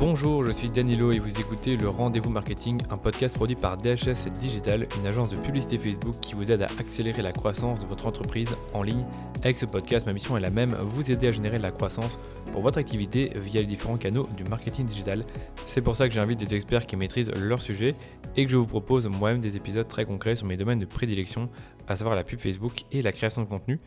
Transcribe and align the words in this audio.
Bonjour, 0.00 0.46
je 0.46 0.52
suis 0.52 0.70
Danilo 0.70 1.12
et 1.12 1.18
vous 1.18 1.40
écoutez 1.40 1.76
le 1.76 1.86
Rendez-vous 1.86 2.30
Marketing, 2.30 2.80
un 2.88 2.96
podcast 2.96 3.36
produit 3.36 3.54
par 3.54 3.76
DHS 3.76 4.30
Digital, 4.40 4.86
une 4.98 5.06
agence 5.06 5.28
de 5.28 5.36
publicité 5.36 5.78
Facebook 5.78 6.14
qui 6.22 6.32
vous 6.32 6.50
aide 6.50 6.62
à 6.62 6.68
accélérer 6.78 7.20
la 7.20 7.32
croissance 7.32 7.82
de 7.82 7.86
votre 7.86 8.06
entreprise 8.06 8.48
en 8.72 8.82
ligne. 8.82 9.04
Avec 9.42 9.58
ce 9.58 9.66
podcast, 9.66 10.06
ma 10.06 10.14
mission 10.14 10.38
est 10.38 10.40
la 10.40 10.48
même, 10.48 10.74
vous 10.80 11.12
aider 11.12 11.26
à 11.26 11.32
générer 11.32 11.58
de 11.58 11.62
la 11.62 11.70
croissance 11.70 12.18
pour 12.50 12.62
votre 12.62 12.78
activité 12.78 13.30
via 13.34 13.60
les 13.60 13.66
différents 13.66 13.98
canaux 13.98 14.26
du 14.38 14.44
marketing 14.44 14.86
digital. 14.86 15.22
C'est 15.66 15.82
pour 15.82 15.94
ça 15.94 16.08
que 16.08 16.14
j'invite 16.14 16.40
des 16.40 16.54
experts 16.54 16.86
qui 16.86 16.96
maîtrisent 16.96 17.32
leur 17.34 17.60
sujet 17.60 17.94
et 18.38 18.46
que 18.46 18.50
je 18.50 18.56
vous 18.56 18.66
propose 18.66 19.06
moi-même 19.06 19.42
des 19.42 19.58
épisodes 19.58 19.86
très 19.86 20.06
concrets 20.06 20.34
sur 20.34 20.46
mes 20.46 20.56
domaines 20.56 20.78
de 20.78 20.86
prédilection, 20.86 21.50
à 21.88 21.96
savoir 21.96 22.16
la 22.16 22.24
pub 22.24 22.40
Facebook 22.40 22.84
et 22.90 23.02
la 23.02 23.12
création 23.12 23.42
de 23.42 23.48
contenu. 23.48 23.78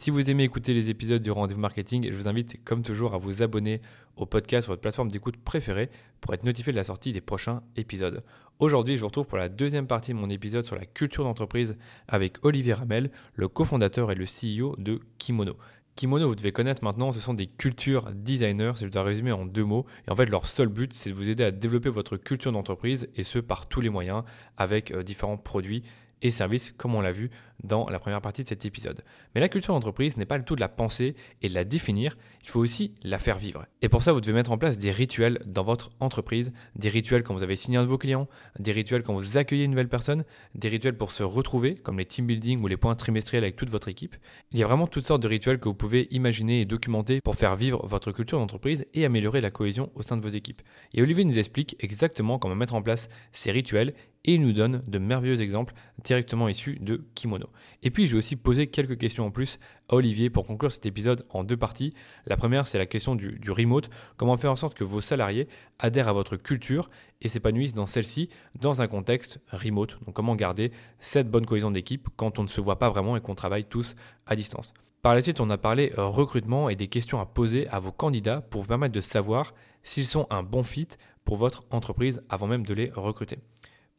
Si 0.00 0.08
vous 0.08 0.30
aimez 0.30 0.44
écouter 0.44 0.72
les 0.72 0.88
épisodes 0.88 1.20
du 1.20 1.30
rendez-vous 1.30 1.60
marketing, 1.60 2.08
je 2.10 2.16
vous 2.16 2.26
invite 2.26 2.64
comme 2.64 2.82
toujours 2.82 3.12
à 3.12 3.18
vous 3.18 3.42
abonner 3.42 3.82
au 4.16 4.24
podcast 4.24 4.64
sur 4.64 4.72
votre 4.72 4.80
plateforme 4.80 5.10
d'écoute 5.10 5.36
préférée 5.36 5.90
pour 6.22 6.32
être 6.32 6.42
notifié 6.44 6.72
de 6.72 6.78
la 6.78 6.84
sortie 6.84 7.12
des 7.12 7.20
prochains 7.20 7.62
épisodes. 7.76 8.24
Aujourd'hui, 8.60 8.94
je 8.94 9.00
vous 9.00 9.08
retrouve 9.08 9.26
pour 9.26 9.36
la 9.36 9.50
deuxième 9.50 9.86
partie 9.86 10.12
de 10.12 10.16
mon 10.16 10.30
épisode 10.30 10.64
sur 10.64 10.74
la 10.74 10.86
culture 10.86 11.24
d'entreprise 11.24 11.76
avec 12.08 12.42
Olivier 12.46 12.72
Ramel, 12.72 13.10
le 13.34 13.48
cofondateur 13.48 14.10
et 14.10 14.14
le 14.14 14.24
CEO 14.24 14.74
de 14.78 15.00
Kimono. 15.18 15.58
Kimono, 15.96 16.28
vous 16.28 16.34
devez 16.34 16.52
connaître 16.52 16.82
maintenant, 16.82 17.12
ce 17.12 17.20
sont 17.20 17.34
des 17.34 17.48
culture 17.48 18.10
designers, 18.14 18.72
si 18.76 18.86
je 18.86 18.90
dois 18.90 19.02
résumer 19.02 19.32
en 19.32 19.44
deux 19.44 19.64
mots. 19.64 19.84
Et 20.08 20.10
en 20.10 20.16
fait, 20.16 20.30
leur 20.30 20.46
seul 20.46 20.68
but, 20.68 20.94
c'est 20.94 21.10
de 21.10 21.14
vous 21.14 21.28
aider 21.28 21.44
à 21.44 21.50
développer 21.50 21.90
votre 21.90 22.16
culture 22.16 22.52
d'entreprise, 22.52 23.10
et 23.16 23.22
ce, 23.22 23.38
par 23.38 23.68
tous 23.68 23.82
les 23.82 23.90
moyens, 23.90 24.22
avec 24.56 24.92
euh, 24.92 25.02
différents 25.02 25.36
produits 25.36 25.82
et 26.22 26.30
services, 26.30 26.72
comme 26.76 26.94
on 26.94 27.00
l'a 27.00 27.12
vu 27.12 27.30
dans 27.64 27.88
la 27.88 27.98
première 27.98 28.20
partie 28.20 28.42
de 28.42 28.48
cet 28.48 28.64
épisode. 28.64 29.02
Mais 29.34 29.40
la 29.40 29.48
culture 29.48 29.74
d'entreprise 29.74 30.16
n'est 30.16 30.26
pas 30.26 30.38
le 30.38 30.44
tout 30.44 30.54
de 30.54 30.60
la 30.60 30.68
penser 30.68 31.14
et 31.42 31.48
de 31.48 31.54
la 31.54 31.64
définir, 31.64 32.16
il 32.42 32.48
faut 32.48 32.60
aussi 32.60 32.94
la 33.02 33.18
faire 33.18 33.38
vivre. 33.38 33.66
Et 33.82 33.88
pour 33.88 34.02
ça, 34.02 34.12
vous 34.12 34.20
devez 34.20 34.32
mettre 34.32 34.52
en 34.52 34.58
place 34.58 34.78
des 34.78 34.90
rituels 34.90 35.38
dans 35.46 35.62
votre 35.62 35.90
entreprise, 36.00 36.52
des 36.76 36.88
rituels 36.88 37.22
quand 37.22 37.34
vous 37.34 37.42
avez 37.42 37.56
signé 37.56 37.78
un 37.78 37.82
de 37.82 37.88
vos 37.88 37.98
clients, 37.98 38.28
des 38.58 38.72
rituels 38.72 39.02
quand 39.02 39.14
vous 39.14 39.36
accueillez 39.36 39.64
une 39.64 39.72
nouvelle 39.72 39.88
personne, 39.88 40.24
des 40.54 40.68
rituels 40.68 40.96
pour 40.96 41.12
se 41.12 41.22
retrouver, 41.22 41.74
comme 41.74 41.98
les 41.98 42.06
team 42.06 42.26
building 42.26 42.62
ou 42.62 42.66
les 42.66 42.76
points 42.76 42.94
trimestriels 42.94 43.44
avec 43.44 43.56
toute 43.56 43.70
votre 43.70 43.88
équipe. 43.88 44.16
Il 44.52 44.58
y 44.58 44.62
a 44.62 44.66
vraiment 44.66 44.86
toutes 44.86 45.04
sortes 45.04 45.22
de 45.22 45.28
rituels 45.28 45.58
que 45.58 45.68
vous 45.68 45.74
pouvez 45.74 46.08
imaginer 46.10 46.60
et 46.60 46.64
documenter 46.64 47.20
pour 47.20 47.36
faire 47.36 47.56
vivre 47.56 47.86
votre 47.86 48.12
culture 48.12 48.38
d'entreprise 48.38 48.86
et 48.94 49.04
améliorer 49.04 49.40
la 49.40 49.50
cohésion 49.50 49.90
au 49.94 50.02
sein 50.02 50.16
de 50.16 50.22
vos 50.22 50.28
équipes. 50.28 50.62
Et 50.94 51.02
Olivier 51.02 51.24
nous 51.24 51.38
explique 51.38 51.76
exactement 51.80 52.38
comment 52.38 52.54
mettre 52.54 52.74
en 52.74 52.82
place 52.82 53.08
ces 53.32 53.50
rituels 53.50 53.94
et 54.24 54.34
il 54.34 54.42
nous 54.42 54.52
donne 54.52 54.82
de 54.86 54.98
merveilleux 54.98 55.40
exemples 55.40 55.74
directement 56.02 56.48
issus 56.48 56.78
de 56.80 57.02
Kimono. 57.14 57.48
Et 57.82 57.90
puis 57.90 58.06
j'ai 58.06 58.16
aussi 58.16 58.36
posé 58.36 58.66
quelques 58.66 58.98
questions 58.98 59.26
en 59.26 59.30
plus 59.30 59.58
à 59.88 59.94
Olivier 59.94 60.30
pour 60.30 60.44
conclure 60.44 60.70
cet 60.70 60.86
épisode 60.86 61.24
en 61.30 61.44
deux 61.44 61.56
parties. 61.56 61.92
La 62.26 62.36
première 62.36 62.66
c'est 62.66 62.78
la 62.78 62.86
question 62.86 63.14
du, 63.14 63.50
remote, 63.50 63.90
comment 64.16 64.36
faire 64.36 64.52
en 64.52 64.56
sorte 64.56 64.74
que 64.74 64.84
vos 64.84 65.00
salariés 65.00 65.48
adhèrent 65.78 66.08
à 66.08 66.12
votre 66.12 66.36
culture 66.36 66.90
et 67.22 67.28
s'épanouissent 67.28 67.72
dans 67.72 67.86
celle-ci 67.86 68.28
dans 68.60 68.82
un 68.82 68.86
contexte 68.86 69.40
remote? 69.50 69.98
Donc 70.04 70.14
comment 70.14 70.36
garder 70.36 70.72
cette 70.98 71.30
bonne 71.30 71.46
cohésion 71.46 71.70
d'équipe 71.70 72.08
quand 72.16 72.38
on 72.38 72.42
ne 72.42 72.48
se 72.48 72.60
voit 72.60 72.78
pas 72.78 72.90
vraiment 72.90 73.16
et 73.16 73.20
qu'on 73.20 73.34
travaille 73.34 73.64
tous 73.64 73.96
à 74.26 74.36
distance? 74.36 74.74
Par 75.02 75.14
la 75.14 75.22
suite 75.22 75.40
on 75.40 75.48
a 75.48 75.56
parlé 75.56 75.92
recrutement 75.96 76.68
et 76.68 76.76
des 76.76 76.88
questions 76.88 77.20
à 77.20 77.26
poser 77.26 77.66
à 77.68 77.78
vos 77.78 77.92
candidats 77.92 78.42
pour 78.42 78.60
vous 78.60 78.68
permettre 78.68 78.94
de 78.94 79.00
savoir 79.00 79.54
s'ils 79.82 80.06
sont 80.06 80.26
un 80.28 80.42
bon 80.42 80.62
fit 80.62 80.88
pour 81.24 81.36
votre 81.36 81.64
entreprise 81.70 82.22
avant 82.28 82.46
même 82.46 82.66
de 82.66 82.74
les 82.74 82.90
recruter. 82.90 83.38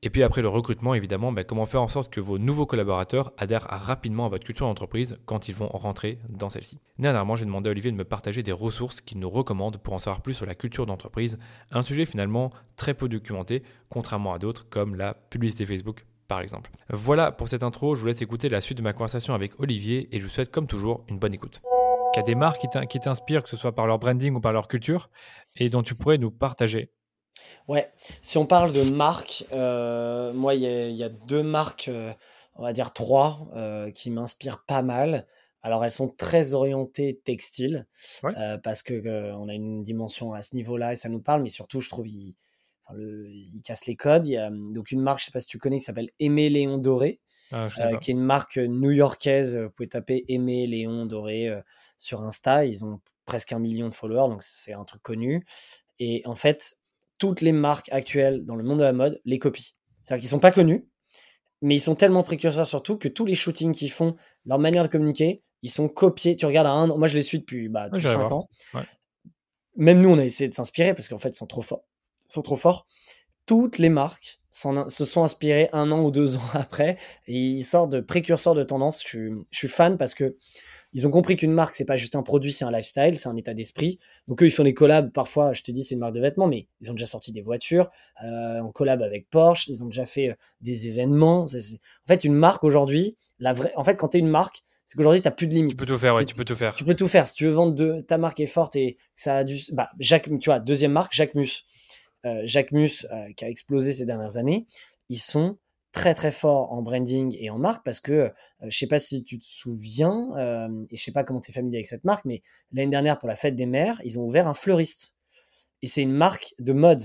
Et 0.04 0.10
puis 0.10 0.24
après 0.24 0.42
le 0.42 0.48
recrutement, 0.48 0.96
évidemment, 0.96 1.32
ben, 1.32 1.44
comment 1.44 1.68
faire 1.68 1.84
en 1.84 1.88
sorte 1.88 2.12
que 2.12 2.20
vos 2.20 2.40
nouveaux 2.40 2.66
collaborateurs 2.66 3.34
adhèrent 3.38 3.68
rapidement 3.70 4.26
à 4.26 4.30
votre 4.30 4.44
culture 4.44 4.66
d'entreprise 4.66 5.20
quand 5.26 5.48
ils 5.48 5.54
vont 5.54 5.68
rentrer 5.68 6.18
dans 6.28 6.50
celle-ci? 6.50 6.80
Dernièrement, 6.98 7.36
j'ai 7.36 7.46
demandé 7.46 7.70
à 7.70 7.72
Olivier 7.72 7.92
de 7.92 7.96
me 7.96 8.04
partager 8.04 8.42
des 8.42 8.52
ressources 8.52 9.00
qu'il 9.00 9.20
nous 9.20 9.30
recommande 9.30 9.78
pour 9.78 9.94
en 9.94 10.00
savoir 10.00 10.22
plus 10.22 10.34
sur 10.34 10.48
la 10.48 10.56
culture 10.56 10.88
d'entreprise, 10.88 11.38
un 11.70 11.84
sujet 11.84 12.08
finalement 12.08 12.50
très 12.78 12.96
peu 12.96 13.08
documenté, 13.08 13.62
contrairement 13.90 14.34
à 14.34 14.40
d'autres 14.40 14.68
comme 14.70 14.96
la 14.96 15.14
publicité 15.14 15.68
Facebook 15.68 16.08
par 16.28 16.42
exemple. 16.42 16.72
Voilà 16.90 17.32
pour 17.32 17.48
cette 17.48 17.62
intro, 17.62 17.94
je 17.94 18.02
vous 18.02 18.08
laisse 18.08 18.24
écouter 18.24 18.50
la 18.50 18.62
suite 18.62 18.80
de 18.80 18.84
ma 18.84 18.94
conversation 18.94 19.36
avec 19.36 19.60
Olivier 19.60 20.08
et 20.16 20.20
je 20.20 20.26
vous 20.26 20.32
souhaite 20.32 20.50
comme 20.50 20.66
toujours 20.66 21.04
une 21.10 21.20
bonne 21.20 21.36
écoute. 21.36 21.62
Il 22.16 22.18
y 22.18 22.22
a 22.22 22.24
des 22.24 22.36
marques 22.36 22.66
qui 22.90 23.00
t'inspirent, 23.00 23.44
que 23.44 23.50
ce 23.50 23.56
soit 23.56 23.76
par 23.76 23.86
leur 23.86 24.00
branding 24.00 24.34
ou 24.34 24.42
par 24.42 24.52
leur 24.52 24.68
culture, 24.68 25.10
et 25.58 25.70
dont 25.70 25.84
tu 25.84 25.94
pourrais 25.94 26.18
nous 26.18 26.32
partager 26.32 26.90
Ouais, 27.68 27.92
si 28.22 28.38
on 28.38 28.46
parle 28.46 28.74
de 28.74 28.84
marques, 28.84 29.46
euh, 29.54 30.34
moi, 30.34 30.56
il 30.56 30.62
y, 30.62 31.04
a 31.04 31.10
deux 31.10 31.44
marques, 31.44 31.88
euh, 31.88 32.12
on 32.56 32.64
va 32.64 32.74
dire 32.74 32.94
trois, 32.94 33.48
euh, 33.56 33.92
qui 33.92 34.10
m'inspirent 34.10 34.64
pas 34.66 34.82
mal. 34.82 35.28
Alors, 35.62 35.86
elles 35.86 35.92
sont 35.92 36.10
très 36.10 36.54
orientées 36.54 37.22
textile, 37.24 37.88
parce 38.64 38.82
que 38.84 39.32
on 39.34 39.48
a 39.48 39.54
une 39.54 39.84
dimension 39.84 40.34
à 40.34 40.42
ce 40.42 40.56
niveau-là 40.56 40.94
et 40.94 40.96
ça 40.96 41.08
nous 41.08 41.22
parle, 41.22 41.44
mais 41.44 41.50
surtout, 41.50 41.82
je 41.82 41.90
trouve, 41.90 42.08
ils, 42.08 42.36
cassent 43.64 43.86
les 43.86 43.96
codes. 43.96 44.26
Il 44.26 44.32
y 44.32 44.38
a 44.38 44.50
donc 44.50 44.92
une 44.92 45.02
marque, 45.02 45.20
je 45.20 45.26
sais 45.26 45.32
pas 45.32 45.40
si 45.40 45.48
tu 45.48 45.60
connais, 45.60 45.78
qui 45.78 45.86
s'appelle 45.86 46.10
Aimé 46.20 46.50
Léon 46.50 46.78
Doré, 46.80 47.22
ah, 47.52 47.68
qui 48.02 48.10
est 48.10 48.14
une 48.14 48.20
marque 48.24 48.58
new-yorkaise. 48.58 49.56
Vous 49.56 49.70
pouvez 49.70 49.88
taper 49.88 50.26
Aimé 50.30 50.66
Léon 50.66 51.06
Doré 51.06 51.50
sur 51.98 52.22
Insta. 52.22 52.66
Ils 52.66 52.84
ont 52.84 53.00
presque 53.26 53.54
un 53.54 53.60
million 53.60 53.88
de 53.88 53.94
followers, 53.94 54.30
donc 54.30 54.42
c'est 54.42 54.74
un 54.74 54.84
truc 54.84 55.04
connu. 55.04 55.46
Et 56.00 56.24
en 56.26 56.34
fait, 56.34 56.81
toutes 57.22 57.42
les 57.42 57.52
marques 57.52 57.88
actuelles 57.92 58.44
dans 58.48 58.56
le 58.56 58.64
monde 58.64 58.80
de 58.80 58.84
la 58.84 58.94
mode 58.94 59.22
les 59.26 59.38
copient. 59.38 59.76
C'est-à-dire 60.02 60.22
qu'ils 60.22 60.30
sont 60.32 60.40
pas 60.40 60.52
connus, 60.52 60.88
mais 61.62 61.76
ils 61.76 61.80
sont 61.80 61.94
tellement 61.94 62.24
précurseurs 62.24 62.66
surtout 62.66 62.98
que 62.98 63.08
tous 63.08 63.28
les 63.28 63.36
shootings 63.36 63.76
qu'ils 63.76 63.92
font, 63.92 64.16
leur 64.48 64.58
manière 64.58 64.82
de 64.82 64.88
communiquer, 64.88 65.44
ils 65.62 65.70
sont 65.70 65.88
copiés. 65.88 66.36
Tu 66.36 66.48
regardes 66.48 66.66
à 66.66 66.72
un 66.72 66.88
moi 66.88 67.08
je 67.08 67.16
les 67.16 67.22
suis 67.22 67.38
depuis, 67.38 67.70
bah, 67.70 67.90
5 67.96 68.32
ans. 68.32 68.50
Même 69.76 70.02
nous, 70.02 70.10
on 70.10 70.18
a 70.18 70.26
essayé 70.26 70.50
de 70.50 70.56
s'inspirer 70.56 70.96
parce 70.96 71.10
qu'en 71.10 71.20
fait, 71.20 71.30
ils 71.30 71.36
sont 71.36 71.46
trop 71.46 71.62
forts. 71.62 71.84
Ils 72.28 72.34
sont 72.34 72.42
trop 72.42 72.58
forts. 72.58 72.88
Toutes 73.46 73.78
les 73.78 73.90
marques 73.90 74.40
se 74.50 75.06
sont 75.06 75.24
inspirées 75.24 75.70
un 75.74 75.92
an 75.92 76.02
ou 76.02 76.10
deux 76.10 76.38
ans 76.38 76.50
après 76.56 76.98
et 77.28 77.38
ils 77.38 77.64
sortent 77.64 77.92
de 77.92 78.00
précurseurs 78.00 78.56
de 78.56 78.64
tendance. 78.64 79.04
Je 79.08 79.44
je 79.52 79.58
suis 79.60 79.68
fan 79.68 80.00
parce 80.00 80.16
que 80.16 80.38
ils 80.94 81.08
ont 81.08 81.12
compris 81.12 81.38
qu'une 81.38 81.52
marque, 81.52 81.76
c'est 81.76 81.86
pas 81.86 81.96
juste 81.96 82.16
un 82.16 82.24
produit, 82.24 82.52
c'est 82.52 82.66
un 82.66 82.72
lifestyle, 82.72 83.18
c'est 83.18 83.30
un 83.30 83.38
état 83.38 83.54
d'esprit. 83.54 84.00
Donc 84.28 84.44
eux, 84.44 84.48
ils 84.48 84.52
font 84.52 84.64
des 84.64 84.74
collabs. 84.74 85.12
Parfois, 85.12 85.54
je 85.54 85.64
te 85.64 85.72
dis, 85.72 85.84
c'est 85.84 85.96
une 85.96 86.02
marque 86.02 86.14
de 86.14 86.20
vêtements, 86.20 86.48
mais 86.48 86.68
ils 86.82 86.92
ont 86.92 86.94
déjà 86.94 87.06
sorti 87.06 87.32
des 87.32 87.42
voitures 87.42 87.90
euh, 88.24 88.60
en 88.60 88.72
collab 88.72 89.02
avec 89.02 89.30
Porsche. 89.30 89.68
Ils 89.70 89.84
ont 89.84 89.88
déjà 89.88 90.06
fait 90.06 90.32
euh, 90.32 90.36
des 90.60 90.88
événements. 90.88 91.46
En 91.46 92.08
fait, 92.08 92.24
une 92.24 92.34
marque 92.34 92.64
aujourd'hui, 92.64 93.16
la 93.40 93.54
vraie. 93.54 93.72
En 93.76 93.84
fait, 93.84 93.96
quand 93.96 94.10
tu 94.10 94.18
es 94.18 94.20
une 94.20 94.30
marque, 94.30 94.64
c'est 94.86 94.98
qu'aujourd'hui, 94.98 95.22
tu 95.22 95.28
n'as 95.28 95.32
plus 95.32 95.48
de 95.48 95.54
limites. 95.54 95.72
Tu 95.72 95.78
peux 95.78 95.86
tout 95.86 95.98
faire, 95.98 96.16
ouais, 96.16 96.26
tu 96.26 96.36
peux 96.36 96.44
tout 96.44 96.56
faire. 96.56 96.76
Tu 96.76 96.84
peux 96.84 96.96
tout 96.96 97.08
faire. 97.08 97.26
Si 97.26 97.36
tu 97.36 97.46
veux 97.46 97.52
vendre 97.52 97.74
de, 97.74 98.02
ta 98.02 98.18
marque 98.18 98.42
est 98.42 98.46
forte 98.46 98.76
et 98.76 98.98
ça 99.16 99.38
a 99.38 99.44
du. 99.46 99.58
Bah, 99.72 99.90
Jacques, 100.00 100.28
tu 100.40 100.50
vois, 100.50 100.60
deuxième 100.60 100.92
marque, 100.92 101.14
Jacques 101.14 101.36
Mus. 101.36 101.66
Euh, 102.26 102.42
Jacques 102.44 102.72
Mus, 102.72 103.08
euh, 103.12 103.32
qui 103.36 103.46
a 103.46 103.50
explosé 103.50 103.94
ces 103.94 104.06
dernières 104.06 104.38
années, 104.38 104.68
ils 105.10 105.20
sont 105.20 105.58
très 105.92 106.14
très 106.16 106.32
fort 106.32 106.72
en 106.72 106.82
branding 106.82 107.36
et 107.40 107.50
en 107.50 107.58
marque 107.58 107.84
parce 107.84 108.00
que 108.00 108.12
euh, 108.14 108.32
je 108.64 108.78
sais 108.78 108.88
pas 108.88 109.00
si 109.00 109.24
tu 109.24 109.40
te 109.40 109.46
souviens 109.46 110.30
euh, 110.38 110.86
et 110.90 110.98
je 110.98 111.04
sais 111.04 111.12
pas 111.12 111.24
comment 111.24 111.42
tu 111.42 111.52
es 111.52 111.54
familier 111.54 111.78
avec 111.78 111.88
cette 111.88 112.06
marque 112.06 112.26
mais 112.26 112.42
l'année 112.72 112.92
dernière 112.92 113.20
pour 113.20 113.28
la 113.28 113.36
fête 113.36 113.56
des 113.56 113.66
mères 113.66 114.02
ils 114.04 114.18
ont 114.18 114.24
ouvert 114.24 114.48
un 114.48 114.54
fleuriste. 114.54 115.16
Et 115.82 115.88
c'est 115.88 116.04
une 116.04 116.14
marque 116.14 116.54
de 116.60 116.74
mode. 116.74 117.04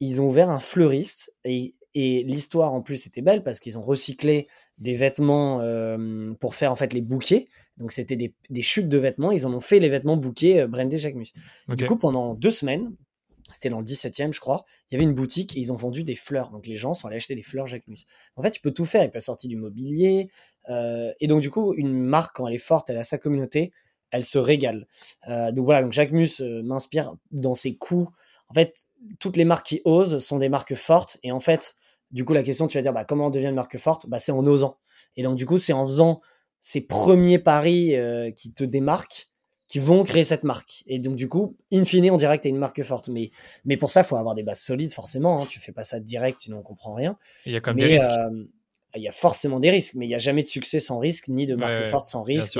Ils 0.00 0.20
ont 0.20 0.28
ouvert 0.28 0.50
un 0.50 0.58
fleuriste 0.58 1.36
et, 1.44 1.76
et 1.94 2.24
l'histoire 2.24 2.72
en 2.72 2.82
plus 2.82 3.06
était 3.06 3.22
belle 3.22 3.44
parce 3.44 3.60
qu'ils 3.60 3.78
ont 3.78 3.82
recyclé 3.82 4.48
des 4.78 4.96
vêtements 4.96 5.60
euh, 5.60 6.32
pour 6.40 6.56
faire 6.56 6.72
en 6.72 6.76
fait 6.76 6.92
les 6.92 7.00
bouquets. 7.00 7.48
Donc 7.76 7.92
c'était 7.92 8.16
des, 8.16 8.34
des, 8.50 8.62
chutes 8.62 8.88
de 8.88 8.98
vêtements. 8.98 9.30
Ils 9.30 9.46
en 9.46 9.54
ont 9.54 9.60
fait 9.60 9.78
les 9.78 9.88
vêtements 9.88 10.16
bouquets 10.16 10.66
brandés 10.66 10.98
Jacques 10.98 11.14
Mus. 11.14 11.32
Du 11.68 11.86
coup 11.86 11.96
pendant 11.96 12.34
deux 12.34 12.50
semaines 12.50 12.92
c'était 13.52 13.70
dans 13.70 13.80
le 13.80 13.86
17e, 13.86 14.32
je 14.32 14.40
crois. 14.40 14.64
Il 14.90 14.94
y 14.94 14.96
avait 14.96 15.04
une 15.04 15.14
boutique 15.14 15.56
et 15.56 15.60
ils 15.60 15.72
ont 15.72 15.76
vendu 15.76 16.04
des 16.04 16.14
fleurs. 16.14 16.50
Donc 16.50 16.66
les 16.66 16.76
gens 16.76 16.94
sont 16.94 17.08
allés 17.08 17.16
acheter 17.16 17.34
des 17.34 17.42
fleurs 17.42 17.66
Jacquemus. 17.66 18.06
En 18.36 18.42
fait, 18.42 18.50
tu 18.50 18.60
peux 18.60 18.72
tout 18.72 18.84
faire. 18.84 19.02
Il 19.02 19.10
peut 19.10 19.20
sortir 19.20 19.48
du 19.48 19.56
mobilier. 19.56 20.30
Euh, 20.68 21.12
et 21.20 21.26
donc, 21.26 21.40
du 21.40 21.50
coup, 21.50 21.74
une 21.74 21.92
marque, 21.92 22.36
quand 22.36 22.46
elle 22.46 22.54
est 22.54 22.58
forte, 22.58 22.90
elle 22.90 22.98
a 22.98 23.04
sa 23.04 23.18
communauté, 23.18 23.72
elle 24.10 24.24
se 24.24 24.38
régale. 24.38 24.86
Euh, 25.28 25.52
donc 25.52 25.64
voilà, 25.64 25.82
donc 25.82 25.92
Jacquemus 25.92 26.40
euh, 26.40 26.62
m'inspire 26.62 27.14
dans 27.30 27.54
ses 27.54 27.76
coups. 27.76 28.10
En 28.48 28.54
fait, 28.54 28.88
toutes 29.18 29.36
les 29.36 29.44
marques 29.44 29.66
qui 29.66 29.80
osent 29.84 30.18
sont 30.18 30.38
des 30.38 30.48
marques 30.48 30.74
fortes. 30.74 31.18
Et 31.22 31.32
en 31.32 31.40
fait, 31.40 31.76
du 32.10 32.24
coup, 32.24 32.32
la 32.32 32.42
question, 32.42 32.66
tu 32.66 32.78
vas 32.78 32.82
dire, 32.82 32.92
bah, 32.92 33.04
comment 33.04 33.26
on 33.26 33.30
devient 33.30 33.48
une 33.48 33.54
marque 33.54 33.78
forte? 33.78 34.08
Bah, 34.08 34.18
C'est 34.18 34.32
en 34.32 34.46
osant. 34.46 34.78
Et 35.16 35.22
donc, 35.22 35.36
du 35.36 35.46
coup, 35.46 35.58
c'est 35.58 35.72
en 35.72 35.86
faisant 35.86 36.20
ces 36.60 36.80
premiers 36.80 37.38
paris 37.38 37.94
qui 38.36 38.52
te 38.52 38.64
démarquent 38.64 39.30
qui 39.68 39.78
vont 39.78 40.02
créer 40.02 40.24
cette 40.24 40.44
marque. 40.44 40.82
Et 40.86 40.98
donc, 40.98 41.16
du 41.16 41.28
coup, 41.28 41.56
in 41.70 41.84
fine, 41.84 42.10
on 42.10 42.16
dirait 42.16 42.38
que 42.38 42.42
tu 42.42 42.48
une 42.48 42.56
marque 42.56 42.82
forte. 42.82 43.08
Mais, 43.08 43.30
mais 43.64 43.76
pour 43.76 43.90
ça, 43.90 44.00
il 44.00 44.06
faut 44.06 44.16
avoir 44.16 44.34
des 44.34 44.42
bases 44.42 44.60
solides, 44.60 44.92
forcément. 44.92 45.42
Hein. 45.42 45.46
Tu 45.48 45.60
fais 45.60 45.72
pas 45.72 45.84
ça 45.84 46.00
direct, 46.00 46.40
sinon 46.40 46.58
on 46.58 46.62
comprend 46.62 46.94
rien. 46.94 47.18
Il 47.44 47.52
y 47.52 47.56
a 47.56 47.60
comme 47.60 47.76
des 47.76 47.84
risques. 47.84 48.10
Euh, 48.10 48.44
il 48.96 49.02
y 49.02 49.08
a 49.08 49.12
forcément 49.12 49.60
des 49.60 49.68
risques, 49.68 49.94
mais 49.94 50.06
il 50.06 50.08
n'y 50.08 50.14
a 50.14 50.18
jamais 50.18 50.42
de 50.42 50.48
succès 50.48 50.80
sans 50.80 50.98
risque, 50.98 51.28
ni 51.28 51.44
de 51.44 51.54
marque 51.54 51.86
forte 51.86 52.06
sans 52.06 52.22
risque. 52.22 52.58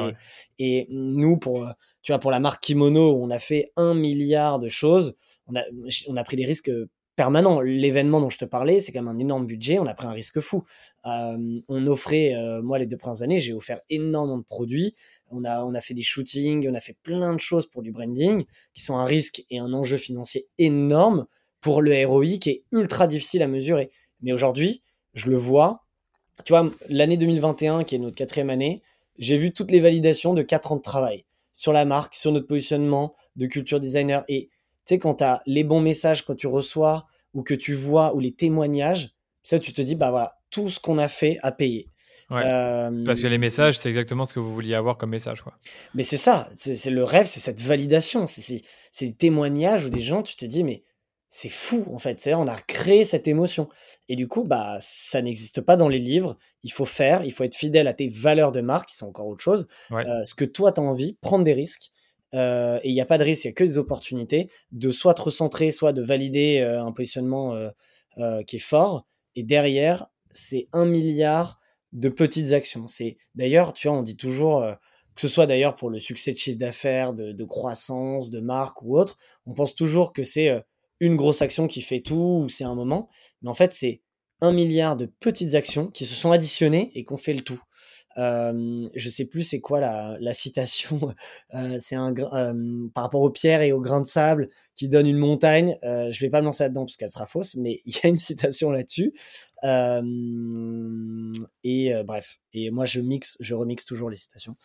et, 0.58 0.86
nous, 0.90 1.38
pour, 1.38 1.66
tu 2.02 2.12
vois, 2.12 2.18
pour 2.18 2.30
la 2.30 2.38
marque 2.38 2.62
Kimono, 2.62 3.16
on 3.18 3.30
a 3.30 3.38
fait 3.38 3.72
un 3.76 3.94
milliard 3.94 4.58
de 4.58 4.68
choses. 4.68 5.16
On 5.46 5.56
a, 5.56 5.62
on 6.08 6.16
a 6.16 6.24
pris 6.24 6.36
des 6.36 6.44
risques 6.44 6.70
permanent. 7.18 7.60
L'événement 7.60 8.20
dont 8.20 8.30
je 8.30 8.38
te 8.38 8.44
parlais, 8.44 8.78
c'est 8.78 8.92
quand 8.92 9.02
même 9.02 9.14
un 9.14 9.18
énorme 9.18 9.44
budget. 9.44 9.80
On 9.80 9.86
a 9.86 9.94
pris 9.94 10.06
un 10.06 10.12
risque 10.12 10.38
fou. 10.38 10.62
Euh, 11.04 11.60
on 11.68 11.86
offrait, 11.88 12.34
euh, 12.34 12.62
moi, 12.62 12.78
les 12.78 12.86
deux 12.86 12.96
premières 12.96 13.22
années, 13.22 13.40
j'ai 13.40 13.52
offert 13.52 13.80
énormément 13.90 14.38
de 14.38 14.44
produits. 14.44 14.94
On 15.30 15.44
a, 15.44 15.62
on 15.64 15.74
a 15.74 15.80
fait 15.80 15.94
des 15.94 16.02
shootings, 16.02 16.68
on 16.68 16.74
a 16.74 16.80
fait 16.80 16.96
plein 17.02 17.34
de 17.34 17.40
choses 17.40 17.66
pour 17.66 17.82
du 17.82 17.92
branding 17.92 18.44
qui 18.74 18.82
sont 18.82 18.96
un 18.96 19.04
risque 19.04 19.44
et 19.50 19.58
un 19.58 19.72
enjeu 19.72 19.96
financier 19.96 20.46
énorme 20.58 21.26
pour 21.60 21.82
le 21.82 22.06
ROI 22.06 22.38
qui 22.40 22.50
est 22.50 22.64
ultra 22.72 23.06
difficile 23.06 23.42
à 23.42 23.48
mesurer. 23.48 23.90
Mais 24.20 24.32
aujourd'hui, 24.32 24.82
je 25.14 25.30
le 25.30 25.36
vois. 25.36 25.84
Tu 26.44 26.52
vois, 26.52 26.70
l'année 26.88 27.16
2021, 27.16 27.84
qui 27.84 27.96
est 27.96 27.98
notre 27.98 28.16
quatrième 28.16 28.50
année, 28.50 28.80
j'ai 29.18 29.36
vu 29.36 29.52
toutes 29.52 29.70
les 29.70 29.80
validations 29.80 30.34
de 30.34 30.42
quatre 30.42 30.72
ans 30.72 30.76
de 30.76 30.82
travail 30.82 31.24
sur 31.52 31.72
la 31.72 31.84
marque, 31.84 32.14
sur 32.14 32.30
notre 32.30 32.46
positionnement 32.46 33.14
de 33.36 33.46
culture 33.46 33.80
designer. 33.80 34.24
Et 34.28 34.48
tu 34.86 34.94
sais, 34.94 34.98
quand 34.98 35.16
tu 35.16 35.24
as 35.24 35.42
les 35.46 35.64
bons 35.64 35.80
messages, 35.80 36.24
quand 36.24 36.36
tu 36.36 36.46
reçois 36.46 37.06
ou 37.34 37.42
que 37.42 37.54
tu 37.54 37.74
vois 37.74 38.14
ou 38.14 38.20
les 38.20 38.32
témoignages, 38.32 39.14
ça, 39.42 39.58
tu 39.58 39.72
te 39.72 39.82
dis, 39.82 39.96
bah 39.96 40.10
voilà, 40.10 40.38
tout 40.50 40.70
ce 40.70 40.78
qu'on 40.78 40.98
a 40.98 41.08
fait 41.08 41.38
a 41.42 41.52
payé. 41.52 41.88
Euh, 42.30 43.04
Parce 43.04 43.20
que 43.20 43.26
les 43.26 43.38
messages, 43.38 43.78
c'est 43.78 43.88
exactement 43.88 44.24
ce 44.24 44.34
que 44.34 44.40
vous 44.40 44.52
vouliez 44.52 44.74
avoir 44.74 44.98
comme 44.98 45.10
message. 45.10 45.42
Quoi. 45.42 45.54
Mais 45.94 46.02
c'est 46.02 46.16
ça, 46.16 46.48
c'est 46.52 46.90
le 46.90 47.04
rêve, 47.04 47.26
c'est 47.26 47.40
cette 47.40 47.60
validation, 47.60 48.26
c'est 48.26 48.62
les 49.00 49.14
témoignages 49.14 49.84
où 49.84 49.90
des 49.90 50.02
gens, 50.02 50.22
tu 50.22 50.36
te 50.36 50.44
dis, 50.44 50.64
mais 50.64 50.82
c'est 51.30 51.50
fou 51.50 51.84
en 51.92 51.98
fait, 51.98 52.20
c'est 52.20 52.34
on 52.34 52.48
a 52.48 52.56
créé 52.56 53.04
cette 53.04 53.28
émotion. 53.28 53.68
Et 54.08 54.16
du 54.16 54.28
coup, 54.28 54.44
bah, 54.44 54.76
ça 54.80 55.22
n'existe 55.22 55.60
pas 55.60 55.76
dans 55.76 55.88
les 55.88 55.98
livres, 55.98 56.36
il 56.62 56.72
faut 56.72 56.86
faire, 56.86 57.24
il 57.24 57.32
faut 57.32 57.44
être 57.44 57.54
fidèle 57.54 57.88
à 57.88 57.94
tes 57.94 58.08
valeurs 58.08 58.52
de 58.52 58.60
marque, 58.60 58.90
qui 58.90 58.96
sont 58.96 59.06
encore 59.06 59.26
autre 59.26 59.42
chose, 59.42 59.66
euh, 59.92 60.24
ce 60.24 60.34
que 60.34 60.44
toi 60.44 60.72
tu 60.72 60.80
as 60.80 60.84
envie, 60.84 61.16
prendre 61.20 61.44
des 61.44 61.54
risques. 61.54 61.92
Euh, 62.34 62.78
et 62.82 62.90
il 62.90 62.92
n'y 62.92 63.00
a 63.00 63.06
pas 63.06 63.16
de 63.16 63.24
risque, 63.24 63.44
il 63.44 63.48
n'y 63.48 63.52
a 63.52 63.54
que 63.54 63.64
des 63.64 63.78
opportunités 63.78 64.50
de 64.72 64.90
soit 64.90 65.14
te 65.14 65.22
recentrer, 65.22 65.70
soit 65.70 65.94
de 65.94 66.02
valider 66.02 66.60
un 66.60 66.92
positionnement 66.92 67.56
qui 68.46 68.56
est 68.56 68.58
fort. 68.58 69.06
Et 69.34 69.44
derrière, 69.44 70.08
c'est 70.30 70.68
un 70.72 70.84
milliard 70.84 71.58
de 71.92 72.08
petites 72.08 72.52
actions. 72.52 72.86
C'est 72.86 73.16
d'ailleurs, 73.34 73.72
tu 73.72 73.88
vois, 73.88 73.96
on 73.96 74.02
dit 74.02 74.16
toujours, 74.16 74.62
euh, 74.62 74.74
que 75.14 75.20
ce 75.20 75.28
soit 75.28 75.46
d'ailleurs 75.46 75.76
pour 75.76 75.90
le 75.90 75.98
succès 75.98 76.32
de 76.32 76.38
chiffre 76.38 76.58
d'affaires, 76.58 77.12
de, 77.14 77.44
croissance, 77.44 78.30
de 78.30 78.40
marque 78.40 78.82
ou 78.82 78.98
autre, 78.98 79.18
on 79.46 79.54
pense 79.54 79.74
toujours 79.74 80.12
que 80.12 80.22
c'est 80.22 80.48
euh, 80.48 80.60
une 81.00 81.16
grosse 81.16 81.42
action 81.42 81.66
qui 81.66 81.82
fait 81.82 82.00
tout 82.00 82.42
ou 82.44 82.48
c'est 82.48 82.64
un 82.64 82.74
moment. 82.74 83.08
Mais 83.42 83.48
en 83.48 83.54
fait, 83.54 83.72
c'est 83.72 84.02
un 84.40 84.52
milliard 84.52 84.96
de 84.96 85.06
petites 85.06 85.54
actions 85.54 85.88
qui 85.88 86.06
se 86.06 86.14
sont 86.14 86.30
additionnées 86.30 86.90
et 86.94 87.04
qu'on 87.04 87.16
fait 87.16 87.34
le 87.34 87.42
tout. 87.42 87.60
Euh, 88.18 88.88
je 88.94 89.08
sais 89.08 89.26
plus 89.26 89.44
c'est 89.44 89.60
quoi 89.60 89.80
la, 89.80 90.16
la 90.20 90.32
citation. 90.32 90.98
Euh, 91.54 91.78
c'est 91.80 91.94
un 91.96 92.14
euh, 92.14 92.88
par 92.94 93.04
rapport 93.04 93.22
aux 93.22 93.30
pierres 93.30 93.62
et 93.62 93.72
aux 93.72 93.80
grains 93.80 94.02
de 94.02 94.06
sable 94.06 94.50
qui 94.74 94.88
donne 94.88 95.06
une 95.06 95.16
montagne. 95.16 95.78
Je 95.82 96.20
vais 96.20 96.28
pas 96.30 96.40
me 96.40 96.46
lancer 96.46 96.64
là-dedans 96.64 96.84
parce 96.84 96.96
qu'elle 96.96 97.10
sera 97.10 97.26
fausse, 97.26 97.54
mais 97.54 97.80
il 97.86 97.94
y 97.94 98.00
a 98.04 98.08
une 98.08 98.18
citation 98.18 98.70
là-dessus. 98.70 99.12
et 101.64 101.92
bref. 102.04 102.38
Et 102.52 102.70
moi 102.70 102.84
je 102.84 103.00
mixe, 103.00 103.36
je 103.40 103.54
remixe 103.54 103.84
toujours 103.84 104.10
les 104.10 104.16
citations. 104.16 104.56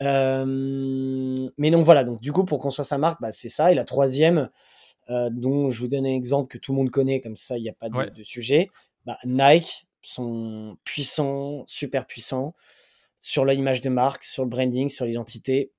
mais 0.00 1.70
donc 1.70 1.84
voilà. 1.84 2.04
Donc 2.04 2.20
du 2.20 2.32
coup 2.32 2.44
pour 2.44 2.60
qu'on 2.60 2.70
soit 2.70 2.84
sa 2.84 2.98
marque, 2.98 3.20
bah, 3.20 3.32
c'est 3.32 3.48
ça. 3.48 3.72
Et 3.72 3.74
la 3.74 3.84
troisième, 3.84 4.48
dont 5.08 5.70
je 5.70 5.80
vous 5.80 5.88
donne 5.88 6.06
un 6.06 6.14
exemple 6.14 6.48
que 6.48 6.58
tout 6.58 6.72
le 6.72 6.76
monde 6.78 6.90
connaît, 6.90 7.20
comme 7.20 7.36
ça 7.36 7.58
il 7.58 7.62
n'y 7.62 7.70
a 7.70 7.74
pas 7.74 7.88
de, 7.88 8.10
de 8.10 8.22
sujet. 8.22 8.70
Bah, 9.06 9.18
Nike 9.24 9.88
sont 10.02 10.76
puissants, 10.84 11.64
super 11.66 12.06
puissants 12.06 12.54
sur 13.20 13.44
l'image 13.44 13.80
de 13.80 13.88
marque, 13.88 14.24
sur 14.24 14.44
le 14.44 14.48
branding, 14.48 14.88
sur 14.88 15.06
l'identité, 15.06 15.72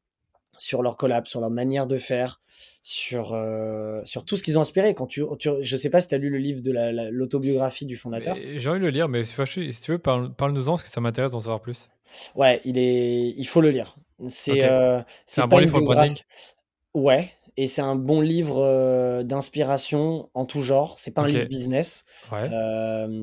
sur 0.58 0.82
leur 0.82 0.98
collab, 0.98 1.26
sur 1.26 1.40
leur 1.40 1.50
manière 1.50 1.88
de 1.88 1.98
faire, 1.98 2.42
sur, 2.82 3.34
euh, 3.34 4.02
sur 4.04 4.26
tout 4.26 4.38
ce 4.38 4.44
qu'ils 4.44 4.58
ont 4.58 4.62
inspiré. 4.62 4.94
Quand 4.94 5.08
tu, 5.08 5.24
tu, 5.40 5.50
je 5.62 5.78
sais 5.78 5.90
pas 5.90 6.02
si 6.02 6.08
tu 6.08 6.16
as 6.16 6.18
lu 6.18 6.30
le 6.30 6.38
livre 6.38 6.62
de 6.62 6.72
l'autobiographie 7.12 7.86
du 7.86 7.98
fondateur. 7.98 8.36
J'ai 8.56 8.70
envie 8.70 8.80
de 8.80 8.86
le 8.86 8.92
lire, 8.92 9.08
mais 9.08 9.24
si 9.24 9.36
tu 9.82 9.92
veux, 9.92 10.00
parle-nous-en, 10.00 10.72
parce 10.72 10.84
que 10.84 10.90
ça 10.90 11.02
m'intéresse 11.02 11.32
d'en 11.32 11.42
savoir 11.42 11.62
plus. 11.62 11.88
Ouais, 12.36 12.62
il, 12.66 12.78
est, 12.78 13.34
il 13.38 13.46
faut 13.46 13.62
le 13.62 13.70
lire. 13.70 13.96
C'est 14.28 14.64
euh, 14.64 15.02
un 15.38 15.48
bon 15.48 15.60
livre 15.60 15.72
pour 15.72 15.80
le 15.80 15.86
branding? 15.86 16.18
Ouais, 16.94 17.32
et 17.56 17.68
c'est 17.68 17.82
un 17.82 17.96
bon 17.96 18.20
livre 18.20 18.62
euh, 18.62 19.24
d'inspiration 19.24 20.30
en 20.34 20.46
tout 20.46 20.62
genre. 20.62 20.98
C'est 20.98 21.12
pas 21.12 21.22
un 21.22 21.28
livre 21.28 21.46
business. 21.46 22.06
Ouais. 22.32 22.50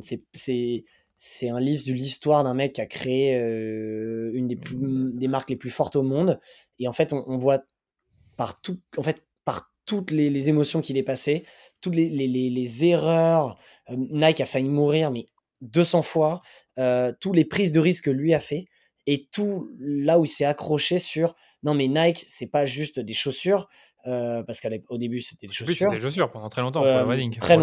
c'est 0.00 0.84
c'est 1.16 1.48
un 1.48 1.60
livre 1.60 1.82
de 1.86 1.92
l'histoire 1.92 2.44
d'un 2.44 2.54
mec 2.54 2.74
qui 2.74 2.80
a 2.80 2.86
créé 2.86 3.36
euh, 3.36 4.30
une 4.34 4.46
des, 4.46 4.58
des 4.74 5.28
marques 5.28 5.50
les 5.50 5.56
plus 5.56 5.70
fortes 5.70 5.96
au 5.96 6.02
monde. 6.02 6.38
Et 6.78 6.88
en 6.88 6.92
fait, 6.92 7.12
on, 7.12 7.36
voit 7.38 7.62
par, 8.36 8.60
tout, 8.60 8.80
en 8.98 9.02
fait, 9.02 9.24
par 9.44 9.72
toutes 9.86 10.10
les, 10.10 10.48
émotions 10.48 10.82
qu'il 10.82 10.98
est 10.98 11.02
passé, 11.02 11.44
toutes 11.80 11.94
les, 11.94 12.10
les, 12.10 12.84
erreurs. 12.84 13.58
Euh, 13.90 13.96
Nike 13.96 14.42
a 14.42 14.46
failli 14.46 14.68
mourir, 14.68 15.10
mais 15.10 15.26
200 15.62 16.02
fois. 16.02 16.42
Euh, 16.78 17.12
tous 17.20 17.32
les 17.32 17.46
prises 17.46 17.72
de 17.72 17.80
risque 17.80 18.04
que 18.04 18.10
lui 18.10 18.34
a 18.34 18.40
fait. 18.40 18.66
Et 19.06 19.28
tout 19.32 19.70
là 19.78 20.18
où 20.18 20.24
il 20.24 20.28
s'est 20.28 20.44
accroché 20.44 20.98
sur 20.98 21.34
non, 21.62 21.74
mais 21.74 21.88
Nike, 21.88 22.24
c'est 22.28 22.46
pas 22.46 22.64
juste 22.64 23.00
des 23.00 23.12
chaussures. 23.12 23.68
Euh, 24.06 24.42
parce 24.44 24.60
qu'au 24.60 24.98
début 24.98 25.20
c'était 25.20 25.46
des 25.46 25.52
chaussures. 25.52 25.74
C'était 25.74 25.96
des 25.96 26.00
chaussures 26.00 26.30
pendant 26.30 26.48
très 26.48 26.62
longtemps 26.62 26.82
pour 26.82 26.90
le 26.90 27.04
running. 27.06 27.34
Très, 27.36 27.58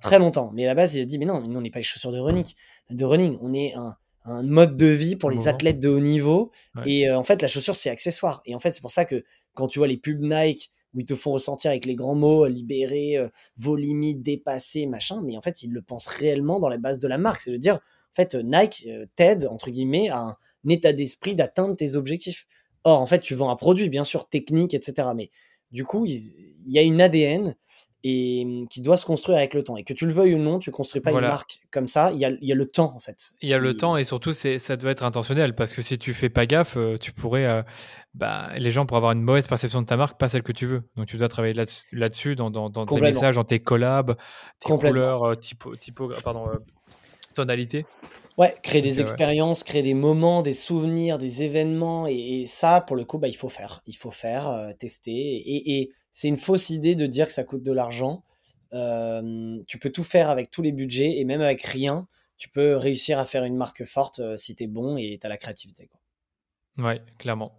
très 0.00 0.18
longtemps. 0.18 0.50
Mais 0.54 0.64
à 0.64 0.68
la 0.68 0.74
base, 0.74 0.94
il 0.94 1.02
a 1.02 1.04
dit 1.04 1.18
mais 1.18 1.24
non, 1.24 1.42
nous 1.42 1.58
on 1.58 1.60
n'est 1.60 1.70
pas 1.70 1.80
les 1.80 1.84
chaussures 1.84 2.12
de 2.12 2.18
running. 2.18 2.44
De 2.90 3.04
running, 3.04 3.36
on 3.40 3.52
est 3.52 3.74
un, 3.74 3.96
un 4.24 4.42
mode 4.42 4.76
de 4.76 4.86
vie 4.86 5.16
pour 5.16 5.30
les 5.30 5.48
athlètes 5.48 5.80
de 5.80 5.88
haut 5.88 6.00
niveau. 6.00 6.52
Et 6.86 7.08
euh, 7.08 7.18
en 7.18 7.24
fait, 7.24 7.42
la 7.42 7.48
chaussure 7.48 7.74
c'est 7.74 7.90
accessoire. 7.90 8.42
Et 8.46 8.54
en 8.54 8.58
fait, 8.58 8.72
c'est 8.72 8.80
pour 8.80 8.90
ça 8.90 9.04
que 9.04 9.24
quand 9.54 9.66
tu 9.66 9.80
vois 9.80 9.88
les 9.88 9.96
pubs 9.96 10.20
Nike 10.20 10.70
où 10.94 11.00
ils 11.00 11.06
te 11.06 11.14
font 11.14 11.32
ressentir 11.32 11.70
avec 11.70 11.84
les 11.84 11.96
grands 11.96 12.14
mots 12.14 12.46
libérer 12.46 13.16
euh, 13.16 13.28
vos 13.56 13.76
limites, 13.76 14.22
dépasser, 14.22 14.86
machin, 14.86 15.20
mais 15.22 15.36
en 15.36 15.42
fait 15.42 15.62
ils 15.62 15.72
le 15.72 15.82
pensent 15.82 16.06
réellement 16.06 16.60
dans 16.60 16.68
la 16.68 16.78
base 16.78 16.98
de 16.98 17.08
la 17.08 17.18
marque. 17.18 17.40
C'est 17.40 17.50
de 17.50 17.56
dire 17.56 17.74
en 17.74 18.14
fait 18.14 18.34
Nike 18.34 18.88
t'aide 19.16 19.46
entre 19.50 19.70
guillemets 19.70 20.08
à 20.10 20.20
un 20.20 20.36
état 20.68 20.92
d'esprit 20.92 21.34
d'atteindre 21.34 21.76
tes 21.76 21.96
objectifs. 21.96 22.46
Or, 22.84 23.00
en 23.00 23.06
fait, 23.06 23.20
tu 23.20 23.34
vends 23.34 23.50
un 23.50 23.56
produit, 23.56 23.88
bien 23.88 24.04
sûr, 24.04 24.28
technique, 24.28 24.72
etc. 24.72 25.08
Mais 25.14 25.30
du 25.70 25.84
coup, 25.84 26.06
il, 26.06 26.20
y 26.66 26.78
a 26.78 26.82
une 26.82 27.00
ADN 27.00 27.54
et 28.04 28.44
mmh, 28.44 28.68
qui 28.68 28.80
doit 28.80 28.96
se 28.96 29.04
construire 29.04 29.38
avec 29.38 29.54
le 29.54 29.62
temps. 29.62 29.76
Et 29.76 29.84
que 29.84 29.92
tu 29.92 30.06
le 30.06 30.12
veuilles 30.12 30.34
ou 30.34 30.38
non, 30.38 30.58
tu 30.58 30.70
construis 30.70 31.00
pas 31.00 31.10
une 31.10 31.20
marque 31.20 31.60
comme 31.70 31.88
ça. 31.88 32.12
Il 32.12 32.18
y 32.18 32.24
a, 32.24 32.30
il 32.30 32.46
y 32.46 32.52
a 32.52 32.54
le 32.54 32.66
temps 32.66 32.94
en 32.94 33.00
fait. 33.00 33.32
Il 33.42 33.48
y 33.48 33.54
a 33.54 33.58
le 33.58 33.76
temps 33.76 33.96
et 33.96 34.04
surtout 34.04 34.32
ça 34.32 34.76
doit 34.76 34.90
être 34.90 35.04
intentionnel 35.04 35.54
parce 35.54 35.72
que 35.72 35.82
si 35.82 35.98
tu 35.98 36.14
fais 36.14 36.28
pas 36.28 36.46
gaffe, 36.46 36.76
euh, 36.76 36.96
tu 36.96 37.12
pourrais, 37.12 37.46
euh, 37.46 37.62
bah, 38.14 38.50
les 38.56 38.70
gens 38.70 38.86
pourraient 38.86 38.98
avoir 38.98 39.12
une 39.12 39.22
mauvaise 39.22 39.46
perception 39.46 39.82
de 39.82 39.86
ta 39.86 39.96
marque, 39.96 40.18
pas 40.18 40.28
celle 40.28 40.42
que 40.42 40.52
tu 40.52 40.66
veux. 40.66 40.82
Donc 40.96 41.06
tu 41.06 41.16
dois 41.16 41.28
travailler 41.28 41.54
là-dessus, 41.54 42.36
dans, 42.36 42.50
dans, 42.50 42.70
dans 42.70 42.86
tes 42.86 43.00
messages, 43.00 43.34
dans 43.34 43.44
tes 43.44 43.60
collabs, 43.60 44.16
tes 44.60 44.68
couleurs, 44.68 45.24
euh, 45.24 45.34
typo, 45.34 45.74
typo, 45.76 46.12
pardon, 46.22 46.46
tonalité. 47.34 47.84
Ouais, 48.38 48.54
créer 48.62 48.82
des 48.82 49.00
expériences, 49.00 49.64
créer 49.64 49.82
des 49.82 49.94
moments, 49.94 50.42
des 50.42 50.54
souvenirs, 50.54 51.18
des 51.18 51.42
événements. 51.42 52.06
Et, 52.06 52.46
ça, 52.46 52.80
pour 52.80 52.94
le 52.94 53.04
coup, 53.04 53.18
bah, 53.18 53.26
il 53.26 53.36
faut 53.36 53.48
faire. 53.48 53.82
Il 53.86 53.96
faut 53.96 54.12
faire, 54.12 54.48
euh, 54.48 54.72
tester. 54.72 55.12
Et, 55.12 55.90
c'est 56.12 56.28
une 56.28 56.36
fausse 56.36 56.70
idée 56.70 56.94
de 56.94 57.06
dire 57.06 57.26
que 57.26 57.32
ça 57.32 57.42
coûte 57.42 57.64
de 57.64 57.72
l'argent. 57.72 58.22
Euh, 58.72 59.58
tu 59.66 59.78
peux 59.78 59.90
tout 59.90 60.04
faire 60.04 60.30
avec 60.30 60.50
tous 60.52 60.62
les 60.62 60.72
budgets 60.72 61.18
et 61.18 61.24
même 61.24 61.40
avec 61.40 61.62
rien, 61.62 62.06
tu 62.36 62.48
peux 62.48 62.76
réussir 62.76 63.18
à 63.18 63.24
faire 63.24 63.44
une 63.44 63.56
marque 63.56 63.84
forte 63.84 64.20
euh, 64.20 64.36
si 64.36 64.54
tu 64.54 64.64
es 64.64 64.66
bon 64.68 64.96
et 64.96 65.18
tu 65.20 65.26
as 65.26 65.28
la 65.28 65.36
créativité. 65.36 65.86
Quoi. 65.86 66.00
Ouais, 66.78 67.02
clairement. 67.18 67.58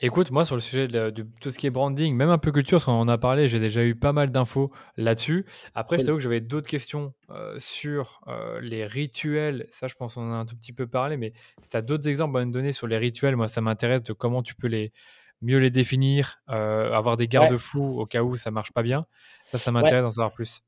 Écoute, 0.00 0.30
moi, 0.30 0.44
sur 0.44 0.54
le 0.54 0.60
sujet 0.60 0.88
de, 0.88 1.10
tout 1.40 1.50
ce 1.50 1.58
qui 1.58 1.66
est 1.66 1.70
branding, 1.70 2.14
même 2.14 2.30
un 2.30 2.38
peu 2.38 2.52
culture, 2.52 2.78
parce 2.78 2.84
qu'on 2.84 2.92
en 2.92 3.08
a 3.08 3.18
parlé, 3.18 3.48
j'ai 3.48 3.60
déjà 3.60 3.84
eu 3.84 3.94
pas 3.94 4.12
mal 4.12 4.30
d'infos 4.30 4.72
là-dessus. 4.96 5.46
Après, 5.74 5.98
je 5.98 6.04
t'avoue 6.04 6.18
que 6.18 6.22
j'avais 6.22 6.40
d'autres 6.40 6.68
questions 6.68 7.12
euh, 7.30 7.56
sur 7.58 8.20
euh, 8.28 8.60
les 8.60 8.84
rituels. 8.84 9.66
Ça, 9.68 9.88
je 9.88 9.94
pense 9.94 10.14
qu'on 10.14 10.30
en 10.30 10.32
a 10.32 10.36
un 10.36 10.46
tout 10.46 10.56
petit 10.56 10.72
peu 10.72 10.86
parlé, 10.86 11.16
mais 11.16 11.32
si 11.62 11.68
tu 11.68 11.76
as 11.76 11.82
d'autres 11.82 12.08
exemples 12.08 12.38
à 12.38 12.44
me 12.44 12.52
donner 12.52 12.72
sur 12.72 12.86
les 12.86 12.98
rituels, 12.98 13.36
moi, 13.36 13.48
ça 13.48 13.60
m'intéresse 13.60 14.02
de 14.02 14.12
comment 14.12 14.42
tu 14.42 14.54
peux 14.54 14.68
les 14.68 14.92
mieux 15.40 15.58
les 15.58 15.70
définir, 15.70 16.38
euh, 16.50 16.92
avoir 16.92 17.16
des 17.16 17.28
garde-fous 17.28 17.98
au 17.98 18.06
cas 18.06 18.22
où 18.22 18.36
ça 18.36 18.50
marche 18.50 18.72
pas 18.72 18.82
bien. 18.82 19.06
Ça, 19.50 19.58
ça 19.58 19.72
m'intéresse 19.72 20.02
d'en 20.02 20.12
savoir 20.12 20.32
plus. 20.32 20.62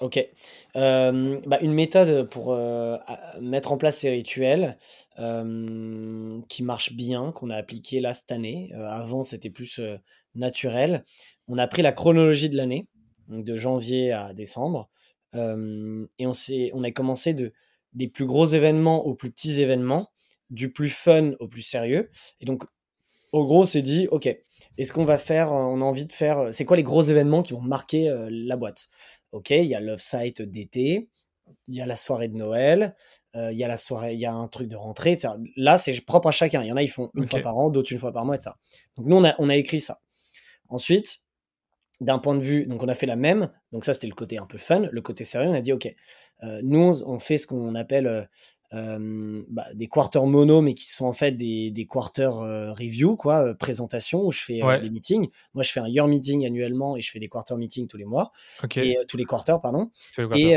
Ok. 0.00 0.24
Euh, 0.76 1.40
bah, 1.46 1.58
une 1.60 1.72
méthode 1.72 2.28
pour 2.30 2.52
euh, 2.52 2.96
mettre 3.40 3.72
en 3.72 3.78
place 3.78 3.98
ces 3.98 4.10
rituels 4.10 4.78
euh, 5.18 6.40
qui 6.48 6.62
marche 6.62 6.92
bien, 6.92 7.32
qu'on 7.32 7.50
a 7.50 7.56
appliqué 7.56 8.00
là 8.00 8.14
cette 8.14 8.30
année. 8.30 8.72
avant, 8.74 9.24
c'était 9.24 9.50
plus 9.50 9.80
naturel. 10.36 11.02
On 11.48 11.58
a 11.58 11.66
pris 11.66 11.82
la 11.82 11.92
chronologie 11.92 12.48
de 12.48 12.56
l'année, 12.56 12.86
donc 13.26 13.44
de 13.44 13.56
janvier 13.56 14.12
à 14.12 14.32
décembre, 14.34 14.88
et 15.34 16.26
on, 16.26 16.32
on 16.72 16.84
a 16.84 16.90
commencé 16.92 17.34
de, 17.34 17.52
des 17.92 18.08
plus 18.08 18.26
gros 18.26 18.46
événements 18.46 19.04
aux 19.04 19.14
plus 19.14 19.32
petits 19.32 19.60
événements, 19.60 20.10
du 20.50 20.72
plus 20.72 20.90
fun 20.90 21.32
au 21.40 21.48
plus 21.48 21.62
sérieux. 21.62 22.10
Et 22.40 22.44
donc, 22.44 22.62
au 23.32 23.44
gros, 23.44 23.66
c'est 23.66 23.82
dit, 23.82 24.06
ok, 24.10 24.26
est-ce 24.78 24.92
qu'on 24.92 25.04
va 25.04 25.18
faire, 25.18 25.50
on 25.52 25.80
a 25.80 25.84
envie 25.84 26.06
de 26.06 26.12
faire, 26.12 26.48
c'est 26.52 26.64
quoi 26.64 26.76
les 26.76 26.82
gros 26.82 27.02
événements 27.02 27.42
qui 27.42 27.52
vont 27.52 27.60
marquer 27.60 28.14
la 28.30 28.56
boîte? 28.56 28.88
Ok, 29.32 29.50
il 29.50 29.66
y 29.66 29.74
a 29.74 29.80
Love 29.80 30.00
Site 30.00 30.42
d'été, 30.42 31.08
il 31.66 31.74
y 31.74 31.80
a 31.80 31.86
la 31.86 31.96
soirée 31.96 32.28
de 32.28 32.36
Noël, 32.36 32.94
euh, 33.36 33.52
il 33.52 33.58
y 33.58 33.64
a 33.64 33.68
la 33.68 33.76
soirée, 33.76 34.14
il 34.14 34.20
y 34.20 34.26
a 34.26 34.32
un 34.32 34.48
truc 34.48 34.68
de 34.68 34.76
rentrée, 34.76 35.12
etc. 35.12 35.34
Là, 35.56 35.76
c'est 35.76 36.00
propre 36.00 36.28
à 36.28 36.32
chacun. 36.32 36.62
Il 36.62 36.68
y 36.68 36.72
en 36.72 36.76
a, 36.76 36.82
ils 36.82 36.90
font 36.90 37.10
une 37.14 37.26
fois 37.26 37.40
par 37.40 37.58
an, 37.58 37.70
d'autres 37.70 37.92
une 37.92 37.98
fois 37.98 38.12
par 38.12 38.24
mois, 38.24 38.36
etc. 38.36 38.50
Donc 38.96 39.06
nous, 39.06 39.16
on 39.16 39.24
a, 39.24 39.34
on 39.38 39.50
a 39.50 39.56
écrit 39.56 39.80
ça. 39.80 40.00
Ensuite, 40.68 41.20
d'un 42.00 42.18
point 42.18 42.34
de 42.34 42.42
vue, 42.42 42.66
donc 42.66 42.82
on 42.82 42.88
a 42.88 42.94
fait 42.94 43.06
la 43.06 43.16
même. 43.16 43.48
Donc 43.72 43.84
ça, 43.84 43.92
c'était 43.92 44.06
le 44.06 44.14
côté 44.14 44.38
un 44.38 44.46
peu 44.46 44.58
fun. 44.58 44.88
Le 44.90 45.00
côté 45.02 45.24
sérieux, 45.24 45.50
on 45.50 45.54
a 45.54 45.60
dit, 45.60 45.72
ok, 45.72 45.94
euh, 46.44 46.60
nous, 46.62 47.02
on 47.02 47.18
fait 47.18 47.38
ce 47.38 47.46
qu'on 47.46 47.74
appelle 47.74 48.28
bah, 48.72 49.66
des 49.74 49.86
quarters 49.86 50.26
mono, 50.26 50.60
mais 50.60 50.74
qui 50.74 50.90
sont 50.90 51.06
en 51.06 51.12
fait 51.12 51.32
des, 51.32 51.70
des 51.70 51.86
quarters 51.86 52.36
review, 52.76 53.16
quoi, 53.16 53.54
présentation, 53.54 54.26
où 54.26 54.32
je 54.32 54.42
fais 54.42 54.60
des 54.80 54.90
meetings. 54.90 55.28
Moi, 55.54 55.62
je 55.62 55.72
fais 55.72 55.80
un 55.80 55.88
year 55.88 56.06
meeting 56.06 56.46
annuellement 56.46 56.96
et 56.96 57.00
je 57.00 57.10
fais 57.10 57.18
des 57.18 57.28
quarter 57.28 57.56
meetings 57.56 57.88
tous 57.88 57.96
les 57.96 58.04
mois. 58.04 58.32
Et, 58.76 58.96
tous 59.08 59.16
les 59.16 59.24
quarters, 59.24 59.60
pardon. 59.60 59.90
Et, 60.34 60.56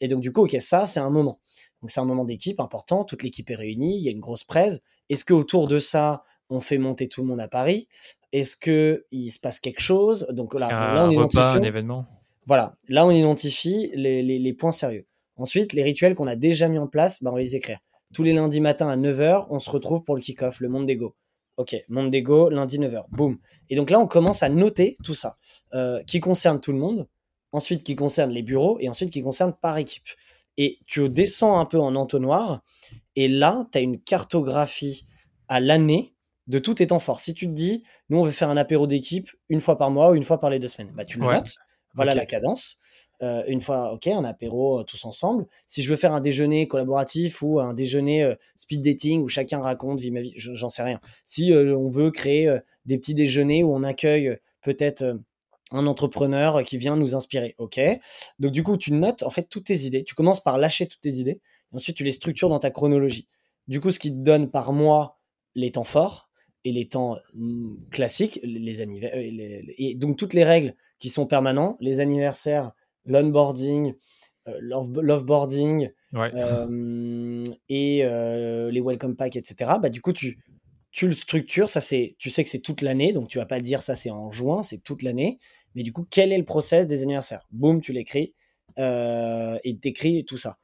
et, 0.00 0.08
donc, 0.08 0.20
du 0.20 0.32
coup, 0.32 0.44
ok, 0.44 0.56
ça, 0.60 0.86
c'est 0.86 1.00
un 1.00 1.10
moment. 1.10 1.40
Donc, 1.82 1.90
c'est 1.90 2.00
un 2.00 2.04
moment 2.04 2.24
d'équipe 2.24 2.60
important. 2.60 3.04
Toute 3.04 3.22
l'équipe 3.22 3.48
est 3.50 3.54
réunie. 3.54 3.98
Il 3.98 4.02
y 4.02 4.08
a 4.08 4.12
une 4.12 4.20
grosse 4.20 4.44
presse. 4.44 4.82
Est-ce 5.08 5.24
qu'autour 5.24 5.68
de 5.68 5.78
ça, 5.78 6.24
on 6.50 6.60
fait 6.60 6.78
monter 6.78 7.08
tout 7.08 7.22
le 7.22 7.28
monde 7.28 7.40
à 7.40 7.48
Paris? 7.48 7.88
Est-ce 8.32 8.56
qu'il 8.56 9.32
se 9.32 9.38
passe 9.40 9.60
quelque 9.60 9.80
chose? 9.80 10.26
Donc 10.30 10.54
là, 10.58 10.68
là 10.68 11.04
on 11.06 11.10
identifie. 11.10 11.38
un 11.38 11.62
événement? 11.62 12.06
Voilà, 12.46 12.76
là 12.88 13.06
on 13.06 13.10
identifie 13.10 13.90
les, 13.94 14.22
les, 14.22 14.52
points 14.52 14.72
sérieux. 14.72 15.06
Ensuite, 15.40 15.72
les 15.72 15.82
rituels 15.82 16.14
qu'on 16.14 16.26
a 16.26 16.36
déjà 16.36 16.68
mis 16.68 16.78
en 16.78 16.86
place, 16.86 17.22
bah, 17.22 17.30
on 17.30 17.34
va 17.34 17.40
les 17.40 17.56
écrire. 17.56 17.78
Tous 18.12 18.22
les 18.22 18.34
lundis 18.34 18.60
matin 18.60 18.88
à 18.88 18.96
9h, 18.96 19.46
on 19.48 19.58
se 19.58 19.70
retrouve 19.70 20.04
pour 20.04 20.14
le 20.14 20.20
kick-off, 20.20 20.60
le 20.60 20.68
monde 20.68 20.86
d'ego. 20.86 21.14
Ok, 21.56 21.76
monde 21.88 22.10
d'ego, 22.10 22.50
lundi 22.50 22.78
9h, 22.78 23.04
boum. 23.10 23.38
Et 23.70 23.76
donc 23.76 23.90
là, 23.90 23.98
on 23.98 24.06
commence 24.06 24.42
à 24.42 24.48
noter 24.50 24.98
tout 25.02 25.14
ça, 25.14 25.36
euh, 25.74 26.02
qui 26.04 26.20
concerne 26.20 26.60
tout 26.60 26.72
le 26.72 26.78
monde, 26.78 27.08
ensuite 27.52 27.82
qui 27.82 27.96
concerne 27.96 28.30
les 28.30 28.42
bureaux, 28.42 28.78
et 28.80 28.88
ensuite 28.88 29.10
qui 29.10 29.22
concerne 29.22 29.54
par 29.62 29.78
équipe. 29.78 30.08
Et 30.58 30.78
tu 30.86 31.08
descends 31.08 31.58
un 31.58 31.64
peu 31.64 31.78
en 31.78 31.94
entonnoir, 31.94 32.62
et 33.16 33.28
là, 33.28 33.66
tu 33.72 33.78
as 33.78 33.80
une 33.80 33.98
cartographie 33.98 35.06
à 35.48 35.58
l'année 35.60 36.14
de 36.48 36.58
tout 36.58 36.74
tes 36.74 36.88
temps 36.88 37.00
forts. 37.00 37.20
Si 37.20 37.32
tu 37.32 37.46
te 37.46 37.52
dis, 37.52 37.84
nous, 38.08 38.18
on 38.18 38.24
veut 38.24 38.30
faire 38.30 38.50
un 38.50 38.56
apéro 38.56 38.86
d'équipe 38.86 39.30
une 39.48 39.60
fois 39.60 39.78
par 39.78 39.90
mois 39.90 40.10
ou 40.10 40.14
une 40.16 40.24
fois 40.24 40.38
par 40.38 40.50
les 40.50 40.58
deux 40.58 40.68
semaines, 40.68 40.92
bah, 40.94 41.04
tu 41.04 41.18
le 41.18 41.24
notes. 41.24 41.56
Voilà 41.94 42.14
la 42.14 42.26
cadence. 42.26 42.79
Euh, 43.22 43.42
une 43.46 43.60
fois, 43.60 43.92
ok, 43.92 44.06
un 44.06 44.24
apéro 44.24 44.80
euh, 44.80 44.84
tous 44.84 45.04
ensemble. 45.04 45.46
Si 45.66 45.82
je 45.82 45.90
veux 45.90 45.96
faire 45.96 46.12
un 46.12 46.20
déjeuner 46.20 46.66
collaboratif 46.66 47.42
ou 47.42 47.60
un 47.60 47.74
déjeuner 47.74 48.22
euh, 48.22 48.34
speed 48.56 48.82
dating 48.82 49.22
où 49.22 49.28
chacun 49.28 49.60
raconte, 49.60 50.00
vit 50.00 50.10
ma 50.10 50.22
vie, 50.22 50.32
j'en 50.36 50.70
sais 50.70 50.82
rien. 50.82 51.00
Si 51.24 51.52
on 51.52 51.90
veut 51.90 52.10
créer 52.10 52.50
des 52.86 52.98
petits 52.98 53.14
déjeuners 53.14 53.62
où 53.62 53.74
on 53.74 53.82
accueille 53.82 54.38
peut-être 54.62 55.18
un 55.72 55.86
entrepreneur 55.86 56.64
qui 56.64 56.78
vient 56.78 56.96
nous 56.96 57.14
inspirer, 57.14 57.54
ok. 57.58 57.78
Donc 58.38 58.52
du 58.52 58.62
coup, 58.62 58.76
tu 58.76 58.92
notes 58.92 59.22
en 59.22 59.30
fait 59.30 59.48
toutes 59.48 59.64
tes 59.64 59.80
idées. 59.80 60.02
Tu 60.04 60.14
commences 60.14 60.40
par 60.42 60.56
lâcher 60.56 60.86
toutes 60.86 61.02
tes 61.02 61.14
idées. 61.14 61.40
Et 61.72 61.76
ensuite, 61.76 61.96
tu 61.96 62.04
les 62.04 62.12
structures 62.12 62.48
dans 62.48 62.58
ta 62.58 62.70
chronologie. 62.70 63.28
Du 63.68 63.80
coup, 63.80 63.90
ce 63.90 63.98
qui 63.98 64.10
te 64.10 64.22
donne 64.22 64.50
par 64.50 64.72
mois 64.72 65.18
les 65.54 65.72
temps 65.72 65.84
forts, 65.84 66.30
et 66.64 66.72
les 66.72 66.88
temps 66.88 67.18
mm, 67.34 67.74
classiques, 67.90 68.40
les 68.42 68.80
anniversaires, 68.80 69.20
et 69.20 69.94
donc 69.94 70.16
toutes 70.16 70.34
les 70.34 70.44
règles 70.44 70.74
qui 70.98 71.08
sont 71.08 71.26
permanents, 71.26 71.76
les 71.80 72.00
anniversaires, 72.00 72.72
l'onboarding, 73.10 73.94
euh, 74.48 74.56
l'offboarding 74.60 75.90
euh, 76.14 77.44
et 77.68 78.00
euh, 78.04 78.70
les 78.70 78.80
welcome 78.80 79.16
pack, 79.16 79.36
etc. 79.36 79.72
Bah 79.82 79.88
du 79.88 80.00
coup 80.00 80.12
tu 80.12 80.38
tu 80.92 81.06
le 81.06 81.12
structures, 81.12 81.70
ça 81.70 81.80
c'est, 81.80 82.16
tu 82.18 82.30
sais 82.30 82.42
que 82.42 82.50
c'est 82.50 82.58
toute 82.58 82.82
l'année, 82.82 83.12
donc 83.12 83.28
tu 83.28 83.38
vas 83.38 83.46
pas 83.46 83.60
dire 83.60 83.80
ça 83.80 83.94
c'est 83.94 84.10
en 84.10 84.32
juin, 84.32 84.62
c'est 84.62 84.82
toute 84.82 85.02
l'année. 85.02 85.38
Mais 85.76 85.84
du 85.84 85.92
coup, 85.92 86.04
quel 86.10 86.32
est 86.32 86.38
le 86.38 86.44
process 86.44 86.88
des 86.88 87.02
anniversaires? 87.02 87.46
Boum, 87.52 87.80
tu 87.80 87.92
l'écris 87.92 88.34
euh, 88.80 89.56
et 89.62 89.76
t'écris 89.76 90.24
tout 90.24 90.36
ça. 90.36 90.56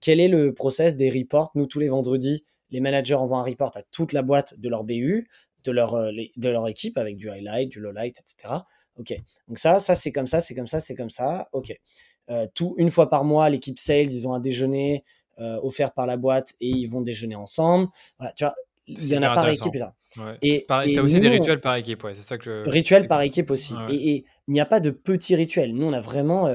quel 0.00 0.18
est 0.18 0.26
le 0.26 0.52
process 0.52 0.96
des 0.96 1.08
reports? 1.08 1.52
Nous 1.54 1.66
tous 1.66 1.78
les 1.78 1.88
vendredis, 1.88 2.44
les 2.70 2.80
managers 2.80 3.14
envoient 3.14 3.38
un 3.38 3.44
report 3.44 3.76
à 3.76 3.82
toute 3.92 4.12
la 4.12 4.22
boîte 4.22 4.58
de 4.58 4.68
leur 4.68 4.82
BU, 4.82 5.28
de 5.62 5.70
leur, 5.70 5.92
de 5.92 6.48
leur 6.48 6.66
équipe 6.66 6.98
avec 6.98 7.16
du 7.16 7.30
highlight, 7.30 7.68
du 7.68 7.78
lowlight, 7.78 8.18
etc. 8.18 8.54
Ok. 9.00 9.14
Donc 9.48 9.58
ça, 9.58 9.80
ça 9.80 9.94
c'est 9.94 10.12
comme 10.12 10.26
ça, 10.26 10.40
c'est 10.40 10.54
comme 10.54 10.66
ça, 10.66 10.78
c'est 10.78 10.94
comme 10.94 11.10
ça. 11.10 11.48
Ok. 11.52 11.74
Euh, 12.30 12.46
tout 12.54 12.74
une 12.76 12.90
fois 12.90 13.08
par 13.08 13.24
mois, 13.24 13.48
l'équipe 13.48 13.78
sales, 13.78 14.12
ils 14.12 14.28
ont 14.28 14.34
un 14.34 14.40
déjeuner 14.40 15.04
euh, 15.40 15.58
offert 15.62 15.92
par 15.92 16.06
la 16.06 16.16
boîte 16.16 16.54
et 16.60 16.68
ils 16.68 16.86
vont 16.86 17.00
déjeuner 17.00 17.34
ensemble. 17.34 17.88
Voilà, 18.18 18.32
tu 18.34 18.44
vois, 18.44 18.54
il 18.86 19.06
y 19.06 19.16
en 19.16 19.22
a 19.22 19.34
par 19.34 19.48
équipe 19.48 19.74
là. 19.74 19.94
Et 20.42 20.66
tu 20.68 20.98
as 20.98 21.02
aussi 21.02 21.18
des 21.18 21.28
rituels 21.28 21.60
par 21.60 21.76
équipe, 21.76 22.04
ouais, 22.04 22.14
c'est 22.14 22.22
ça 22.22 22.36
que 22.36 22.44
je. 22.44 22.68
Rituels 22.68 23.08
par 23.08 23.22
équipe 23.22 23.50
aussi. 23.50 23.74
Et, 23.90 24.24
il 24.48 24.52
n'y 24.52 24.60
a 24.60 24.66
pas 24.66 24.80
de 24.80 24.90
petits 24.90 25.36
rituels. 25.36 25.74
Nous, 25.74 25.86
on 25.86 25.92
a 25.92 26.00
vraiment 26.00 26.52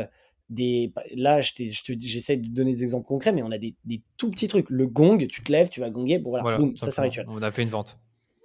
des. 0.50 0.94
Là, 1.16 1.42
j'essaie 1.42 2.38
de 2.38 2.48
donner 2.48 2.74
des 2.74 2.84
exemples 2.84 3.08
concrets, 3.08 3.32
mais 3.32 3.42
on 3.42 3.52
a 3.52 3.58
des, 3.58 3.74
des, 3.86 4.02
tout 4.18 4.30
petits 4.30 4.48
trucs. 4.48 4.70
Le 4.70 4.86
gong, 4.86 5.26
tu 5.28 5.44
te 5.44 5.52
lèves, 5.52 5.70
tu 5.70 5.80
vas 5.80 5.90
gonger, 5.90 6.20
bon, 6.20 6.30
voilà, 6.30 6.58
boum, 6.58 6.76
ça 6.76 6.92
c'est 6.92 7.02
rituel. 7.02 7.26
On 7.28 7.42
a 7.42 7.52
fait 7.52 7.64
une 7.64 7.70
vente. 7.70 7.98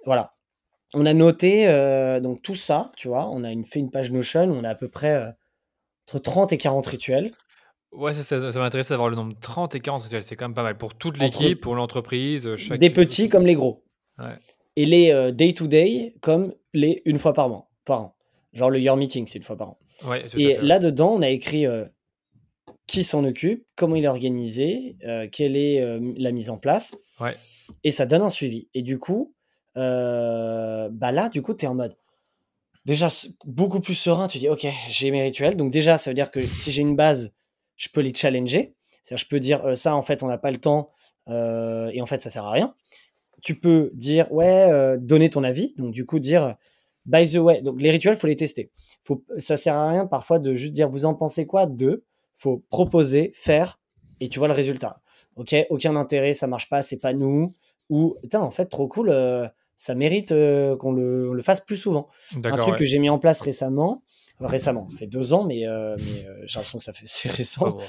Voilà. 0.05 0.31
On 0.93 1.05
a 1.05 1.13
noté 1.13 1.67
euh, 1.67 2.19
donc 2.19 2.41
tout 2.41 2.55
ça, 2.55 2.91
tu 2.97 3.07
vois. 3.07 3.29
On 3.29 3.43
a 3.43 3.51
une, 3.51 3.65
fait 3.65 3.79
une 3.79 3.91
page 3.91 4.11
Notion 4.11 4.49
où 4.49 4.53
on 4.53 4.63
a 4.63 4.69
à 4.69 4.75
peu 4.75 4.89
près 4.89 5.13
euh, 5.13 5.31
entre 6.07 6.19
30 6.19 6.53
et 6.53 6.57
40 6.57 6.85
rituels. 6.85 7.31
Ouais, 7.91 8.13
ça, 8.13 8.51
ça, 8.51 8.59
m'intéresse 8.59 8.89
d'avoir 8.89 9.09
le 9.09 9.15
nombre 9.15 9.33
30 9.39 9.75
et 9.75 9.79
40 9.79 10.03
rituels. 10.03 10.23
C'est 10.23 10.35
quand 10.35 10.45
même 10.45 10.55
pas 10.55 10.63
mal 10.63 10.77
pour 10.77 10.95
toute 10.95 11.17
l'équipe, 11.17 11.59
pour 11.59 11.75
l'entreprise. 11.75 12.47
Euh, 12.47 12.57
chaque... 12.57 12.79
Des 12.79 12.89
petits 12.89 13.29
comme 13.29 13.45
les 13.45 13.55
gros. 13.55 13.83
Ouais. 14.17 14.37
Et 14.77 14.85
les 14.85 15.31
day-to-day 15.33 16.15
comme 16.21 16.53
les 16.73 17.01
une 17.03 17.19
fois 17.19 17.33
par 17.33 17.49
mois, 17.49 17.69
par 17.83 18.01
an. 18.01 18.15
Genre 18.53 18.69
le 18.69 18.79
Your 18.79 18.95
Meeting, 18.95 19.27
c'est 19.27 19.39
une 19.39 19.43
fois 19.43 19.57
par 19.57 19.69
an. 19.69 19.75
Ouais, 20.05 20.25
et 20.37 20.57
là-dedans, 20.61 21.13
on 21.15 21.21
a 21.21 21.29
écrit 21.29 21.65
qui 22.87 23.03
s'en 23.03 23.25
occupe, 23.25 23.65
comment 23.75 23.97
il 23.97 24.05
est 24.05 24.09
organisé, 24.09 24.95
quelle 25.33 25.57
est 25.57 25.99
la 26.17 26.31
mise 26.31 26.49
en 26.49 26.57
place. 26.57 26.95
Ouais. 27.19 27.35
Et 27.83 27.91
ça 27.91 28.05
donne 28.05 28.21
un 28.21 28.29
suivi. 28.29 28.69
Et 28.73 28.81
du 28.81 28.97
coup, 28.97 29.33
euh, 29.77 30.89
bah 30.91 31.11
là, 31.11 31.29
du 31.29 31.41
coup, 31.41 31.53
tu 31.53 31.65
es 31.65 31.67
en 31.67 31.75
mode 31.75 31.95
déjà 32.85 33.07
beaucoup 33.45 33.79
plus 33.79 33.93
serein. 33.93 34.27
Tu 34.27 34.37
dis, 34.37 34.49
OK, 34.49 34.65
j'ai 34.89 35.11
mes 35.11 35.23
rituels. 35.23 35.55
Donc, 35.55 35.71
déjà, 35.71 35.97
ça 35.97 36.09
veut 36.09 36.15
dire 36.15 36.31
que 36.31 36.41
si 36.41 36.71
j'ai 36.71 36.81
une 36.81 36.95
base, 36.95 37.33
je 37.75 37.89
peux 37.89 38.01
les 38.01 38.13
challenger. 38.13 38.75
C'est-à-dire, 39.03 39.23
je 39.23 39.29
peux 39.29 39.39
dire, 39.39 39.65
euh, 39.65 39.75
ça, 39.75 39.95
en 39.95 40.01
fait, 40.01 40.23
on 40.23 40.27
n'a 40.27 40.37
pas 40.37 40.51
le 40.51 40.57
temps 40.57 40.91
euh, 41.27 41.89
et 41.93 42.01
en 42.01 42.05
fait, 42.05 42.21
ça 42.21 42.29
sert 42.29 42.45
à 42.45 42.51
rien. 42.51 42.75
Tu 43.41 43.59
peux 43.59 43.91
dire, 43.93 44.31
ouais, 44.31 44.97
donner 44.99 45.29
ton 45.29 45.43
avis. 45.43 45.73
Donc, 45.77 45.91
du 45.91 46.05
coup, 46.05 46.19
dire, 46.19 46.55
by 47.07 47.27
the 47.27 47.37
way, 47.37 47.61
donc 47.61 47.81
les 47.81 47.89
rituels, 47.89 48.15
faut 48.15 48.27
les 48.27 48.35
tester. 48.35 48.69
Faut, 49.03 49.23
ça 49.37 49.57
sert 49.57 49.75
à 49.75 49.89
rien 49.89 50.05
parfois 50.05 50.37
de 50.37 50.53
juste 50.53 50.73
dire, 50.73 50.87
vous 50.89 51.05
en 51.05 51.15
pensez 51.15 51.47
quoi 51.47 51.65
de 51.65 52.03
Faut 52.35 52.63
proposer, 52.69 53.31
faire 53.33 53.79
et 54.19 54.29
tu 54.29 54.37
vois 54.37 54.47
le 54.47 54.53
résultat. 54.53 55.01
Ok, 55.37 55.55
aucun 55.71 55.95
intérêt, 55.95 56.33
ça 56.33 56.45
marche 56.45 56.69
pas, 56.69 56.83
c'est 56.83 56.99
pas 56.99 57.13
nous. 57.13 57.51
Ou, 57.89 58.15
putain, 58.21 58.41
en 58.41 58.51
fait, 58.51 58.67
trop 58.67 58.87
cool 58.87 59.09
ça 59.81 59.95
mérite 59.95 60.31
euh, 60.31 60.77
qu'on 60.77 60.91
le, 60.91 61.33
le, 61.33 61.41
fasse 61.41 61.59
plus 61.59 61.75
souvent. 61.75 62.07
Un 62.43 62.55
truc 62.57 62.75
que 62.75 62.85
j'ai 62.85 62.99
mis 62.99 63.09
en 63.09 63.17
place 63.17 63.41
récemment, 63.41 64.03
récemment, 64.39 64.87
ça 64.89 64.97
fait 64.97 65.07
deux 65.07 65.33
ans, 65.33 65.43
mais, 65.43 65.65
euh, 65.65 65.95
mais 65.97 66.27
euh, 66.27 66.35
j'ai 66.45 66.59
l'impression 66.59 66.77
que 66.77 66.83
ça 66.83 66.93
fait 66.93 67.05
c'est 67.07 67.31
récent. 67.31 67.79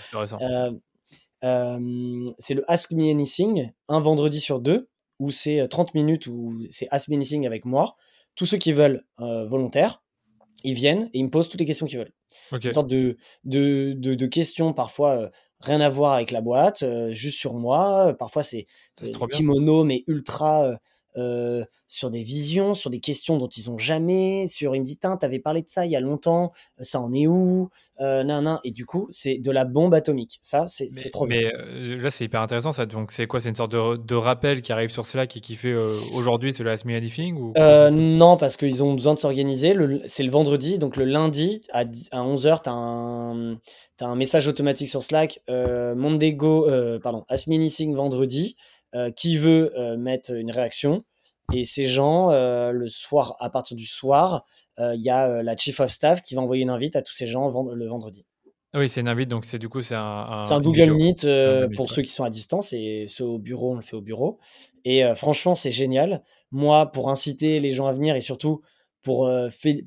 c'est 1.43 2.55
le 2.55 2.65
Ask 2.67 2.93
Me 2.93 3.11
Anything, 3.11 3.73
un 3.89 4.01
vendredi 4.01 4.41
sur 4.41 4.61
deux, 4.61 4.89
où 5.19 5.31
c'est 5.31 5.69
30 5.69 5.93
minutes 5.93 6.29
où 6.29 6.59
c'est 6.71 6.89
Ask 6.91 7.09
Me 7.09 7.17
Anything 7.17 7.45
avec 7.47 7.67
moi. 7.67 7.97
Tous 8.37 8.47
ceux 8.47 8.57
qui 8.57 8.73
veulent 8.73 9.05
volontaires, 9.19 10.03
ils 10.65 10.73
viennent 10.73 11.11
et 11.13 11.19
ils 11.19 11.25
me 11.25 11.31
posent 11.31 11.51
toutes 11.51 11.61
les 11.61 11.67
questions 11.67 11.85
qu'ils 11.85 11.99
veulent. 11.99 12.15
Une 12.53 12.73
sorte 12.73 12.89
de, 12.89 13.19
de, 13.45 13.93
de, 13.93 14.27
questions 14.27 14.73
parfois 14.73 15.31
rien 15.61 15.83
à 15.83 15.91
voir 15.91 16.15
avec 16.15 16.31
la 16.31 16.41
boîte, 16.41 16.87
juste 17.11 17.39
sur 17.39 17.53
moi. 17.53 18.17
Parfois 18.19 18.43
c'est 18.43 18.67
kimono 19.31 19.85
mais 19.85 20.05
ultra 20.07 20.65
euh, 20.65 20.77
sur 21.15 22.11
des 22.11 22.23
visions, 22.23 22.75
sur 22.75 22.91
des 22.91 23.01
questions 23.01 23.39
dont 23.39 23.49
ils 23.49 23.71
ont 23.71 23.79
jamais, 23.79 24.47
sur 24.49 24.75
il 24.75 24.81
me 24.81 24.87
dit 24.87 24.99
t'avais 24.99 25.39
parlé 25.39 25.63
de 25.63 25.69
ça 25.69 25.85
il 25.85 25.93
y 25.93 25.97
a 25.97 26.01
longtemps, 26.01 26.53
ça 26.79 27.01
en 27.01 27.13
est 27.13 27.27
où, 27.27 27.69
euh, 28.01 28.25
nan, 28.25 28.59
et 28.65 28.71
du 28.71 28.87
coup 28.87 29.07
c'est 29.11 29.39
de 29.39 29.51
la 29.51 29.65
bombe 29.65 29.95
atomique. 29.95 30.39
Ça 30.41 30.67
c'est 30.67 31.11
trop 31.11 31.27
mais, 31.27 31.41
bien. 31.41 31.51
Mais 31.55 31.95
euh, 31.95 32.01
là 32.01 32.11
c'est 32.11 32.25
hyper 32.25 32.41
intéressant 32.41 32.73
ça. 32.73 32.87
Donc 32.87 33.13
c'est 33.13 33.27
quoi? 33.27 33.39
C'est 33.39 33.51
une 33.51 33.55
sorte 33.55 33.73
de, 33.73 33.97
de, 33.97 34.15
rappel 34.15 34.63
qui 34.63 34.73
arrive 34.73 34.91
sur 34.91 35.07
Slack 35.07 35.37
et 35.37 35.41
qui 35.41 35.55
fait 35.55 35.73
euh, 35.73 35.99
aujourd'hui 36.15 36.53
c'est 36.53 36.65
le 36.65 36.71
Anything 36.71 37.37
ou 37.37 37.53
Non 37.55 38.37
parce 38.37 38.57
qu'ils 38.57 38.83
ont 38.83 38.95
besoin 38.95 39.15
de 39.15 39.19
s'organiser. 39.19 39.77
C'est 40.07 40.25
le 40.25 40.31
vendredi 40.31 40.79
donc 40.79 40.97
le 40.97 41.05
lundi 41.05 41.63
à, 41.73 41.81
à 42.11 42.25
11h 42.25 42.63
t'as 42.63 44.07
un 44.07 44.17
message 44.17 44.49
automatique 44.49 44.89
sur 44.89 45.03
Slack. 45.03 45.41
Mondego 45.49 46.69
pardon 47.01 47.25
Me 47.47 47.55
Anything 47.55 47.95
vendredi. 47.95 48.57
Euh, 48.95 49.11
qui 49.11 49.39
veut 49.39 49.73
euh, 49.79 49.97
mettre 49.97 50.33
une 50.33 50.51
réaction. 50.51 51.03
Et 51.55 51.65
ces 51.65 51.87
gens, 51.87 52.31
euh, 52.31 52.73
le 52.73 52.89
soir, 52.89 53.37
à 53.41 53.49
partir 53.49 53.75
du 53.75 53.87
soir, 53.87 54.45
il 54.79 55.01
y 55.01 55.09
a 55.11 55.43
la 55.43 55.57
chief 55.57 55.81
of 55.81 55.91
staff 55.91 56.23
qui 56.23 56.35
va 56.35 56.43
envoyer 56.43 56.63
une 56.63 56.71
invite 56.71 56.97
à 56.97 57.03
tous 57.03 57.13
ces 57.13 57.27
gens 57.27 57.49
le 57.73 57.87
vendredi. 57.87 58.27
Ah 58.73 58.81
oui, 58.81 58.89
c'est 58.89 59.01
une 59.01 59.09
invite, 59.09 59.29
donc 59.29 59.45
c'est 59.45 59.59
du 59.59 59.69
coup 59.69 59.81
c'est 59.81 59.95
un, 59.95 60.43
c'est 60.45 60.55
un 60.55 60.61
Google 60.61 60.93
Meet, 60.93 61.27
pour 61.77 61.91
ceux 61.91 62.03
qui 62.03 62.11
sont 62.11 62.25
à 62.25 62.31
distance 62.31 62.73
et 62.73 63.05
ceux 63.07 63.25
au 63.25 63.39
bureau, 63.39 63.73
on 63.73 63.75
le 63.77 63.83
fait 63.83 63.95
au 63.95 64.01
bureau. 64.01 64.41
Et 64.85 65.05
franchement, 65.15 65.55
c'est 65.55 65.71
génial. 65.71 66.25
Moi, 66.51 66.91
pour 66.91 67.11
inciter 67.11 67.61
les 67.61 67.71
gens 67.71 67.87
à 67.87 67.93
venir 67.93 68.17
et 68.17 68.23
surtout 68.23 68.63
pour 69.03 69.31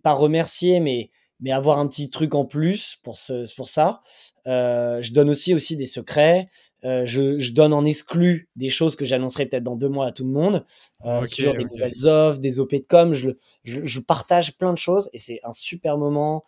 pas 0.01 0.13
remercier, 0.13 0.79
mais 0.79 1.11
mais 1.41 1.51
avoir 1.51 1.79
un 1.79 1.87
petit 1.87 2.09
truc 2.09 2.33
en 2.33 2.45
plus 2.45 2.97
pour 3.03 3.17
ce, 3.17 3.53
pour 3.55 3.67
ça. 3.67 4.01
je 4.45 5.11
donne 5.13 5.29
aussi 5.29 5.53
aussi 5.53 5.75
des 5.75 5.87
secrets. 5.87 6.47
Euh, 6.85 7.03
je, 7.05 7.51
donne 7.51 7.73
en 7.73 7.83
exclu 7.83 8.47
des 8.55 8.69
choses 8.69 8.95
que 8.95 9.05
j'annoncerai 9.05 9.47
peut-être 9.47 9.63
dans 9.63 9.75
deux 9.75 9.89
mois 9.89 10.05
à 10.05 10.11
tout 10.11 10.23
le 10.23 10.29
monde 10.29 10.65
euh, 11.03 11.25
sur 11.25 11.53
des 11.53 11.63
nouvelles 11.63 12.05
offres, 12.05 12.39
des 12.39 12.59
OP 12.59 12.73
de 12.73 12.85
com. 12.87 13.13
Je, 13.13 13.31
je, 13.63 13.99
partage 13.99 14.55
plein 14.55 14.71
de 14.71 14.77
choses 14.77 15.09
et 15.11 15.17
c'est 15.17 15.39
un 15.43 15.51
super 15.51 15.97
moment 15.97 16.45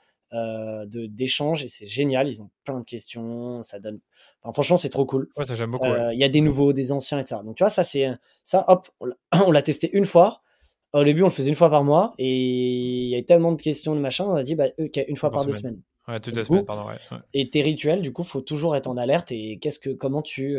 d'échange 0.86 1.64
et 1.64 1.68
c'est 1.68 1.88
génial. 1.88 2.28
Ils 2.28 2.42
ont 2.42 2.50
plein 2.66 2.80
de 2.80 2.86
questions, 2.86 3.64
ça 3.64 3.80
donne. 3.80 4.00
Enfin, 4.44 4.54
franchement, 4.54 4.78
c'est 4.78 4.90
trop 4.90 5.06
cool. 5.06 5.28
Ouais, 5.38 5.46
ça 5.46 5.56
j'aime 5.56 5.72
beaucoup. 5.72 5.88
Il 5.88 6.20
y 6.20 6.24
a 6.24 6.30
des 6.30 6.42
nouveaux, 6.42 6.72
des 6.72 6.92
anciens, 6.92 7.20
etc. 7.20 7.42
Donc 7.44 7.56
tu 7.56 7.64
vois, 7.64 7.72
ça 7.72 7.84
c'est 7.84 8.08
ça. 8.44 8.64
Hop, 8.68 8.90
on 9.46 9.52
l'a 9.52 9.64
testé 9.64 9.90
une 9.92 10.06
fois. 10.06 10.42
Au 10.94 11.04
début, 11.04 11.22
on 11.22 11.28
le 11.28 11.32
faisait 11.32 11.50
une 11.50 11.56
fois 11.56 11.70
par 11.70 11.84
mois 11.84 12.14
et 12.18 12.36
il 12.36 13.10
y 13.10 13.14
avait 13.16 13.26
tellement 13.26 13.52
de 13.52 13.62
questions 13.62 13.96
de 13.96 14.00
machin, 14.00 14.26
on 14.26 14.36
a 14.36 14.44
dit 14.44 14.56
bah, 14.56 14.68
ok, 14.78 15.04
une 15.08 15.16
fois 15.16 15.32
par, 15.32 15.46
deux 15.46 15.54
semaines. 15.54 15.82
Ouais, 16.08 16.20
toutes 16.20 16.36
les 16.36 16.44
semaines, 16.44 16.66
pardon. 16.66 16.88
Ouais, 16.88 16.98
Et 17.34 17.50
tes 17.50 17.62
rituels, 17.62 18.02
du 18.02 18.14
coup, 18.14 18.24
faut 18.24 18.42
toujours 18.42 18.76
être 18.76 18.88
en 18.88 18.98
alerte. 18.98 19.32
Et 19.32 19.60
qu'est-ce 19.60 19.80
que, 19.80 19.90
comment 19.90 20.22
tu, 20.22 20.58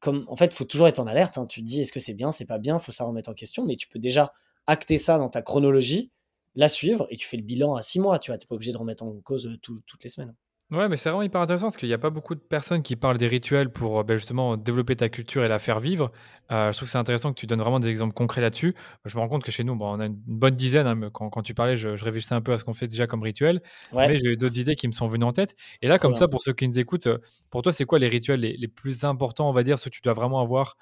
comme, 0.00 0.24
en 0.28 0.36
fait, 0.36 0.52
faut 0.52 0.64
toujours 0.64 0.88
être 0.88 0.98
en 0.98 1.06
alerte. 1.06 1.38
Hein. 1.38 1.46
Tu 1.46 1.60
te 1.60 1.66
dis, 1.66 1.80
est-ce 1.80 1.92
que 1.92 2.00
c'est 2.00 2.14
bien, 2.14 2.32
c'est 2.32 2.46
pas 2.46 2.58
bien, 2.58 2.78
faut 2.78 2.92
ça 2.92 3.04
remettre 3.04 3.30
en 3.30 3.34
question. 3.34 3.64
Mais 3.64 3.76
tu 3.76 3.88
peux 3.88 3.98
déjà 3.98 4.32
acter 4.66 4.98
ça 4.98 5.18
dans 5.18 5.28
ta 5.28 5.42
chronologie, 5.42 6.10
la 6.54 6.68
suivre, 6.68 7.06
et 7.10 7.16
tu 7.16 7.26
fais 7.26 7.36
le 7.36 7.42
bilan 7.42 7.74
à 7.74 7.82
six 7.82 8.00
mois. 8.00 8.18
Tu 8.18 8.30
vois, 8.30 8.38
t'es 8.38 8.46
pas 8.46 8.54
obligé 8.54 8.72
de 8.72 8.78
remettre 8.78 9.04
en 9.04 9.12
cause 9.20 9.50
toutes 9.62 10.02
les 10.02 10.10
semaines. 10.10 10.34
Ouais, 10.72 10.88
mais 10.88 10.96
c'est 10.96 11.10
vraiment 11.10 11.22
hyper 11.22 11.40
intéressant 11.40 11.66
parce 11.66 11.76
qu'il 11.76 11.88
n'y 11.88 11.94
a 11.94 11.98
pas 11.98 12.10
beaucoup 12.10 12.34
de 12.34 12.40
personnes 12.40 12.82
qui 12.82 12.96
parlent 12.96 13.18
des 13.18 13.28
rituels 13.28 13.70
pour 13.70 14.02
ben, 14.02 14.16
justement 14.16 14.56
développer 14.56 14.96
ta 14.96 15.08
culture 15.08 15.44
et 15.44 15.48
la 15.48 15.60
faire 15.60 15.78
vivre. 15.78 16.10
Euh, 16.50 16.72
je 16.72 16.76
trouve 16.76 16.88
que 16.88 16.90
c'est 16.90 16.98
intéressant 16.98 17.32
que 17.32 17.38
tu 17.38 17.46
donnes 17.46 17.60
vraiment 17.60 17.78
des 17.78 17.88
exemples 17.88 18.14
concrets 18.14 18.40
là-dessus. 18.40 18.74
Je 19.04 19.16
me 19.16 19.20
rends 19.22 19.28
compte 19.28 19.44
que 19.44 19.52
chez 19.52 19.62
nous, 19.62 19.76
bon, 19.76 19.96
on 19.96 20.00
a 20.00 20.06
une 20.06 20.16
bonne 20.26 20.56
dizaine. 20.56 20.88
Hein, 20.88 21.10
quand, 21.12 21.30
quand, 21.30 21.42
tu 21.42 21.54
parlais, 21.54 21.76
je, 21.76 21.90
réfléchissais 21.90 22.34
un 22.34 22.40
peu 22.40 22.52
à 22.52 22.58
ce 22.58 22.64
qu'on 22.64 22.74
fait 22.74 22.88
déjà 22.88 23.06
comme 23.06 23.22
rituel. 23.22 23.62
Mais 23.92 24.16
j'ai 24.16 24.32
eu 24.32 24.36
d'autres 24.36 24.58
idées 24.58 24.74
qui 24.74 24.88
me 24.88 24.92
sont 24.92 25.06
venues 25.06 25.24
en 25.24 25.32
tête. 25.32 25.54
Et 25.82 25.88
là, 25.88 26.00
comme 26.00 26.16
ça, 26.16 26.26
pour 26.26 26.42
ceux 26.42 26.52
qui 26.52 26.66
nous 26.66 26.78
écoutent, 26.80 27.06
euh, 27.06 27.18
pour 27.50 27.62
toi, 27.62 27.72
c'est 27.72 27.84
quoi 27.84 28.00
les 28.00 28.08
rituels 28.08 28.40
les, 28.40 28.56
les, 28.56 28.68
plus 28.68 29.04
importants, 29.04 29.48
on 29.48 29.52
va 29.52 29.62
dire, 29.62 29.78
ceux 29.78 29.90
que 29.90 29.94
tu 29.94 30.02
dois 30.02 30.14
vraiment 30.14 30.40
avoir 30.40 30.76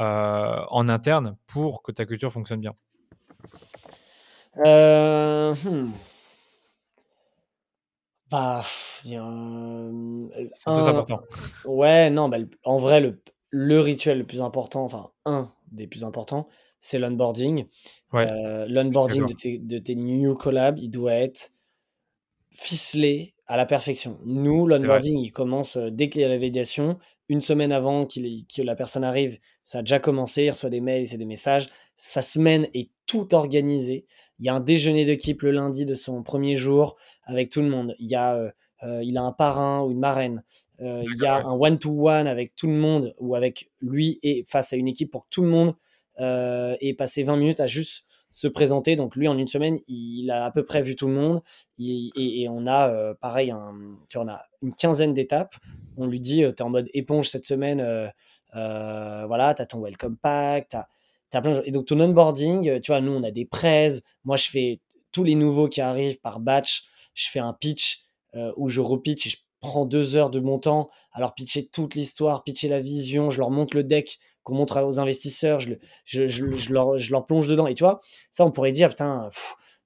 euh, 0.00 0.62
en 0.70 0.88
interne 0.88 1.36
pour 1.46 1.82
que 1.82 1.92
ta 1.92 2.04
culture 2.06 2.32
fonctionne 2.32 2.60
bien? 2.60 2.74
Euh, 4.64 5.54
hmm. 5.64 5.90
Bah, 8.30 8.62
euh, 9.06 10.28
c'est 10.54 10.72
plus 10.72 10.88
important. 10.88 11.20
Ouais, 11.64 12.10
non, 12.10 12.28
bah, 12.28 12.38
en 12.64 12.78
vrai, 12.78 13.00
le, 13.00 13.22
le, 13.50 13.80
rituel 13.80 14.18
le 14.18 14.26
plus 14.26 14.42
important, 14.42 14.84
enfin, 14.84 15.10
un 15.24 15.52
des 15.72 15.86
plus 15.86 16.04
importants, 16.04 16.48
c'est 16.78 16.98
l'onboarding. 16.98 17.66
Ouais, 18.12 18.30
euh, 18.30 18.66
l'onboarding 18.68 19.26
de 19.26 19.32
tes, 19.32 19.58
de 19.58 19.78
tes 19.78 19.94
new 19.94 20.34
collabs, 20.34 20.78
il 20.78 20.90
doit 20.90 21.14
être 21.14 21.52
ficelé 22.50 23.34
à 23.46 23.56
la 23.56 23.64
perfection. 23.64 24.18
Nous, 24.24 24.66
l'onboarding, 24.66 25.18
il 25.18 25.30
commence 25.30 25.76
euh, 25.76 25.90
dès 25.90 26.10
qu'il 26.10 26.20
y 26.20 26.24
a 26.24 26.28
la 26.28 26.36
validation. 26.36 26.98
Une 27.30 27.40
semaine 27.40 27.72
avant 27.72 28.06
qu'il 28.06 28.46
que 28.46 28.62
la 28.62 28.74
personne 28.74 29.04
arrive, 29.04 29.38
ça 29.62 29.78
a 29.78 29.82
déjà 29.82 29.98
commencé, 29.98 30.44
il 30.44 30.50
reçoit 30.50 30.70
des 30.70 30.80
mails, 30.80 31.06
c'est 31.06 31.18
des 31.18 31.26
messages. 31.26 31.68
Sa 31.98 32.22
semaine 32.22 32.68
est 32.72 32.90
tout 33.06 33.34
organisée. 33.34 34.06
Il 34.38 34.46
y 34.46 34.48
a 34.48 34.54
un 34.54 34.60
déjeuner 34.60 35.04
d'équipe 35.04 35.42
le 35.42 35.50
lundi 35.50 35.84
de 35.84 35.94
son 35.94 36.22
premier 36.22 36.56
jour 36.56 36.96
avec 37.28 37.50
tout 37.50 37.62
le 37.62 37.68
monde. 37.68 37.94
Il 38.00 38.08
y 38.08 38.16
a, 38.16 38.34
euh, 38.34 38.50
euh, 38.82 39.02
il 39.04 39.16
a 39.16 39.22
un 39.22 39.32
parrain 39.32 39.82
ou 39.82 39.92
une 39.92 40.00
marraine. 40.00 40.42
Euh, 40.80 41.04
il 41.04 41.22
y 41.22 41.26
a 41.26 41.36
un 41.44 41.52
one-to-one 41.52 42.26
avec 42.26 42.56
tout 42.56 42.66
le 42.66 42.74
monde 42.74 43.14
ou 43.18 43.34
avec 43.34 43.70
lui 43.80 44.18
et 44.22 44.44
face 44.46 44.72
à 44.72 44.76
une 44.76 44.88
équipe 44.88 45.10
pour 45.10 45.24
que 45.24 45.30
tout 45.30 45.42
le 45.42 45.48
monde 45.48 45.74
ait 46.20 46.94
passé 46.94 47.22
20 47.22 47.36
minutes 47.36 47.60
à 47.60 47.68
juste 47.68 48.06
se 48.30 48.48
présenter. 48.48 48.96
Donc 48.96 49.14
lui, 49.14 49.28
en 49.28 49.38
une 49.38 49.46
semaine, 49.46 49.78
il 49.86 50.30
a 50.32 50.44
à 50.44 50.50
peu 50.50 50.64
près 50.64 50.82
vu 50.82 50.96
tout 50.96 51.06
le 51.06 51.14
monde. 51.14 51.42
Et, 51.78 52.48
on 52.50 52.66
a, 52.66 53.14
pareil, 53.14 53.52
un, 53.52 53.74
tu 54.08 54.18
en 54.18 54.26
as 54.26 54.44
une 54.62 54.74
quinzaine 54.74 55.14
d'étapes. 55.14 55.54
On 55.96 56.06
lui 56.06 56.18
dit, 56.18 56.38
tu 56.38 56.48
es 56.48 56.62
en 56.62 56.70
mode 56.70 56.88
éponge 56.92 57.28
cette 57.28 57.44
semaine. 57.44 57.78
voilà, 58.52 59.54
tu 59.54 59.62
as 59.62 59.66
ton 59.66 59.80
welcome 59.80 60.16
pack, 60.16 60.70
tu 60.70 60.76
as, 61.36 61.40
plein 61.40 61.58
de... 61.58 61.62
Et 61.66 61.70
donc 61.70 61.86
ton 61.86 62.00
onboarding, 62.00 62.80
tu 62.80 62.90
vois, 62.90 63.00
nous, 63.00 63.12
on 63.12 63.22
a 63.22 63.30
des 63.30 63.44
prêts. 63.44 63.90
Moi, 64.24 64.36
je 64.36 64.48
fais 64.50 64.80
tous 65.12 65.22
les 65.22 65.36
nouveaux 65.36 65.68
qui 65.68 65.80
arrivent 65.80 66.20
par 66.20 66.40
batch 66.40 66.88
je 67.18 67.28
fais 67.28 67.40
un 67.40 67.52
pitch 67.52 68.04
euh, 68.34 68.52
où 68.56 68.68
je 68.68 68.80
repitch 68.80 69.26
et 69.26 69.30
je 69.30 69.38
prends 69.60 69.84
deux 69.84 70.16
heures 70.16 70.30
de 70.30 70.38
mon 70.38 70.58
temps 70.58 70.88
à 71.12 71.20
leur 71.20 71.34
pitcher 71.34 71.66
toute 71.66 71.94
l'histoire, 71.94 72.44
pitcher 72.44 72.68
la 72.68 72.80
vision, 72.80 73.28
je 73.28 73.38
leur 73.38 73.50
montre 73.50 73.76
le 73.76 73.82
deck 73.82 74.18
qu'on 74.44 74.54
montre 74.54 74.80
aux 74.82 75.00
investisseurs, 75.00 75.60
je, 75.60 75.74
je, 76.04 76.26
je, 76.26 76.72
leur, 76.72 76.98
je, 76.98 77.10
leur, 77.10 77.26
plonge 77.26 77.48
dedans. 77.48 77.66
Et 77.66 77.74
tu 77.74 77.82
vois, 77.82 78.00
ça, 78.30 78.46
on 78.46 78.50
pourrait 78.50 78.72
dire, 78.72 78.88
putain, 78.90 79.28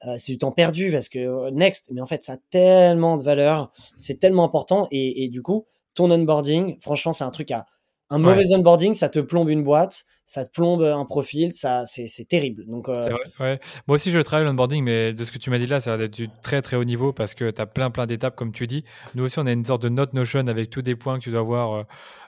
euh, 0.06 0.14
c'est 0.18 0.32
du 0.32 0.38
temps 0.38 0.52
perdu 0.52 0.92
parce 0.92 1.08
que 1.08 1.18
euh, 1.18 1.50
next, 1.50 1.90
mais 1.90 2.00
en 2.00 2.06
fait, 2.06 2.22
ça 2.22 2.34
a 2.34 2.36
tellement 2.50 3.16
de 3.16 3.22
valeur, 3.22 3.72
c'est 3.96 4.18
tellement 4.18 4.44
important. 4.44 4.88
Et, 4.90 5.24
et, 5.24 5.28
du 5.28 5.42
coup, 5.42 5.66
ton 5.94 6.10
onboarding, 6.10 6.78
franchement, 6.80 7.12
c'est 7.12 7.24
un 7.24 7.30
truc 7.30 7.50
à. 7.50 7.66
Un 8.12 8.18
mauvais 8.18 8.54
onboarding, 8.54 8.94
ça 8.94 9.08
te 9.08 9.18
plombe 9.18 9.48
une 9.48 9.64
boîte, 9.64 10.04
ça 10.26 10.44
te 10.44 10.50
plombe 10.50 10.82
un 10.82 11.04
profil, 11.06 11.52
ça, 11.54 11.84
c'est, 11.86 12.28
terrible. 12.28 12.64
Donc, 12.66 12.90
euh, 12.90 13.00
vrai, 13.00 13.20
ouais. 13.40 13.60
Moi 13.88 13.94
aussi, 13.94 14.10
je 14.10 14.20
travaille 14.20 14.46
l'onboarding, 14.46 14.84
mais 14.84 15.14
de 15.14 15.24
ce 15.24 15.32
que 15.32 15.38
tu 15.38 15.48
m'as 15.48 15.58
dit 15.58 15.66
là, 15.66 15.80
ça 15.80 15.94
a 15.94 15.96
l'air 15.96 16.10
du 16.10 16.28
très 16.42 16.60
très 16.60 16.76
haut 16.76 16.84
niveau 16.84 17.14
parce 17.14 17.34
que 17.34 17.50
tu 17.50 17.60
as 17.60 17.64
plein 17.64 17.90
plein 17.90 18.04
d'étapes, 18.04 18.36
comme 18.36 18.52
tu 18.52 18.66
dis. 18.66 18.84
Nous 19.14 19.24
aussi, 19.24 19.38
on 19.38 19.46
a 19.46 19.52
une 19.52 19.64
sorte 19.64 19.82
de 19.82 19.88
note 19.88 20.12
Notion 20.12 20.46
avec 20.46 20.68
tous 20.68 20.82
des 20.82 20.94
points 20.94 21.18
que 21.18 21.24
tu 21.24 21.30
dois 21.30 21.40
avoir, 21.40 21.72
euh, 21.72 21.82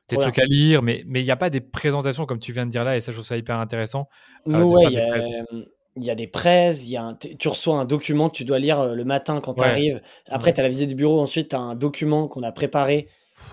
des 0.09 0.17
trucs 0.17 0.39
à 0.39 0.47
lire, 0.47 0.81
mais 0.83 1.05
il 1.07 1.23
n'y 1.23 1.31
a 1.31 1.37
pas 1.37 1.51
des 1.51 1.61
présentations 1.61 2.25
comme 2.25 2.39
tu 2.39 2.53
viens 2.53 2.65
de 2.65 2.71
dire 2.71 2.85
là, 2.85 2.97
et 2.97 3.03
ça, 3.03 3.13
je 3.13 3.17
trouve 3.17 3.27
ça 3.27 3.37
hyper 3.37 3.59
intéressant. 3.59 4.09
Euh, 4.49 4.65
il 5.97 6.03
y 6.03 6.11
a 6.11 6.15
des 6.15 6.27
prêts, 6.27 6.75
il 6.77 6.89
y 6.89 6.97
a 6.97 7.15
tu 7.39 7.49
reçois 7.49 7.79
un 7.79 7.85
document 7.85 8.31
que 8.31 8.37
tu 8.37 8.45
dois 8.45 8.59
lire 8.59 8.95
le 8.95 9.05
matin 9.05 9.41
quand 9.41 9.55
tu 9.55 9.65
arrives. 9.65 10.01
Après, 10.29 10.55
tu 10.55 10.61
as 10.61 10.63
la 10.63 10.71
visite 10.71 10.89
du 10.89 10.95
bureau, 10.95 11.21
ensuite, 11.21 11.51
tu 11.51 11.57
as 11.57 11.61
un 11.61 11.75
document 11.75 12.27
qu'on 12.27 12.43
a 12.43 12.53
préparé 12.53 13.09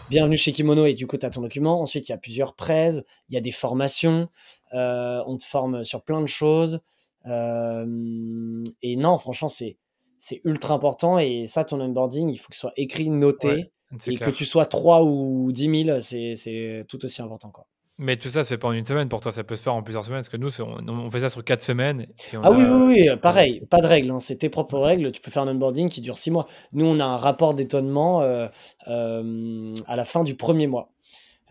bienvenue 0.10 0.38
chez 0.38 0.52
Kimono 0.52 0.86
et 0.86 0.94
du 0.94 1.08
coup 1.08 1.18
tu 1.18 1.26
as 1.26 1.30
ton 1.30 1.42
document. 1.42 1.82
Ensuite, 1.82 2.10
il 2.10 2.12
y 2.12 2.16
a 2.16 2.18
plusieurs 2.18 2.56
prêts, 2.56 2.92
il 3.30 3.34
y 3.34 3.38
a 3.38 3.42
des 3.42 3.52
formations, 3.52 4.30
euh, 4.74 5.24
on 5.26 5.38
te 5.38 5.44
forme 5.44 5.84
sur 5.84 6.04
plein 6.04 6.22
de 6.22 6.28
choses. 6.28 6.82
Euh, 7.28 8.64
et 8.82 8.96
non, 8.96 9.18
franchement, 9.18 9.50
c'est 9.50 9.78
c'est 10.18 10.42
ultra 10.44 10.76
important 10.76 11.18
et 11.18 11.46
ça, 11.48 11.64
ton 11.64 11.82
onboarding, 11.82 12.30
il 12.30 12.38
faut 12.38 12.50
que 12.50 12.56
ce 12.56 12.62
soit 12.62 12.74
écrit, 12.78 13.10
noté 13.10 13.72
et 14.06 14.18
que 14.18 14.30
tu 14.30 14.46
sois 14.46 14.66
3 14.66 15.04
ou 15.04 15.52
10 15.52 15.86
000, 15.86 16.00
c'est 16.02 16.86
tout 16.88 17.04
aussi 17.04 17.22
important. 17.22 17.50
Quoi. 17.50 17.66
Mais 18.04 18.18
tout 18.18 18.32
ça 18.32 18.44
se 18.44 18.50
fait 18.50 18.58
pas 18.58 18.68
en 18.68 18.72
une 18.72 18.84
semaine. 18.84 19.08
Pour 19.10 19.20
toi, 19.20 19.32
ça 19.32 19.44
peut 19.44 19.56
se 19.56 19.62
faire 19.62 19.76
en 19.76 19.84
plusieurs 19.84 20.04
semaines. 20.04 20.22
Parce 20.22 20.30
que 20.30 20.38
nous, 20.38 20.50
on, 20.60 21.10
fait 21.12 21.20
ça 21.20 21.30
sur 21.30 21.44
quatre 21.44 21.62
semaines. 21.62 22.08
ah 22.42 22.52
oui, 22.52 22.64
oui, 22.64 23.06
oui, 23.08 23.18
pareil. 23.22 23.64
Pas 23.70 23.78
de 23.78 23.86
règles. 23.86 24.10
Hein. 24.10 24.20
C'est 24.20 24.38
tes 24.38 24.50
propres 24.50 24.80
règles. 24.80 25.12
Tu 25.12 25.22
peux 25.22 25.30
faire 25.30 25.44
un 25.44 25.48
onboarding 25.50 25.88
qui 25.88 26.02
dure 26.02 26.18
six 26.18 26.32
mois. 26.32 26.48
Nous, 26.74 26.84
on 26.84 27.00
a 27.00 27.06
un 27.06 27.18
rapport 27.18 27.54
d'étonnement 27.54 28.24
euh, 28.24 28.48
euh, 28.88 29.72
à 29.86 29.96
la 29.96 30.04
fin 30.04 30.24
du 30.24 30.36
premier 30.36 30.66
mois. 30.66 30.92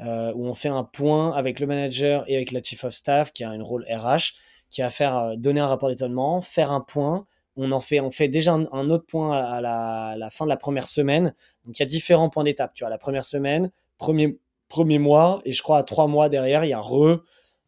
Euh, 0.01 0.33
où 0.35 0.45
on 0.45 0.55
fait 0.55 0.69
un 0.69 0.83
point 0.83 1.31
avec 1.37 1.61
le 1.61 1.69
manager 1.69 2.25
et 2.27 2.35
avec 2.35 2.51
la 2.51 2.63
chief 2.63 2.83
of 2.83 2.95
staff 2.95 3.33
qui 3.33 3.45
a 3.45 3.51
un 3.51 3.63
rôle 3.63 3.85
RH 3.89 4.33
qui 4.71 4.81
va 4.81 4.91
faire 4.91 5.37
donner 5.37 5.61
un 5.61 5.69
rapport 5.69 5.89
d'étonnement, 5.89 6.41
faire 6.41 6.73
un 6.73 6.81
point. 6.81 7.27
On 7.55 7.71
en 7.71 7.81
fait, 7.81 8.01
on 8.01 8.11
fait 8.11 8.27
déjà 8.27 8.55
un, 8.55 8.91
autre 8.91 9.07
point 9.07 9.39
à 9.39 9.61
la, 9.61 10.15
la, 10.17 10.31
fin 10.31 10.47
de 10.47 10.49
la 10.49 10.57
première 10.57 10.89
semaine. 10.89 11.33
Donc 11.65 11.79
il 11.79 11.81
y 11.81 11.85
a 11.85 11.87
différents 11.87 12.29
points 12.29 12.43
d'étape. 12.43 12.75
Tu 12.75 12.83
vois, 12.83 12.91
la 12.91 12.99
première 12.99 13.25
semaine, 13.25 13.71
premier 13.99 14.39
premier 14.71 14.99
mois 14.99 15.43
et 15.45 15.53
je 15.53 15.63
crois 15.63 15.77
à 15.77 15.83
trois 15.83 16.07
mois 16.07 16.31
derrière, 16.31 16.65
il 16.65 16.69
y 16.69 16.73
a 16.73 16.81
re 16.81 17.23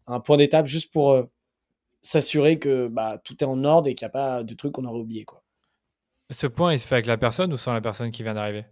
un 0.07 0.21
point 0.21 0.39
d'étape 0.39 0.67
juste 0.67 0.91
pour 0.91 1.11
euh, 1.13 1.25
s'assurer 2.03 2.59
que 2.59 2.89
bah, 2.89 3.19
tout 3.23 3.37
est 3.45 3.47
en 3.47 3.63
ordre 3.65 3.89
et 3.89 3.95
qu'il 3.95 4.07
n'y 4.07 4.11
a 4.11 4.13
pas 4.13 4.43
de 4.43 4.55
trucs 4.55 4.73
qu'on 4.73 4.87
aurait 4.87 5.01
oublié. 5.01 5.25
Quoi. 5.25 5.43
Ce 6.31 6.47
point, 6.47 6.73
il 6.73 6.79
se 6.79 6.87
fait 6.87 6.95
avec 6.95 7.07
la 7.07 7.19
personne 7.19 7.53
ou 7.53 7.57
sans 7.57 7.75
la 7.75 7.83
personne 7.83 8.11
qui 8.11 8.23
vient 8.23 8.35
d'arriver? 8.35 8.65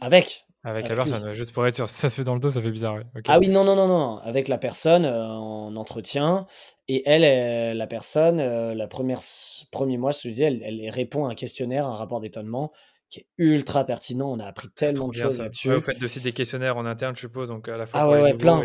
Avec. 0.00 0.44
Avec, 0.64 0.88
la 0.88 0.96
personne, 0.96 1.32
juste 1.32 1.52
pour 1.52 1.64
être 1.64 1.76
sûr. 1.76 1.88
Si 1.88 1.94
ça 1.94 2.10
se 2.10 2.16
fait 2.16 2.24
dans 2.24 2.34
le 2.34 2.40
dos, 2.40 2.50
ça 2.50 2.60
fait 2.60 2.72
bizarre. 2.72 2.98
Ah 3.28 3.38
oui, 3.38 3.48
non, 3.48 3.62
non, 3.62 3.76
non, 3.76 3.86
non. 3.86 4.18
Avec 4.18 4.48
la 4.48 4.58
personne 4.58 5.04
euh, 5.04 5.24
en 5.24 5.76
entretien. 5.76 6.48
Et 6.88 7.08
elle, 7.08 7.76
la 7.76 7.86
personne, 7.86 8.40
euh, 8.40 8.74
la 8.74 8.88
première 8.88 9.20
premier 9.70 9.96
mois, 9.96 10.10
je 10.10 10.22
te 10.22 10.28
disais, 10.28 10.44
elle, 10.44 10.62
elle, 10.64 10.90
répond 10.90 11.26
à 11.26 11.30
un 11.30 11.34
questionnaire, 11.36 11.86
un 11.86 11.94
rapport 11.94 12.20
d'étonnement 12.20 12.72
qui 13.08 13.20
est 13.20 13.26
ultra 13.38 13.84
pertinent. 13.84 14.30
On 14.32 14.38
a 14.38 14.46
appris 14.46 14.68
tellement 14.74 15.08
de 15.08 15.14
choses 15.14 15.38
là-dessus. 15.38 15.72
vous 15.72 15.80
faites 15.80 16.02
aussi 16.02 16.20
des 16.20 16.32
questionnaires 16.32 16.76
en 16.76 16.86
interne, 16.86 17.14
je 17.14 17.20
suppose, 17.20 17.48
donc 17.48 17.68
à 17.68 17.76
la 17.76 17.86
fois 17.86 18.00
ah 18.00 18.08
ouais, 18.08 18.34
plein. 18.34 18.62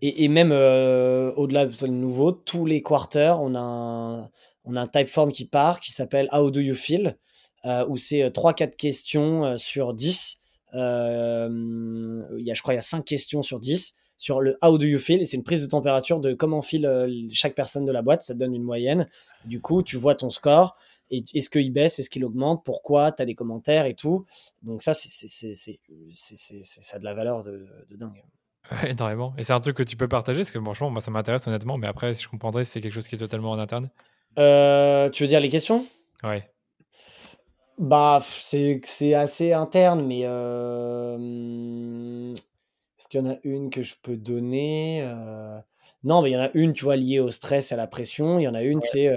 Et, 0.00 0.24
et, 0.24 0.28
même 0.28 0.52
euh, 0.52 1.32
au-delà 1.32 1.66
de 1.66 1.86
nouveau, 1.86 2.32
tous 2.32 2.66
les 2.66 2.82
quarters, 2.82 3.40
on 3.40 3.54
a 3.54 3.60
un, 3.60 4.30
on 4.64 4.76
a 4.76 4.80
un 4.80 4.86
typeform 4.86 5.32
qui 5.32 5.46
part 5.46 5.80
qui 5.80 5.92
s'appelle 5.92 6.28
How 6.32 6.50
do 6.50 6.60
you 6.60 6.74
feel 6.74 7.16
euh, 7.64 7.86
où 7.88 7.96
c'est 7.96 8.28
3-4 8.28 8.62
euh, 8.62 8.70
questions 8.76 9.44
euh, 9.44 9.56
sur 9.56 9.94
10. 9.94 10.42
il 10.74 10.78
y 10.78 12.50
a, 12.50 12.54
je 12.54 12.62
crois, 12.62 12.74
il 12.74 12.76
y 12.76 12.80
a 12.80 12.82
5 12.82 13.04
questions 13.04 13.42
sur 13.42 13.60
10 13.60 13.94
sur 14.16 14.40
le 14.40 14.56
How 14.62 14.78
do 14.78 14.84
you 14.84 14.98
feel 14.98 15.20
et 15.20 15.24
c'est 15.24 15.36
une 15.36 15.44
prise 15.44 15.62
de 15.62 15.68
température 15.68 16.20
de 16.20 16.32
comment 16.32 16.62
file 16.62 17.08
chaque 17.32 17.54
personne 17.54 17.84
de 17.84 17.92
la 17.92 18.02
boîte. 18.02 18.22
Ça 18.22 18.34
te 18.34 18.38
donne 18.38 18.54
une 18.54 18.62
moyenne. 18.62 19.08
Du 19.44 19.60
coup, 19.60 19.82
tu 19.82 19.96
vois 19.96 20.14
ton 20.14 20.30
score 20.30 20.76
est-ce 21.12 21.50
qu'il 21.50 21.72
baisse, 21.72 21.98
est-ce 21.98 22.10
qu'il 22.10 22.24
augmente, 22.24 22.64
pourquoi, 22.64 23.12
tu 23.12 23.22
as 23.22 23.26
des 23.26 23.34
commentaires 23.34 23.84
et 23.86 23.94
tout. 23.94 24.24
Donc 24.62 24.82
ça, 24.82 24.94
c'est 24.94 25.08
ça 25.08 26.96
a 26.96 26.98
de 26.98 27.04
la 27.04 27.14
valeur 27.14 27.44
de, 27.44 27.66
dingue. 27.90 28.22
énormément. 28.88 29.34
Et 29.36 29.42
c'est 29.42 29.52
un 29.52 29.60
truc 29.60 29.76
que 29.76 29.82
tu 29.82 29.96
peux 29.96 30.08
partager, 30.08 30.40
parce 30.40 30.50
que 30.50 30.60
franchement, 30.60 30.90
moi, 30.90 31.00
ça 31.00 31.10
m'intéresse 31.10 31.46
honnêtement, 31.46 31.76
mais 31.78 31.86
après, 31.86 32.14
si 32.14 32.22
je 32.24 32.28
comprendrais, 32.28 32.64
c'est 32.64 32.80
quelque 32.80 32.92
chose 32.92 33.08
qui 33.08 33.16
est 33.16 33.18
totalement 33.18 33.50
en 33.50 33.58
interne. 33.58 33.90
Euh, 34.38 35.10
tu 35.10 35.24
veux 35.24 35.28
dire 35.28 35.40
les 35.40 35.50
questions? 35.50 35.86
Ouais. 36.22 36.48
Bah, 37.78 38.20
c'est 38.22 39.14
assez 39.14 39.52
interne, 39.52 40.06
mais 40.06 40.22
euh, 40.24 41.18
est-ce 42.32 43.08
qu'il 43.08 43.20
y 43.20 43.22
en 43.22 43.30
a 43.30 43.36
une 43.44 43.70
que 43.70 43.82
je 43.82 43.94
peux 44.02 44.16
donner? 44.16 45.02
Euh? 45.02 45.58
Non, 46.04 46.22
mais 46.22 46.30
il 46.30 46.32
y 46.32 46.36
en 46.36 46.42
a 46.42 46.50
une, 46.54 46.72
tu 46.72 46.84
vois, 46.84 46.96
liée 46.96 47.20
au 47.20 47.30
stress 47.30 47.70
et 47.70 47.74
à 47.74 47.76
la 47.76 47.86
pression. 47.86 48.38
Il 48.38 48.42
y 48.44 48.48
en 48.48 48.54
a 48.54 48.62
une, 48.62 48.80
c'est 48.80 49.12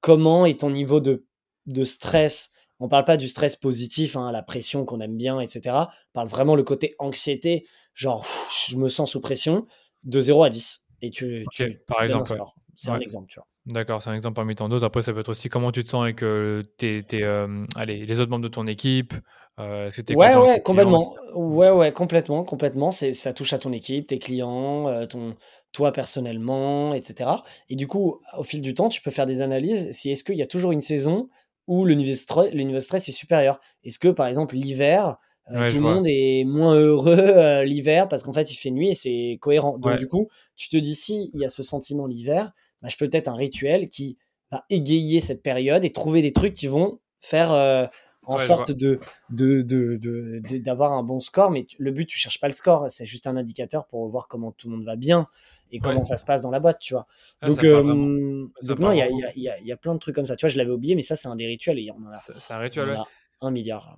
comment 0.00 0.46
est 0.46 0.60
ton 0.60 0.70
niveau 0.70 1.00
de 1.00 1.26
de 1.68 1.84
stress 1.84 2.50
On 2.80 2.88
parle 2.88 3.04
pas 3.04 3.16
du 3.16 3.28
stress 3.28 3.56
positif, 3.56 4.16
hein, 4.16 4.32
la 4.32 4.42
pression 4.42 4.84
qu'on 4.84 5.00
aime 5.00 5.16
bien, 5.16 5.40
etc. 5.40 5.76
On 5.76 6.12
parle 6.12 6.28
vraiment 6.28 6.56
le 6.56 6.64
côté 6.64 6.94
anxiété, 6.98 7.66
genre 7.94 8.26
je 8.68 8.76
me 8.76 8.88
sens 8.88 9.12
sous 9.12 9.20
pression, 9.20 9.66
de 10.04 10.20
0 10.20 10.42
à 10.42 10.50
10. 10.50 10.86
Et 11.02 11.10
tu, 11.10 11.44
tu, 11.52 11.80
par 11.86 12.02
exemple, 12.02 12.36
c'est 12.74 12.90
un 12.90 12.98
exemple, 12.98 13.28
tu 13.28 13.38
vois. 13.38 13.46
D'accord, 13.66 14.02
c'est 14.02 14.08
un 14.08 14.14
exemple 14.14 14.36
parmi 14.36 14.54
tant 14.54 14.68
d'autres. 14.68 14.86
Après, 14.86 15.02
ça 15.02 15.12
peut 15.12 15.20
être 15.20 15.28
aussi 15.28 15.48
comment 15.48 15.70
tu 15.70 15.84
te 15.84 15.88
sens 15.90 16.02
avec 16.02 16.22
euh, 16.22 16.62
tes, 16.78 17.04
euh, 17.14 17.66
allez, 17.76 18.06
les 18.06 18.20
autres 18.20 18.30
membres 18.30 18.44
de 18.44 18.48
ton 18.48 18.66
équipe. 18.66 19.12
Euh, 19.60 19.88
est-ce 19.88 20.00
que 20.00 20.12
es 20.12 20.16
ouais, 20.16 20.34
ouais, 20.36 20.62
complètement. 20.62 21.14
Ouais, 21.34 21.70
ouais, 21.70 21.92
complètement, 21.92 22.44
complètement. 22.44 22.90
C'est, 22.90 23.12
ça 23.12 23.32
touche 23.32 23.52
à 23.52 23.58
ton 23.58 23.72
équipe, 23.72 24.06
tes 24.06 24.18
clients, 24.18 25.06
ton, 25.06 25.34
toi 25.72 25.92
personnellement, 25.92 26.94
etc. 26.94 27.30
Et 27.68 27.76
du 27.76 27.86
coup, 27.86 28.20
au 28.36 28.42
fil 28.42 28.62
du 28.62 28.74
temps, 28.74 28.88
tu 28.88 29.02
peux 29.02 29.10
faire 29.10 29.26
des 29.26 29.42
analyses. 29.42 29.90
Si 29.90 30.10
est-ce 30.10 30.24
qu'il 30.24 30.36
y 30.36 30.42
a 30.42 30.46
toujours 30.46 30.72
une 30.72 30.80
saison 30.80 31.28
où 31.68 31.84
le 31.84 31.94
niveau, 31.94 32.14
stress, 32.14 32.52
le 32.52 32.62
niveau 32.62 32.80
stress 32.80 33.08
est 33.08 33.12
supérieur. 33.12 33.60
Est-ce 33.84 34.00
que, 34.00 34.08
par 34.08 34.26
exemple, 34.26 34.56
l'hiver, 34.56 35.16
tout 35.46 35.54
le 35.54 35.80
monde 35.80 36.06
est 36.06 36.44
moins 36.44 36.74
heureux 36.74 37.62
l'hiver 37.64 38.08
parce 38.08 38.24
qu'en 38.24 38.32
fait, 38.32 38.50
il 38.50 38.56
fait 38.56 38.70
nuit 38.70 38.90
et 38.90 38.94
c'est 38.94 39.38
cohérent. 39.40 39.78
Donc, 39.78 39.96
du 39.98 40.08
coup, 40.08 40.28
tu 40.56 40.68
te 40.68 40.76
dis 40.76 40.94
si 40.94 41.30
il 41.32 41.40
y 41.40 41.44
a 41.44 41.48
ce 41.48 41.62
sentiment 41.62 42.06
l'hiver, 42.06 42.52
bah, 42.82 42.88
je 42.88 42.96
peux 42.96 43.08
peut-être 43.08 43.28
un 43.28 43.36
rituel 43.36 43.88
qui 43.88 44.18
va 44.50 44.64
égayer 44.70 45.20
cette 45.20 45.42
période 45.42 45.84
et 45.84 45.92
trouver 45.92 46.22
des 46.22 46.32
trucs 46.32 46.54
qui 46.54 46.66
vont 46.66 47.00
faire 47.20 47.90
en 48.28 48.38
sorte 48.38 48.70
de, 48.70 49.00
de, 49.30 49.62
de, 49.62 50.38
d'avoir 50.58 50.92
un 50.92 51.02
bon 51.02 51.18
score. 51.18 51.50
Mais 51.50 51.66
le 51.78 51.90
but, 51.90 52.06
tu 52.06 52.18
cherches 52.18 52.40
pas 52.40 52.48
le 52.48 52.54
score, 52.54 52.88
c'est 52.88 53.06
juste 53.06 53.26
un 53.26 53.36
indicateur 53.36 53.86
pour 53.86 54.06
voir 54.08 54.28
comment 54.28 54.52
tout 54.52 54.68
le 54.68 54.76
monde 54.76 54.84
va 54.84 54.96
bien 54.96 55.26
et 55.72 55.80
comment 55.80 56.02
ça 56.02 56.16
se 56.16 56.24
passe 56.24 56.42
dans 56.42 56.50
la 56.50 56.60
boîte, 56.60 56.78
tu 56.78 56.94
vois. 56.94 57.06
Ah, 57.40 57.48
donc, 57.48 57.62
euh, 57.64 57.82
donc 58.62 58.78
non, 58.78 58.92
il 58.92 58.98
y 58.98 59.02
a, 59.02 59.10
y, 59.10 59.48
a, 59.48 59.60
y 59.60 59.72
a, 59.72 59.76
plein 59.76 59.94
de 59.94 59.98
trucs 59.98 60.14
comme 60.14 60.26
ça. 60.26 60.36
Tu 60.36 60.46
vois, 60.46 60.50
je 60.50 60.56
l'avais 60.56 60.70
oublié, 60.70 60.94
mais 60.94 61.02
ça, 61.02 61.16
c'est 61.16 61.28
un 61.28 61.36
des 61.36 61.46
rituels. 61.46 61.78
Et 61.78 61.90
on 61.90 61.98
c'est 62.38 62.52
un 62.52 62.58
rituel, 62.58 62.98
un 63.40 63.50
milliard 63.50 63.96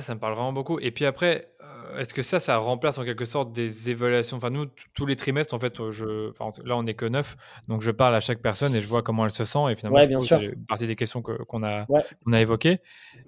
ça 0.00 0.14
me 0.14 0.20
parle 0.20 0.34
vraiment 0.34 0.52
beaucoup. 0.52 0.78
Et 0.80 0.90
puis 0.90 1.04
après, 1.04 1.52
euh, 1.62 1.98
est-ce 1.98 2.14
que 2.14 2.22
ça, 2.22 2.40
ça 2.40 2.56
remplace 2.56 2.98
en 2.98 3.04
quelque 3.04 3.24
sorte 3.24 3.52
des 3.52 3.90
évaluations? 3.90 4.36
Enfin, 4.36 4.50
nous, 4.50 4.66
tous 4.94 5.06
les 5.06 5.16
trimestres, 5.16 5.54
en 5.54 5.58
fait, 5.58 5.90
je, 5.90 6.32
là, 6.64 6.76
on 6.76 6.82
n'est 6.82 6.94
que 6.94 7.06
neuf, 7.06 7.36
donc 7.68 7.82
je 7.82 7.90
parle 7.90 8.14
à 8.14 8.20
chaque 8.20 8.40
personne 8.40 8.74
et 8.74 8.80
je 8.80 8.86
vois 8.86 9.02
comment 9.02 9.24
elle 9.24 9.30
se 9.30 9.44
sent. 9.44 9.70
Et 9.70 9.76
finalement, 9.76 10.20
c'est 10.20 10.44
une 10.44 10.66
partie 10.66 10.86
des 10.86 10.96
questions 10.96 11.22
qu'on 11.22 11.62
a, 11.62 11.86
a 12.32 12.40
évoquées. 12.40 12.78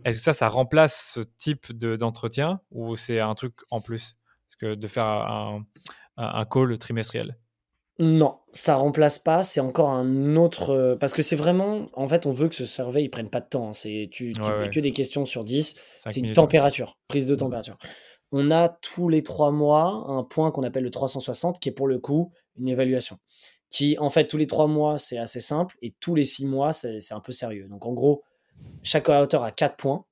Est-ce 0.05 0.19
que 0.19 0.25
ça, 0.25 0.35
ça 0.35 0.49
remplace 0.49 1.13
ce 1.15 1.21
type 1.39 1.73
d'entretien 1.73 2.61
ou 2.71 2.97
c'est 2.97 3.21
un 3.21 3.35
truc 3.35 3.55
en 3.71 3.81
plus? 3.81 4.17
Parce 4.49 4.57
que 4.57 4.75
de 4.75 4.89
faire 4.89 5.05
un, 5.05 5.65
un 6.17 6.45
call 6.45 6.79
trimestriel 6.79 7.37
non, 7.99 8.39
ça 8.53 8.77
remplace 8.77 9.19
pas, 9.19 9.43
c'est 9.43 9.61
encore 9.61 9.89
un 9.89 10.37
autre. 10.37 10.71
Euh, 10.71 10.97
parce 10.97 11.15
que 11.15 11.23
c'est 11.23 11.37
vraiment. 11.37 11.89
En 11.95 12.09
fait, 12.09 12.27
on 12.27 12.31
veut 12.31 12.49
que 12.49 12.55
ce 12.55 12.67
survey 12.67 13.03
il 13.05 13.09
prenne 13.09 13.31
pas 13.31 13.41
de 13.41 13.49
temps. 13.49 13.69
Hein. 13.69 13.73
C'est, 13.73 14.09
tu 14.13 14.35
tu 14.35 14.41
que 14.71 14.81
des 14.81 14.93
questions 14.93 15.25
sur 15.25 15.45
10. 15.45 15.77
C'est 16.05 16.21
une 16.21 16.35
température, 16.35 16.99
prise 17.09 17.27
de 17.27 17.35
mmh. 17.35 17.39
température. 17.39 17.79
On 18.33 18.51
a 18.51 18.69
tous 18.69 19.09
les 19.09 19.23
trois 19.23 19.51
mois 19.51 20.05
un 20.09 20.25
point 20.25 20.51
qu'on 20.51 20.63
appelle 20.63 20.85
le 20.85 20.91
360, 20.91 21.59
qui 21.59 21.71
est 21.71 21.73
pour 21.73 21.89
le 21.89 21.99
coup 21.99 22.33
une 22.57 22.69
évaluation. 22.69 23.19
Qui, 23.71 23.97
en 23.99 24.11
fait, 24.11 24.27
tous 24.27 24.37
les 24.37 24.47
trois 24.47 24.67
mois, 24.67 24.99
c'est 24.99 25.19
assez 25.19 25.41
simple, 25.41 25.77
et 25.83 25.95
tous 25.99 26.15
les 26.15 26.25
six 26.25 26.47
mois, 26.47 26.73
c'est 26.73 27.13
un 27.13 27.21
peu 27.21 27.33
sérieux. 27.33 27.67
Donc, 27.69 27.87
en 27.87 27.93
gros, 27.93 28.23
chaque 28.83 29.09
auteur 29.09 29.43
a 29.43 29.53
4 29.53 29.77
points, 29.77 30.05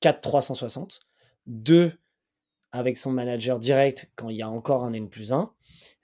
4 0.00 0.20
360, 0.20 1.00
2 1.46 1.92
avec 2.72 2.96
son 2.96 3.12
manager 3.12 3.58
direct 3.58 4.10
quand 4.16 4.30
il 4.30 4.36
y 4.36 4.42
a 4.42 4.48
encore 4.48 4.84
un 4.84 4.92
N 4.94 5.08
plus 5.08 5.32
1, 5.32 5.52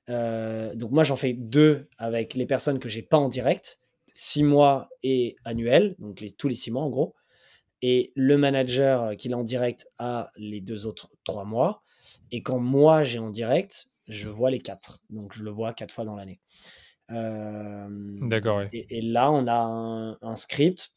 euh, 0.09 0.75
donc 0.75 0.91
moi 0.91 1.05
j'en 1.05 1.17
fais 1.17 1.33
deux 1.33 1.89
avec 1.99 2.35
les 2.35 2.47
personnes 2.47 2.79
que 2.79 2.89
j'ai 2.89 3.03
pas 3.03 3.19
en 3.19 3.29
direct, 3.29 3.81
six 4.15 4.43
mois 4.43 4.89
et 5.03 5.37
annuel, 5.45 5.95
donc 5.99 6.21
les, 6.21 6.31
tous 6.31 6.49
les 6.49 6.55
six 6.55 6.71
mois 6.71 6.83
en 6.83 6.91
gros. 6.91 7.15
Et 7.81 8.13
le 8.17 8.37
manager 8.37 9.17
qui 9.17 9.29
est 9.29 9.35
en 9.35 9.45
direct 9.45 9.87
a 9.99 10.33
les 10.37 10.61
deux 10.61 10.87
autres 10.87 11.11
trois 11.25 11.45
mois. 11.45 11.85
Et 12.33 12.43
quand 12.43 12.59
moi 12.59 13.05
j'ai 13.05 13.19
en 13.19 13.31
direct, 13.31 13.87
je 14.09 14.29
vois 14.29 14.51
les 14.51 14.59
quatre. 14.59 15.01
Donc 15.11 15.35
je 15.35 15.45
le 15.45 15.51
vois 15.51 15.75
quatre 15.75 15.93
fois 15.93 16.05
dans 16.05 16.17
l'année. 16.17 16.41
Euh, 17.11 17.89
D'accord. 18.23 18.63
Et, 18.73 19.01
là 19.01 19.31
on 19.31 19.47
a 19.47 20.19
un, 20.21 20.37
script, 20.37 20.91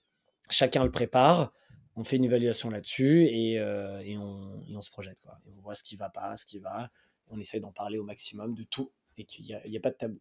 chacun 0.49 0.83
le 0.83 0.91
prépare. 0.91 1.51
On 1.95 2.03
fait 2.03 2.15
une 2.15 2.23
évaluation 2.23 2.69
là-dessus 2.69 3.25
et, 3.25 3.59
euh, 3.59 3.99
et, 3.99 4.17
on, 4.17 4.63
et, 4.67 4.75
on, 4.75 4.81
se 4.81 4.89
projette. 4.89 5.19
Quoi. 5.21 5.37
on 5.45 5.61
voit 5.61 5.75
ce 5.75 5.83
qui 5.83 5.97
va 5.97 6.09
pas, 6.09 6.35
ce 6.37 6.45
qui 6.45 6.59
va. 6.59 6.89
On 7.27 7.37
essaie 7.37 7.59
d'en 7.59 7.71
parler 7.71 7.97
au 7.97 8.03
maximum 8.03 8.55
de 8.55 8.63
tout 8.63 8.91
et 9.17 9.25
qu'il 9.25 9.45
n'y 9.45 9.77
a, 9.77 9.79
pas 9.79 9.91
de 9.91 9.95
tabou. 9.95 10.19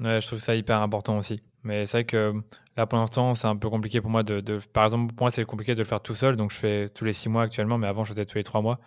Ouais, 0.00 0.20
je 0.20 0.26
trouve 0.26 0.40
ça 0.40 0.54
hyper 0.54 0.80
important 0.80 1.18
aussi. 1.18 1.40
Mais 1.62 1.86
c'est 1.86 1.98
vrai 1.98 2.04
que 2.04 2.34
là, 2.76 2.86
pour 2.86 2.98
l'instant, 2.98 3.34
c'est 3.34 3.46
un 3.46 3.56
peu 3.56 3.70
compliqué 3.70 4.02
pour 4.02 4.10
moi 4.10 4.22
de, 4.22 4.58
Par 4.72 4.84
exemple, 4.84 5.14
pour 5.14 5.24
moi, 5.24 5.30
c'est 5.30 5.44
compliqué 5.44 5.74
de 5.74 5.78
le 5.78 5.86
faire 5.86 6.02
tout 6.02 6.14
seul. 6.14 6.36
Donc, 6.36 6.52
je 6.52 6.56
fais 6.56 6.88
tous 6.90 7.06
les 7.06 7.14
six 7.14 7.30
mois 7.30 7.42
actuellement, 7.42 7.78
mais 7.78 7.86
avant, 7.86 8.04
je 8.04 8.10
faisais 8.10 8.26
tous 8.26 8.36
les 8.36 8.44
trois 8.44 8.60
mois. 8.60 8.80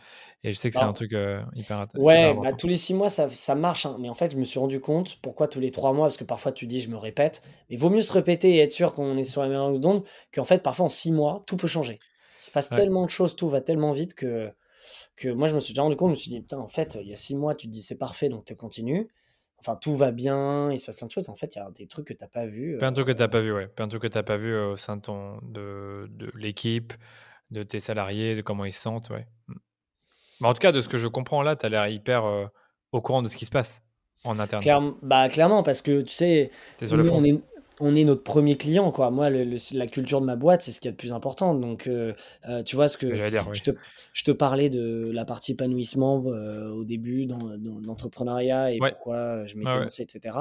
Et 0.43 0.53
je 0.53 0.57
sais 0.57 0.69
que 0.69 0.75
c'est 0.75 0.83
un 0.83 0.93
truc 0.93 1.13
euh, 1.13 1.41
hyper, 1.55 1.87
Ouais, 1.95 2.35
bah, 2.35 2.53
tous 2.53 2.67
les 2.67 2.75
six 2.75 2.93
mois, 2.93 3.09
ça, 3.09 3.29
ça 3.29 3.55
marche. 3.55 3.87
Hein. 3.87 3.97
Mais 3.99 4.09
en 4.09 4.13
fait, 4.13 4.31
je 4.31 4.37
me 4.37 4.43
suis 4.43 4.59
rendu 4.59 4.79
compte 4.79 5.17
pourquoi 5.23 5.47
tous 5.47 5.59
les 5.59 5.71
trois 5.71 5.91
mois, 5.91 6.05
parce 6.05 6.17
que 6.17 6.23
parfois, 6.23 6.51
tu 6.51 6.67
dis, 6.67 6.79
je 6.79 6.89
me 6.89 6.97
répète. 6.97 7.41
Mais 7.69 7.77
vaut 7.77 7.89
mieux 7.89 8.03
se 8.03 8.13
répéter 8.13 8.55
et 8.55 8.59
être 8.59 8.71
sûr 8.71 8.93
qu'on 8.93 9.17
est 9.17 9.23
sur 9.23 9.41
la 9.41 9.47
même 9.47 9.57
longueur 9.57 9.79
d'onde 9.79 10.03
qu'en 10.31 10.43
fait, 10.43 10.61
parfois, 10.61 10.85
en 10.85 10.89
six 10.89 11.11
mois, 11.11 11.43
tout 11.47 11.57
peut 11.57 11.67
changer. 11.67 11.99
Il 12.43 12.45
se 12.45 12.51
passe 12.51 12.69
tellement 12.69 13.05
de 13.05 13.09
choses, 13.09 13.35
tout 13.35 13.49
va 13.49 13.61
tellement 13.61 13.91
vite 13.91 14.13
que, 14.13 14.51
que 15.15 15.29
moi, 15.29 15.47
je 15.47 15.55
me 15.55 15.59
suis 15.59 15.73
déjà 15.73 15.81
rendu 15.81 15.95
compte. 15.95 16.09
Je 16.09 16.11
me 16.11 16.15
suis 16.15 16.31
dit, 16.31 16.41
putain, 16.41 16.59
en 16.59 16.67
fait, 16.67 16.99
il 17.01 17.07
y 17.07 17.13
a 17.13 17.17
six 17.17 17.35
mois, 17.35 17.55
tu 17.55 17.65
te 17.67 17.71
dis, 17.71 17.81
c'est 17.81 17.97
parfait, 17.97 18.29
donc 18.29 18.45
tu 18.45 18.55
continues 18.55 19.09
enfin 19.67 19.77
tout 19.81 19.95
va 19.95 20.11
bien, 20.11 20.71
il 20.71 20.79
se 20.79 20.85
passe 20.85 20.97
plein 20.97 21.07
de 21.07 21.11
choses. 21.11 21.29
En 21.29 21.35
fait, 21.35 21.55
il 21.55 21.59
y 21.59 21.61
a 21.61 21.69
des 21.71 21.87
trucs 21.87 22.07
que 22.07 22.13
tu 22.13 22.21
n'as 22.21 22.27
pas 22.27 22.45
vu. 22.45 22.77
Plein 22.77 22.91
de 22.91 22.95
trucs 22.95 23.07
que 23.07 23.13
tu 23.13 23.19
n'as 23.19 23.27
pas 23.27 23.41
vu, 23.41 23.51
ouais. 23.51 23.67
Plein 23.67 23.87
de 23.87 23.91
trucs 23.91 24.03
que 24.03 24.07
tu 24.07 24.17
n'as 24.17 24.23
pas 24.23 24.37
vu 24.37 24.57
au 24.57 24.77
sein 24.77 24.97
de, 24.97 25.01
ton, 25.01 25.39
de, 25.43 26.07
de 26.09 26.31
l'équipe, 26.35 26.93
de 27.51 27.63
tes 27.63 27.79
salariés, 27.79 28.35
de 28.35 28.41
comment 28.41 28.65
ils 28.65 28.73
se 28.73 28.81
sentent, 28.81 29.09
ouais. 29.09 29.27
Mmh. 29.47 30.45
en 30.45 30.53
tout 30.53 30.59
cas, 30.59 30.71
de 30.71 30.81
ce 30.81 30.89
que 30.89 30.97
je 30.97 31.07
comprends 31.07 31.41
là, 31.41 31.55
tu 31.55 31.65
as 31.65 31.69
l'air 31.69 31.87
hyper 31.87 32.49
au 32.91 33.01
courant 33.01 33.21
de 33.21 33.27
ce 33.27 33.37
qui 33.37 33.45
se 33.45 33.51
passe 33.51 33.83
en 34.23 34.39
interne. 34.39 34.95
bah, 35.01 35.29
clairement, 35.29 35.63
parce 35.63 35.81
que 35.81 36.01
tu 36.01 36.13
sais, 36.13 36.51
sur 36.83 36.97
le 36.97 37.11
on 37.11 37.23
est, 37.23 37.39
on 37.79 37.95
est 37.95 38.03
notre 38.03 38.23
premier 38.23 38.57
client, 38.57 38.91
quoi. 38.91 39.11
Moi, 39.11 39.29
la 39.29 39.87
culture 39.87 40.21
de 40.21 40.25
ma 40.25 40.35
boîte, 40.35 40.61
c'est 40.61 40.71
ce 40.71 40.81
qu'il 40.81 40.87
y 40.87 40.89
a 40.89 40.93
de 40.93 40.97
plus 40.97 41.13
important. 41.13 41.53
Donc, 41.53 41.87
euh, 41.87 42.13
euh, 42.47 42.63
tu 42.63 42.75
vois, 42.75 42.87
ce 42.87 42.97
que 42.97 43.15
je, 43.15 43.63
te, 43.63 43.71
je, 44.13 44.23
te, 44.23 44.31
parlais 44.31 44.69
de 44.69 45.11
la 45.13 45.25
partie 45.25 45.51
épanouissement 45.51 46.23
euh, 46.27 46.69
au 46.69 46.83
début 46.83 47.25
dans, 47.25 47.39
l'entrepreneuriat 47.85 48.71
et 48.71 48.79
pourquoi 48.79 49.45
je 49.45 49.55
m'étais 49.57 49.79
lancé, 49.79 50.03
etc. 50.03 50.35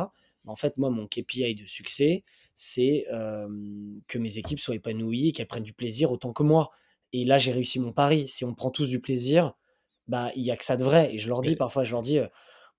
En 0.47 0.57
fait, 0.57 0.77
moi, 0.79 0.91
mon 0.91 1.07
KPI 1.07 1.55
de 1.55 1.67
succès, 1.67 2.25
c'est 2.55 3.07
que 4.09 4.19
mes 4.19 4.39
équipes 4.39 4.61
soient 4.61 4.77
épanouies, 4.77 5.33
qu'elles 5.33 5.47
prennent 5.47 5.63
du 5.63 5.75
plaisir 5.75 6.13
autant 6.13 6.33
que 6.33 6.43
moi. 6.43 6.71
Et 7.13 7.25
là, 7.25 7.39
j'ai 7.39 7.53
réussi 7.53 7.81
mon 7.81 7.93
pari. 7.93 8.29
Si 8.29 8.45
on 8.45 8.55
prend 8.55 8.71
tous 8.71 8.89
du 8.89 9.01
plaisir, 9.01 9.55
bah, 10.09 10.31
il 10.37 10.45
y 10.45 10.51
a 10.51 10.57
que 10.57 10.65
ça 10.65 10.77
de 10.77 10.85
vrai. 10.85 11.15
Et 11.15 11.19
je 11.19 11.29
leur 11.29 11.43
dis 11.43 11.57
parfois, 11.57 11.85
je 11.85 11.93
leur 11.93 12.03
dis, 12.03 12.19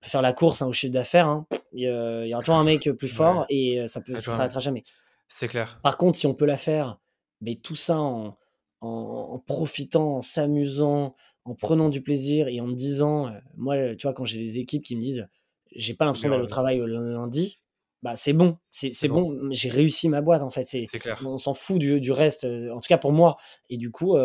peut 0.00 0.08
faire 0.08 0.22
la 0.22 0.32
course 0.32 0.62
hein, 0.62 0.66
au 0.66 0.72
chiffre 0.72 0.92
d'affaires. 0.92 1.26
Hein. 1.26 1.46
Il, 1.72 1.82
y 1.82 2.34
a 2.34 2.38
toujours 2.38 2.56
un 2.56 2.64
mec 2.64 2.90
plus 2.92 3.08
fort 3.08 3.46
et 3.48 3.86
ça 3.86 4.00
peut 4.00 4.16
ça 4.16 4.32
s'arrêtera 4.32 4.60
jamais. 4.60 4.84
C'est 5.28 5.48
clair. 5.48 5.78
Par 5.82 5.98
contre, 5.98 6.18
si 6.18 6.26
on 6.26 6.34
peut 6.34 6.46
la 6.46 6.56
faire, 6.56 6.98
mais 7.40 7.56
tout 7.56 7.76
ça 7.76 7.98
en, 7.98 8.36
en, 8.80 9.38
profitant, 9.38 10.16
en 10.16 10.20
s'amusant, 10.20 11.14
en 11.44 11.54
prenant 11.54 11.88
du 11.88 12.02
plaisir 12.02 12.48
et 12.48 12.60
en 12.60 12.66
me 12.66 12.74
disant, 12.74 13.32
moi, 13.56 13.94
tu 13.96 14.06
vois, 14.06 14.14
quand 14.14 14.24
j'ai 14.24 14.38
des 14.38 14.58
équipes 14.58 14.84
qui 14.84 14.96
me 14.96 15.02
disent, 15.02 15.28
j'ai 15.74 15.94
pas 15.94 16.06
l'impression 16.06 16.30
d'aller 16.30 16.42
au 16.42 16.46
travail 16.46 16.78
le 16.78 17.12
lundi, 17.12 17.60
bah 18.02 18.14
c'est 18.14 18.32
bon, 18.32 18.58
c'est 18.70 19.08
bon, 19.08 19.50
j'ai 19.50 19.70
réussi 19.70 20.08
ma 20.08 20.20
boîte 20.20 20.42
en 20.42 20.50
fait. 20.50 20.64
C'est 20.64 20.86
On 21.24 21.36
s'en 21.36 21.52
fout 21.52 21.78
du, 21.78 22.00
du, 22.00 22.12
reste, 22.12 22.44
en 22.44 22.80
tout 22.80 22.88
cas 22.88 22.98
pour 22.98 23.12
moi. 23.12 23.36
Et 23.70 23.76
du 23.76 23.90
coup, 23.90 24.16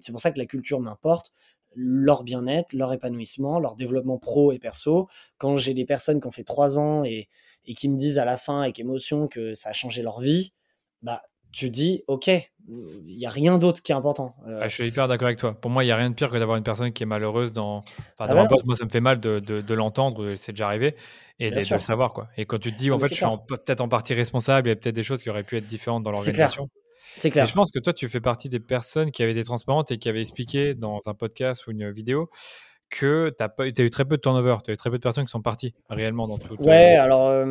c'est 0.00 0.12
pour 0.12 0.20
ça 0.20 0.30
que 0.30 0.38
la 0.38 0.46
culture 0.46 0.80
m'importe 0.80 1.32
leur 1.74 2.22
bien-être, 2.24 2.72
leur 2.72 2.92
épanouissement, 2.92 3.58
leur 3.58 3.76
développement 3.76 4.18
pro 4.18 4.52
et 4.52 4.58
perso. 4.58 5.08
Quand 5.38 5.56
j'ai 5.56 5.74
des 5.74 5.84
personnes 5.84 6.20
qui 6.20 6.26
ont 6.26 6.32
fait 6.32 6.44
trois 6.44 6.78
ans 6.78 7.04
et, 7.04 7.28
et 7.66 7.74
qui 7.74 7.88
me 7.88 7.96
disent 7.96 8.18
à 8.18 8.24
la 8.24 8.36
fin 8.36 8.62
avec 8.62 8.78
émotion 8.78 9.28
que 9.28 9.54
ça 9.54 9.70
a 9.70 9.72
changé 9.72 10.02
leur 10.02 10.20
vie, 10.20 10.52
bah 11.02 11.22
tu 11.52 11.70
dis 11.70 12.04
ok, 12.06 12.28
il 12.28 13.18
y 13.18 13.26
a 13.26 13.30
rien 13.30 13.58
d'autre 13.58 13.82
qui 13.82 13.92
est 13.92 13.94
important. 13.94 14.36
Euh, 14.46 14.60
ah, 14.62 14.68
je 14.68 14.74
suis 14.74 14.86
hyper 14.86 15.08
d'accord 15.08 15.26
avec 15.26 15.38
toi. 15.38 15.54
Pour 15.54 15.70
moi, 15.70 15.84
il 15.84 15.88
y 15.88 15.90
a 15.90 15.96
rien 15.96 16.10
de 16.10 16.14
pire 16.14 16.30
que 16.30 16.36
d'avoir 16.36 16.56
une 16.56 16.62
personne 16.62 16.92
qui 16.92 17.02
est 17.02 17.06
malheureuse 17.06 17.52
dans. 17.52 17.78
Enfin, 18.18 18.32
ah 18.36 18.46
moi, 18.64 18.76
ça 18.76 18.84
me 18.84 18.90
fait 18.90 19.00
mal 19.00 19.18
de, 19.20 19.40
de, 19.40 19.74
l'entendre, 19.74 20.34
c'est 20.36 20.52
déjà 20.52 20.66
arrivé, 20.66 20.94
et 21.38 21.50
de, 21.50 21.56
le 21.56 21.78
savoir 21.78 22.12
quoi. 22.12 22.28
Et 22.36 22.44
quand 22.44 22.58
tu 22.58 22.72
te 22.72 22.78
dis, 22.78 22.90
en 22.90 22.98
fait, 22.98 23.08
je 23.08 23.14
suis 23.14 23.26
peut-être 23.48 23.80
en 23.80 23.88
partie 23.88 24.14
responsable, 24.14 24.68
il 24.68 24.70
y 24.70 24.72
a 24.72 24.76
peut-être 24.76 24.94
des 24.94 25.02
choses 25.02 25.22
qui 25.22 25.30
auraient 25.30 25.42
pu 25.42 25.56
être 25.56 25.66
différentes 25.66 26.02
dans 26.02 26.12
l'organisation. 26.12 26.68
C'est 27.18 27.30
clair. 27.30 27.46
je 27.46 27.52
pense 27.52 27.70
que 27.70 27.78
toi, 27.78 27.92
tu 27.92 28.08
fais 28.08 28.20
partie 28.20 28.48
des 28.48 28.60
personnes 28.60 29.10
qui 29.10 29.22
avaient 29.22 29.32
été 29.32 29.44
transparentes 29.44 29.90
et 29.90 29.98
qui 29.98 30.08
avaient 30.08 30.20
expliqué 30.20 30.74
dans 30.74 31.00
un 31.06 31.14
podcast 31.14 31.66
ou 31.66 31.72
une 31.72 31.90
vidéo 31.90 32.30
que 32.90 33.32
tu 33.36 33.44
as, 33.44 33.84
eu 33.84 33.90
très 33.90 34.04
peu 34.04 34.16
de 34.16 34.20
turnover, 34.20 34.56
tu 34.64 34.70
as 34.70 34.74
eu 34.74 34.76
très 34.76 34.90
peu 34.90 34.98
de 34.98 35.02
personnes 35.02 35.24
qui 35.24 35.30
sont 35.30 35.42
parties 35.42 35.74
réellement 35.88 36.26
dans 36.26 36.38
tout. 36.38 36.60
Ouais, 36.60 36.96
alors 36.96 37.46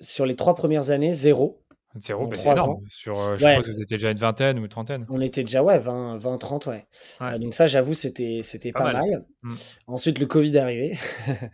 sur 0.00 0.26
les 0.26 0.36
trois 0.36 0.54
premières 0.54 0.90
années, 0.90 1.12
zéro. 1.12 1.61
Zéro, 1.96 2.26
bah, 2.26 2.36
c'est 2.38 2.50
énorme. 2.50 2.84
Sur, 2.88 3.20
euh, 3.20 3.36
je 3.36 3.44
pense 3.44 3.66
que 3.66 3.70
vous 3.70 3.82
étiez 3.82 3.96
déjà 3.98 4.10
une 4.10 4.18
vingtaine 4.18 4.58
ou 4.58 4.62
une 4.62 4.68
trentaine. 4.68 5.06
On 5.10 5.20
était 5.20 5.42
déjà, 5.42 5.62
ouais, 5.62 5.78
20, 5.78 6.16
20 6.16 6.38
30, 6.38 6.66
ouais. 6.66 6.86
Euh, 7.20 7.38
donc 7.38 7.52
ça, 7.52 7.66
j'avoue, 7.66 7.92
c'était, 7.92 8.40
c'était 8.42 8.72
pas, 8.72 8.92
mal. 8.92 9.24
Mmh. 9.42 9.54
Ensuite, 9.86 10.18
le 10.18 10.26
Covid 10.26 10.56
est 10.56 10.60
arrivé. 10.60 10.98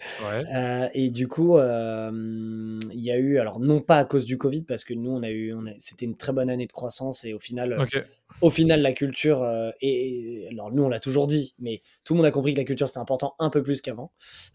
Euh, 0.54 0.88
et 0.94 1.10
du 1.10 1.26
coup, 1.28 1.58
il 1.58 2.80
y 2.92 3.10
a 3.10 3.16
eu, 3.16 3.38
alors 3.38 3.60
non 3.60 3.80
pas 3.80 3.98
à 3.98 4.04
cause 4.04 4.24
du 4.24 4.38
Covid, 4.38 4.62
parce 4.62 4.84
que 4.84 4.94
nous, 4.94 5.10
on 5.10 5.22
a 5.22 5.30
eu, 5.30 5.54
c'était 5.78 6.06
une 6.06 6.16
très 6.16 6.32
bonne 6.32 6.50
année 6.50 6.66
de 6.66 6.72
croissance 6.72 7.24
et 7.24 7.34
au 7.34 7.38
final, 7.38 7.76
au 8.40 8.50
final, 8.50 8.82
la 8.82 8.92
culture, 8.92 9.46
et, 9.80 10.48
alors 10.50 10.72
nous, 10.72 10.82
on 10.82 10.88
l'a 10.88 11.00
toujours 11.00 11.26
dit, 11.26 11.54
mais 11.58 11.80
tout 12.04 12.14
le 12.14 12.18
monde 12.18 12.26
a 12.26 12.30
compris 12.30 12.54
que 12.54 12.58
la 12.58 12.64
culture, 12.64 12.88
c'était 12.88 13.00
important 13.00 13.34
un 13.38 13.50
peu 13.50 13.62
plus 13.62 13.80
qu'avant. 13.80 14.12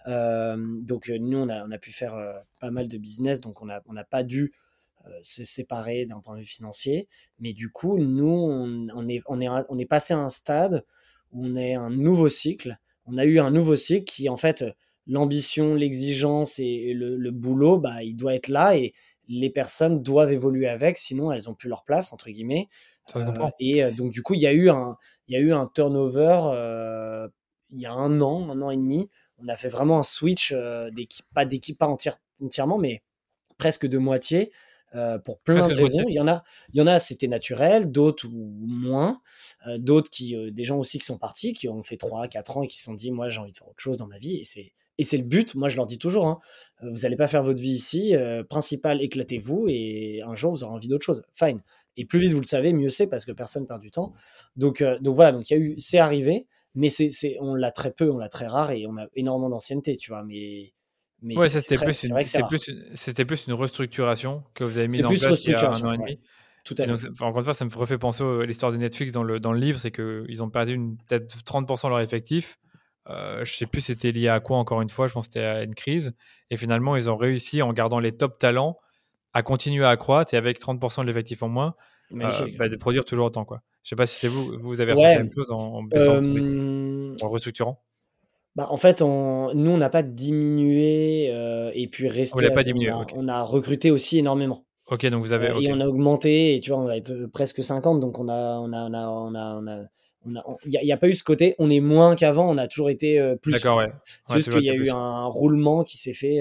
donc 0.08 1.10
nous, 1.10 1.38
on 1.38 1.50
a, 1.50 1.66
on 1.66 1.72
a 1.72 1.78
pu 1.78 1.92
faire 1.92 2.16
pas 2.60 2.72
mal 2.72 2.88
de 2.88 2.98
business, 2.98 3.40
donc 3.40 3.62
on 3.62 3.66
n'a 3.66 3.82
on 3.88 3.98
a 3.98 4.04
pas 4.04 4.24
dû 4.24 4.54
se 5.22 5.44
séparer 5.44 6.06
d'un 6.06 6.20
point 6.20 6.36
de 6.36 6.42
vue 6.42 6.46
financier. 6.46 7.08
Mais 7.40 7.54
du 7.54 7.70
coup, 7.70 7.98
nous, 7.98 8.30
on, 8.94 9.08
est, 9.08 9.22
on, 9.28 9.42
est, 9.42 9.48
on 9.48 9.78
est 9.78 9.86
passé 9.86 10.14
à 10.14 10.20
un 10.20 10.30
stade 10.30 10.86
où 11.32 11.46
on 11.46 11.56
est 11.56 11.76
un 11.76 11.90
nouveau 11.90 12.30
cycle. 12.30 12.78
On 13.06 13.18
a 13.18 13.26
eu 13.26 13.40
un 13.40 13.52
nouveau 13.52 13.76
cycle 13.76 14.06
qui, 14.06 14.30
en 14.30 14.38
fait, 14.38 14.64
l'ambition, 15.08 15.76
l'exigence 15.76 16.60
et 16.60 16.94
le, 16.94 17.32
boulot, 17.32 17.80
bah, 17.80 18.04
il 18.04 18.16
doit 18.16 18.36
être 18.36 18.48
là 18.48 18.78
et 18.78 18.94
les 19.28 19.50
personnes 19.50 20.04
doivent 20.04 20.32
évoluer 20.32 20.68
avec, 20.68 20.98
sinon 20.98 21.32
elles 21.32 21.50
ont 21.50 21.54
plus 21.54 21.70
leur 21.70 21.84
place, 21.84 22.12
entre 22.14 22.30
guillemets. 22.30 22.68
Euh, 23.16 23.34
et 23.60 23.84
euh, 23.84 23.92
donc, 23.92 24.12
du 24.12 24.22
coup, 24.22 24.34
il 24.34 24.42
y 24.42 24.48
a 24.48 24.54
eu 24.54 24.70
un, 24.70 24.98
il 25.28 25.34
y 25.34 25.38
a 25.38 25.40
eu 25.40 25.54
un 25.54 25.68
turnover 25.68 27.30
il 27.76 27.82
y 27.82 27.88
a 27.88 27.92
un 27.92 28.22
an, 28.22 28.52
un 28.52 28.62
an 28.62 28.70
et 28.70 28.78
demi. 28.78 29.10
On 29.40 29.48
a 29.48 29.56
fait 29.58 29.68
vraiment 29.68 29.98
un 29.98 30.04
switch 30.04 30.54
d'équipe, 30.92 31.26
pas 31.34 31.44
d'équipe, 31.44 31.78
pas 31.78 31.88
entièrement, 32.40 32.78
mais 32.78 33.02
presque 33.58 33.88
de 33.88 33.98
moitié. 33.98 34.52
Euh, 34.96 35.18
pour 35.18 35.40
plein 35.40 35.68
de 35.68 35.74
raisons. 35.74 36.04
Il 36.08 36.14
y 36.14 36.20
en 36.20 36.28
a, 36.28 36.44
il 36.72 36.78
y 36.78 36.82
en 36.82 36.88
a, 36.88 37.00
c'était 37.00 37.28
naturel, 37.28 37.92
d'autres 37.92 38.28
ou 38.28 38.54
moins, 38.68 39.22
euh, 39.68 39.80
d'autres 39.80 40.12
qui, 40.12 40.36
euh, 40.36 40.52
des 40.52 40.66
gens 40.66 40.78
aussi 40.78 41.00
qui 41.00 41.06
sont 41.06 41.18
partis, 41.18 41.54
qui 41.54 41.68
ont 41.68 41.82
fait 41.82 41.98
3, 41.98 42.28
4 42.28 42.58
ans 42.58 42.64
et 42.64 42.68
qui 42.68 42.78
se 42.78 42.84
sont 42.84 42.94
dit, 42.94 43.10
moi 43.10 43.30
j'ai 43.30 43.40
envie 43.40 43.52
de 43.52 43.58
faire 43.58 43.68
autre 43.68 43.80
chose 43.80 43.98
dans 43.98 44.08
ma 44.08 44.20
vie 44.20 44.36
et 44.36 44.46
c'est 44.46 44.74
et 45.00 45.04
c'est 45.04 45.18
le 45.18 45.24
but. 45.24 45.56
Moi 45.56 45.70
je 45.70 45.78
leur 45.78 45.88
dis 45.88 45.98
toujours, 45.98 46.28
hein, 46.28 46.40
vous 46.84 47.00
n'allez 47.00 47.16
pas 47.16 47.28
faire 47.28 47.42
votre 47.42 47.60
vie 47.60 47.72
ici, 47.72 48.14
principal 48.50 49.02
éclatez-vous 49.02 49.66
et 49.68 50.22
un 50.24 50.36
jour 50.36 50.52
vous 50.52 50.64
aurez 50.64 50.74
envie 50.76 50.88
d'autre 50.88 51.06
chose. 51.06 51.24
Fine. 51.34 51.62
Et 51.98 52.06
plus 52.06 52.20
vite 52.20 52.34
vous 52.34 52.40
le 52.40 52.46
savez, 52.46 52.74
mieux 52.74 52.90
c'est 52.90 53.08
parce 53.08 53.26
que 53.26 53.32
personne 53.32 53.66
perd 53.66 53.82
du 53.82 53.90
temps. 53.90 54.14
Donc 54.56 54.84
donc 55.02 55.16
voilà, 55.16 55.32
donc 55.32 55.50
il 55.50 55.54
y 55.54 55.56
a 55.56 55.60
eu, 55.60 55.80
c'est 55.80 55.98
arrivé, 55.98 56.46
mais 56.76 56.90
c'est, 56.90 57.10
c'est, 57.10 57.38
on 57.40 57.56
l'a 57.56 57.72
très 57.72 57.92
peu, 57.92 58.12
on 58.12 58.20
l'a 58.20 58.30
très 58.30 58.46
rare 58.46 58.72
et 58.72 58.86
on 58.86 58.98
a 58.98 59.08
énormément 59.16 59.50
d'ancienneté, 59.50 59.98
tu 59.98 60.12
vois, 60.12 60.24
mais 60.24 60.74
ouais, 61.24 61.50
c'était 61.50 61.78
plus, 61.78 62.04
une, 62.04 62.16
plus, 62.48 63.26
plus, 63.26 63.48
une 63.48 63.54
restructuration 63.54 64.44
que 64.54 64.64
vous 64.64 64.78
avez 64.78 64.88
mise 64.88 65.06
en 65.06 65.10
place 65.14 65.46
il 65.46 65.52
y 65.52 65.56
a 65.56 65.72
un 65.72 65.82
an 65.82 65.94
et 65.94 65.98
demi. 65.98 66.20
Tout 66.64 66.76
à 66.80 66.84
encore 67.26 67.40
une 67.40 67.44
fois, 67.44 67.54
ça 67.54 67.66
me 67.66 67.76
refait 67.76 67.98
penser 67.98 68.24
à 68.24 68.46
l'histoire 68.46 68.72
de 68.72 68.78
Netflix 68.78 69.12
dans 69.12 69.24
le, 69.24 69.40
dans 69.40 69.52
le 69.52 69.60
livre, 69.60 69.78
c'est 69.78 69.92
qu'ils 69.92 70.42
ont 70.42 70.50
perdu 70.50 70.80
peut-être 71.08 71.36
30% 71.36 71.84
de 71.86 71.90
leur 71.90 72.00
effectif. 72.00 72.58
Euh, 73.10 73.44
je 73.44 73.52
sais 73.52 73.66
plus 73.66 73.82
c'était 73.82 74.14
lié 74.14 74.30
à 74.30 74.40
quoi 74.40 74.58
encore 74.58 74.82
une 74.82 74.90
fois, 74.90 75.08
je 75.08 75.14
pense 75.14 75.28
que 75.28 75.34
c'était 75.34 75.46
à 75.46 75.64
une 75.64 75.76
crise. 75.76 76.14
Et 76.50 76.58
finalement, 76.58 76.96
ils 76.96 77.10
ont 77.10 77.18
réussi 77.18 77.62
en 77.62 77.74
gardant 77.74 78.00
les 78.00 78.14
top 78.14 78.38
talents 78.38 78.80
à 79.34 79.44
continuer 79.44 79.84
à 79.84 79.90
accroître 79.90 80.34
et 80.34 80.38
avec 80.38 80.60
30% 80.60 81.02
de 81.02 81.08
l'effectif 81.08 81.44
en 81.44 81.50
moins, 81.50 81.76
euh, 82.14 82.48
bah, 82.58 82.70
de 82.70 82.76
produire 82.78 83.04
toujours 83.04 83.26
autant. 83.26 83.44
Quoi. 83.44 83.62
Je 83.84 83.90
sais 83.90 83.96
pas 83.96 84.06
si 84.06 84.18
c'est 84.20 84.28
vous, 84.28 84.58
vous 84.58 84.80
avez 84.80 84.94
ressenti 84.94 85.16
la 85.16 85.20
même 85.20 85.32
chose 85.32 85.52
en, 85.52 85.84
euh, 85.94 87.16
en 87.22 87.30
restructurant. 87.30 87.84
Bah, 88.56 88.68
en 88.70 88.78
fait, 88.78 89.02
on, 89.02 89.54
nous, 89.56 89.72
on 89.72 89.78
n'a 89.78 89.90
pas 89.90 90.04
diminué 90.04 91.30
euh, 91.32 91.72
et 91.74 91.88
puis 91.88 92.08
resté. 92.08 92.36
On 92.38 92.54
pas 92.54 92.64
diminué. 92.64 92.92
On 93.16 93.28
a, 93.28 93.42
recruté 93.42 93.90
aussi 93.90 94.20
énormément. 94.20 94.66
Ok, 94.88 95.06
donc 95.08 95.24
vous 95.24 95.34
avez. 95.34 95.50
Euh, 95.50 95.60
et 95.60 95.74
on 95.74 95.80
a 95.80 95.88
augmenté, 95.88 96.56
et 96.56 96.60
tu 96.60 96.70
vois, 96.72 96.80
on 96.80 96.86
va 96.86 96.98
être 96.98 97.12
euh, 97.12 97.28
presque 97.28 97.64
50, 97.64 98.00
donc 98.00 98.20
on 98.20 98.30
a, 98.30 98.60
on 98.60 98.72
a, 98.74 98.84
on 98.86 98.94
a, 98.94 99.08
on 99.08 99.36
a, 99.36 99.56
on 99.56 99.68
a 99.68 99.84
il 100.66 100.80
n'y 100.82 100.92
a, 100.92 100.98
pas 100.98 101.08
eu 101.08 101.16
ce 101.16 101.24
côté, 101.24 101.54
on 101.60 101.70
est 101.70 101.82
moins 101.82 102.16
qu'avant, 102.16 102.50
on 102.50 102.58
a 102.58 102.68
toujours 102.68 102.90
été 102.90 103.36
plus. 103.42 103.52
D'accord, 103.52 103.80
ouais. 103.80 103.90
C'est 104.26 104.36
juste 104.36 104.54
qu'il 104.54 104.64
y 104.64 104.70
a 104.70 104.74
eu 104.74 104.90
un 104.90 105.26
roulement 105.26 105.84
qui 105.84 105.98
s'est 105.98 106.14
fait 106.14 106.40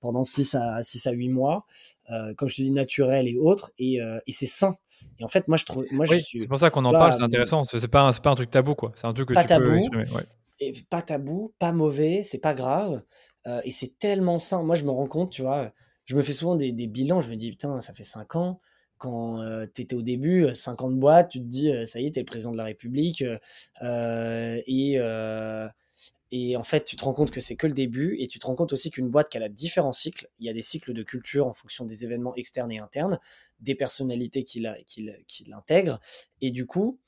pendant 0.00 0.24
6 0.24 0.56
à, 0.56 0.82
6 0.82 1.06
à 1.06 1.12
8 1.12 1.28
mois, 1.28 1.64
comme 2.36 2.48
je 2.48 2.56
te 2.56 2.62
dis, 2.62 2.72
naturel 2.72 3.28
et 3.28 3.38
autres, 3.38 3.70
et, 3.78 3.98
et 4.26 4.32
c'est 4.32 4.46
sain. 4.46 4.74
Et 5.20 5.24
en 5.24 5.28
fait, 5.28 5.46
moi, 5.46 5.56
je 5.56 5.64
trouve. 5.64 5.84
Moi, 5.92 6.04
oui, 6.10 6.20
c'est 6.20 6.48
pour 6.48 6.58
ça 6.58 6.70
qu'on 6.70 6.84
en 6.84 6.90
parle, 6.90 7.12
c'est 7.12 7.22
intéressant. 7.22 7.62
C'est 7.62 7.86
pas, 7.86 8.08
un, 8.08 8.12
pas 8.12 8.30
un 8.30 8.34
truc 8.34 8.50
tabou, 8.50 8.74
quoi. 8.74 8.90
C'est 8.96 9.06
un 9.06 9.12
truc 9.12 9.28
que 9.28 9.40
tu 9.40 9.46
tabou, 9.46 9.66
peux 9.66 9.76
exprimer. 9.76 10.10
Ouais 10.10 10.24
pas 10.90 11.02
tabou, 11.02 11.54
pas 11.58 11.72
mauvais, 11.72 12.22
c'est 12.22 12.38
pas 12.38 12.54
grave. 12.54 13.02
Euh, 13.46 13.60
et 13.64 13.70
c'est 13.70 13.98
tellement 13.98 14.38
sain. 14.38 14.62
Moi, 14.62 14.76
je 14.76 14.84
me 14.84 14.90
rends 14.90 15.06
compte, 15.06 15.30
tu 15.30 15.42
vois, 15.42 15.72
je 16.06 16.14
me 16.16 16.22
fais 16.22 16.32
souvent 16.32 16.56
des, 16.56 16.72
bilans, 16.72 17.20
je 17.20 17.30
me 17.30 17.36
dis, 17.36 17.50
putain, 17.50 17.80
ça 17.80 17.92
fait 17.92 18.02
5 18.04 18.36
ans. 18.36 18.60
Quand 18.98 19.40
euh, 19.42 19.66
tu 19.74 19.82
étais 19.82 19.96
au 19.96 20.02
début, 20.02 20.52
50 20.54 20.98
boîtes, 20.98 21.30
tu 21.30 21.40
te 21.40 21.44
dis, 21.44 21.70
euh, 21.72 21.84
ça 21.84 22.00
y 22.00 22.06
est, 22.06 22.12
tu 22.12 22.18
es 22.20 22.22
le 22.22 22.26
président 22.26 22.52
de 22.52 22.56
la 22.56 22.64
République. 22.64 23.24
et, 26.34 26.56
en 26.56 26.62
fait, 26.62 26.84
tu 26.84 26.96
te 26.96 27.04
rends 27.04 27.12
compte 27.12 27.30
que 27.30 27.40
c'est 27.40 27.56
que 27.56 27.66
le 27.66 27.74
début. 27.74 28.16
Et 28.20 28.26
tu 28.26 28.38
te 28.38 28.46
rends 28.46 28.54
compte 28.54 28.72
aussi 28.72 28.90
qu'une 28.90 29.08
boîte, 29.10 29.28
qu'elle 29.28 29.42
a 29.42 29.48
différents 29.48 29.92
cycles. 29.92 30.28
Il 30.38 30.46
y 30.46 30.50
a 30.50 30.52
des 30.52 30.62
cycles 30.62 30.92
de 30.94 31.02
culture 31.02 31.46
en 31.46 31.52
fonction 31.52 31.84
des 31.84 32.04
événements 32.04 32.34
externes 32.36 32.72
et 32.72 32.78
internes, 32.78 33.18
des 33.60 33.74
personnalités 33.74 34.44
qui 34.44 34.60
l'intègrent. 35.46 36.00
Et 36.40 36.50
du 36.50 36.66
coup, 36.66 36.98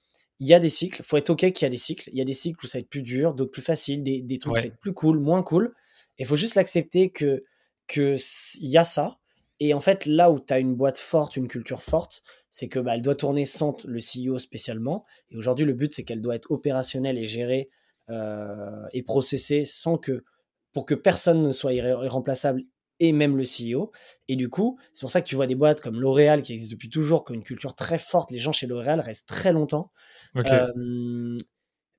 il 0.41 0.49
y 0.49 0.55
a 0.55 0.61
des 0.61 0.71
cycles, 0.71 1.01
il 1.01 1.05
faut 1.05 1.17
être 1.17 1.31
OK 1.31 1.41
qu'il 1.53 1.63
y 1.63 1.65
a 1.65 1.71
des 1.71 1.79
cycles. 1.79 2.11
Il 2.13 2.19
y 2.19 2.21
a 2.21 2.25
des 2.25 2.35
cycles 2.35 2.65
où 2.65 2.69
ça 2.69 2.79
va 2.79 2.81
être 2.81 2.89
plus 2.89 3.03
dur, 3.03 3.35
d'autres 3.35 3.53
plus 3.53 3.63
facile, 3.63 4.03
des, 4.03 4.23
des 4.23 4.39
trucs 4.39 4.55
où 4.55 4.57
ça 4.57 4.63
va 4.63 4.69
être 4.69 4.81
plus 4.81 4.93
cool, 4.93 5.19
moins 5.19 5.43
cool. 5.43 5.75
Il 6.19 6.27
faut 6.27 6.37
juste 6.37 6.55
l'accepter 6.55 7.11
que 7.11 7.45
qu'il 7.87 8.19
y 8.61 8.79
a 8.79 8.85
ça. 8.85 9.19
Et 9.61 9.75
en 9.75 9.81
fait, 9.81 10.07
là 10.07 10.31
où 10.31 10.41
tu 10.41 10.53
as 10.53 10.59
une 10.59 10.75
boîte 10.75 10.99
forte, 10.99 11.37
une 11.37 11.49
culture 11.49 11.83
forte, 11.83 12.23
c'est 12.51 12.69
que 12.69 12.79
bah, 12.79 12.95
elle 12.95 13.03
doit 13.03 13.15
tourner 13.15 13.45
sans 13.45 13.77
le 13.85 13.99
CEO 13.99 14.39
spécialement. 14.39 15.05
Et 15.31 15.37
aujourd'hui, 15.37 15.65
le 15.65 15.75
but, 15.75 15.93
c'est 15.95 16.05
qu'elle 16.05 16.21
doit 16.21 16.35
être 16.35 16.51
opérationnelle 16.51 17.19
et 17.19 17.27
gérée 17.27 17.71
euh, 18.11 18.87
et 18.93 19.03
processée 19.03 19.65
sans 19.65 19.97
que, 19.97 20.25
pour 20.73 20.87
que 20.87 20.95
personne 20.95 21.43
ne 21.43 21.53
soit 21.53 21.73
irremplaçable 21.73 22.63
et 23.01 23.13
même 23.13 23.37
le 23.37 23.45
CEO. 23.45 23.93
Et 24.29 24.37
du 24.37 24.49
coup, 24.49 24.79
c'est 24.93 25.01
pour 25.01 25.11
ça 25.11 25.21
que 25.21 25.27
tu 25.27 25.35
vois 25.35 25.47
des 25.47 25.55
boîtes 25.55 25.81
comme 25.81 26.01
L'Oréal 26.01 26.43
qui 26.43 26.53
existent 26.53 26.75
depuis 26.75 26.89
toujours, 26.89 27.25
qui 27.25 27.33
ont 27.33 27.35
une 27.35 27.43
culture 27.43 27.75
très 27.75 27.99
forte. 27.99 28.31
Les 28.31 28.39
gens 28.39 28.53
chez 28.53 28.67
L'Oréal 28.67 29.01
restent 29.01 29.29
très 29.29 29.53
longtemps. 29.53 29.91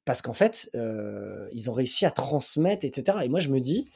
parce 0.06 0.22
qu'en 0.22 0.34
fait, 0.34 0.70
ils 0.74 1.70
ont 1.70 1.74
réussi 1.74 2.06
à 2.06 2.12
transmettre, 2.12 2.86
etc. 2.86 3.20
Et 3.24 3.30
moi, 3.30 3.40
je 3.40 3.50
me 3.50 3.60
dis, 3.60 3.90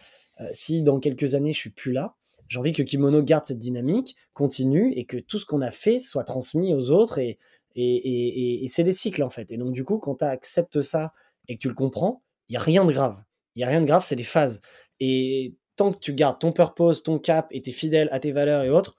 si 0.52 0.82
dans 0.82 1.00
quelques 1.00 1.36
années, 1.36 1.54
je 1.54 1.60
suis 1.60 1.72
plus 1.72 1.92
là, 1.92 2.16
j'ai 2.50 2.58
envie 2.58 2.74
que 2.74 2.82
Kimono 2.82 3.22
garde 3.22 3.46
cette 3.46 3.60
dynamique, 3.60 4.16
continue, 4.34 4.92
et 4.96 5.06
que 5.06 5.18
tout 5.18 5.38
ce 5.38 5.46
qu'on 5.46 5.62
a 5.62 5.72
fait 5.72 6.00
soit 6.00 6.24
transmis 6.24 6.74
aux 6.74 6.90
autres. 6.90 7.20
Et, 7.20 7.38
et, 7.76 8.64
et, 8.64 8.68
c'est 8.68 8.84
des 8.84 8.92
cycles, 8.92 9.24
en 9.24 9.30
fait. 9.30 9.52
Et 9.52 9.58
donc, 9.58 9.72
du 9.72 9.84
coup, 9.84 10.00
quand 10.00 10.16
tu 10.16 10.26
acceptes 10.26 10.82
ça 10.82 11.14
et 11.48 11.56
que 11.56 11.62
tu 11.62 11.70
le 11.70 11.76
comprends, 11.76 12.24
il 12.50 12.54
n'y 12.54 12.58
a 12.58 12.62
rien 12.62 12.84
de 12.86 12.92
grave. 12.92 13.24
Il 13.56 13.60
n'y 13.60 13.64
a 13.66 13.68
rien 13.68 13.82
de 13.82 13.86
grave, 13.86 14.04
c'est 14.04 14.16
des 14.16 14.24
phases. 14.24 14.62
Et 15.00 15.56
tant 15.80 15.94
que 15.94 16.00
tu 16.00 16.14
gardes 16.14 16.40
ton 16.40 16.52
purpose, 16.52 17.04
ton 17.04 17.20
cap 17.20 17.48
et 17.52 17.64
es 17.66 17.72
fidèle 17.72 18.10
à 18.12 18.20
tes 18.20 18.34
valeurs 18.34 18.64
et 18.64 18.70
autres, 18.70 18.98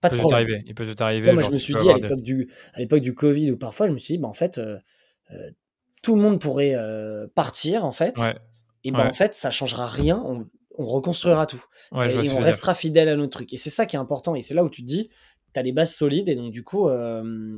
pas 0.00 0.08
de 0.08 0.16
problème. 0.16 0.62
Il 0.66 0.74
peut 0.74 0.92
tout 0.92 1.02
arriver. 1.02 1.32
moi, 1.32 1.42
je 1.42 1.50
me 1.50 1.58
suis 1.58 1.74
dit 1.74 1.88
à 1.88 1.94
l'époque 1.94 2.20
du, 2.20 2.50
à 2.74 2.80
l'époque 2.80 3.00
du 3.00 3.14
Covid 3.14 3.52
ou 3.52 3.56
parfois, 3.56 3.86
je 3.86 3.92
me 3.92 3.98
suis 3.98 4.14
dit, 4.14 4.18
bah, 4.18 4.28
en 4.28 4.34
fait, 4.34 4.58
euh, 4.58 4.76
euh, 5.30 5.50
tout 6.02 6.16
le 6.16 6.22
monde 6.22 6.40
pourrait 6.40 6.74
euh, 6.74 7.28
partir, 7.34 7.84
en 7.84 7.92
fait. 7.92 8.18
Et 8.82 8.90
ben, 8.90 9.06
en 9.06 9.12
fait, 9.12 9.34
ça 9.34 9.50
changera 9.50 9.86
rien. 9.86 10.20
On, 10.26 10.46
reconstruira 10.78 11.46
tout. 11.46 11.62
et, 11.92 12.30
on 12.30 12.40
restera 12.40 12.74
fidèle 12.74 13.08
à 13.10 13.16
notre 13.16 13.32
truc. 13.32 13.52
Et 13.52 13.58
c'est 13.58 13.70
ça 13.70 13.84
qui 13.84 13.96
est 13.96 13.98
important. 13.98 14.34
Et 14.34 14.40
c'est 14.40 14.54
là 14.54 14.64
où 14.64 14.70
tu 14.70 14.80
te 14.82 14.86
dis, 14.86 15.10
tu 15.52 15.60
as 15.60 15.62
des 15.62 15.72
bases 15.72 15.94
solides. 15.94 16.28
Et 16.28 16.34
donc, 16.34 16.50
du 16.50 16.64
coup, 16.64 16.88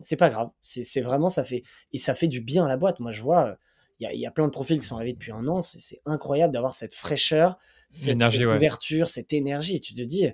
c'est 0.02 0.16
pas 0.16 0.28
grave. 0.28 0.50
C'est 0.60 1.00
vraiment, 1.00 1.30
ça 1.30 1.44
fait, 1.44 1.62
et 1.92 1.98
ça 1.98 2.14
fait 2.16 2.28
du 2.28 2.42
bien 2.42 2.66
à 2.66 2.68
la 2.68 2.76
boîte. 2.76 2.98
Moi, 3.00 3.12
je 3.12 3.22
vois, 3.22 3.56
il 4.00 4.10
y, 4.12 4.18
y, 4.18 4.26
a 4.26 4.30
plein 4.30 4.46
de 4.46 4.52
profils 4.52 4.78
qui 4.78 4.86
sont 4.86 4.96
arrivés 4.96 5.12
depuis 5.12 5.32
un 5.32 5.46
an. 5.46 5.62
C'est 5.62 6.00
incroyable 6.06 6.52
d'avoir 6.52 6.74
cette 6.74 6.94
fraîcheur, 6.94 7.58
cette, 7.88 8.20
ouverture, 8.22 9.08
cette 9.08 9.32
énergie. 9.32 9.76
Et 9.76 9.80
tu 9.80 9.94
te 9.94 10.02
dis, 10.02 10.26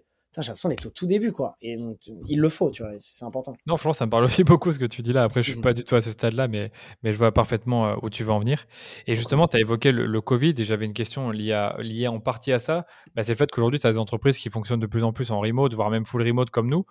j'ai 0.43 0.49
l'impression 0.49 0.69
d'être 0.69 0.87
au 0.87 0.91
tout 0.91 1.07
début, 1.07 1.33
quoi. 1.33 1.57
Et 1.61 1.77
donc, 1.77 1.99
il 2.29 2.39
le 2.39 2.49
faut, 2.49 2.71
tu 2.71 2.83
vois, 2.83 2.93
c'est 2.99 3.25
important. 3.25 3.57
Non, 3.67 3.77
franchement, 3.77 3.93
ça 3.93 4.07
me 4.07 4.11
parle 4.11 4.25
aussi 4.25 4.45
beaucoup 4.45 4.71
ce 4.73 4.79
que 4.79 4.85
tu 4.85 5.03
dis 5.03 5.13
là. 5.13 5.25
Après, 5.25 5.43
je 5.43 5.51
suis 5.51 5.59
mmh. 5.59 5.63
pas 5.63 5.73
du 5.73 5.85
tout 5.85 5.95
à 5.95 6.01
ce 6.01 6.13
stade-là, 6.13 6.49
mais, 6.49 6.71
mais 7.03 7.13
je 7.13 7.19
vois 7.19 7.33
parfaitement 7.33 7.89
euh, 7.89 7.95
où 8.03 8.11
tu 8.11 8.25
veux 8.25 8.31
en 8.31 8.39
venir. 8.39 8.67
Et 9.07 9.17
justement, 9.17 9.49
tu 9.49 9.57
as 9.57 9.61
évoqué 9.61 9.93
le, 9.93 10.21
Covid 10.21 10.55
et 10.59 10.65
j'avais 10.65 10.85
une 10.85 10.93
question 10.93 11.31
liée, 11.31 11.71
liée 11.79 12.09
en 12.09 12.21
partie 12.21 12.53
à 12.53 12.59
ça. 12.59 12.87
Bah, 13.15 13.23
c'est 13.23 13.33
le 13.33 13.37
fait 13.37 13.51
qu'aujourd'hui, 13.51 13.81
tu 13.81 13.87
as 13.87 13.93
des 13.93 13.99
entreprises 13.99 14.39
qui 14.39 14.51
fonctionnent 14.51 14.81
de 14.81 14.87
plus 14.87 15.05
en 15.05 15.13
plus 15.13 15.31
en 15.31 15.41
remote, 15.41 15.73
voire 15.75 15.91
même 15.91 16.05
full 16.05 16.23
remote 16.23 16.51
comme 16.51 16.69
nous. 16.69 16.85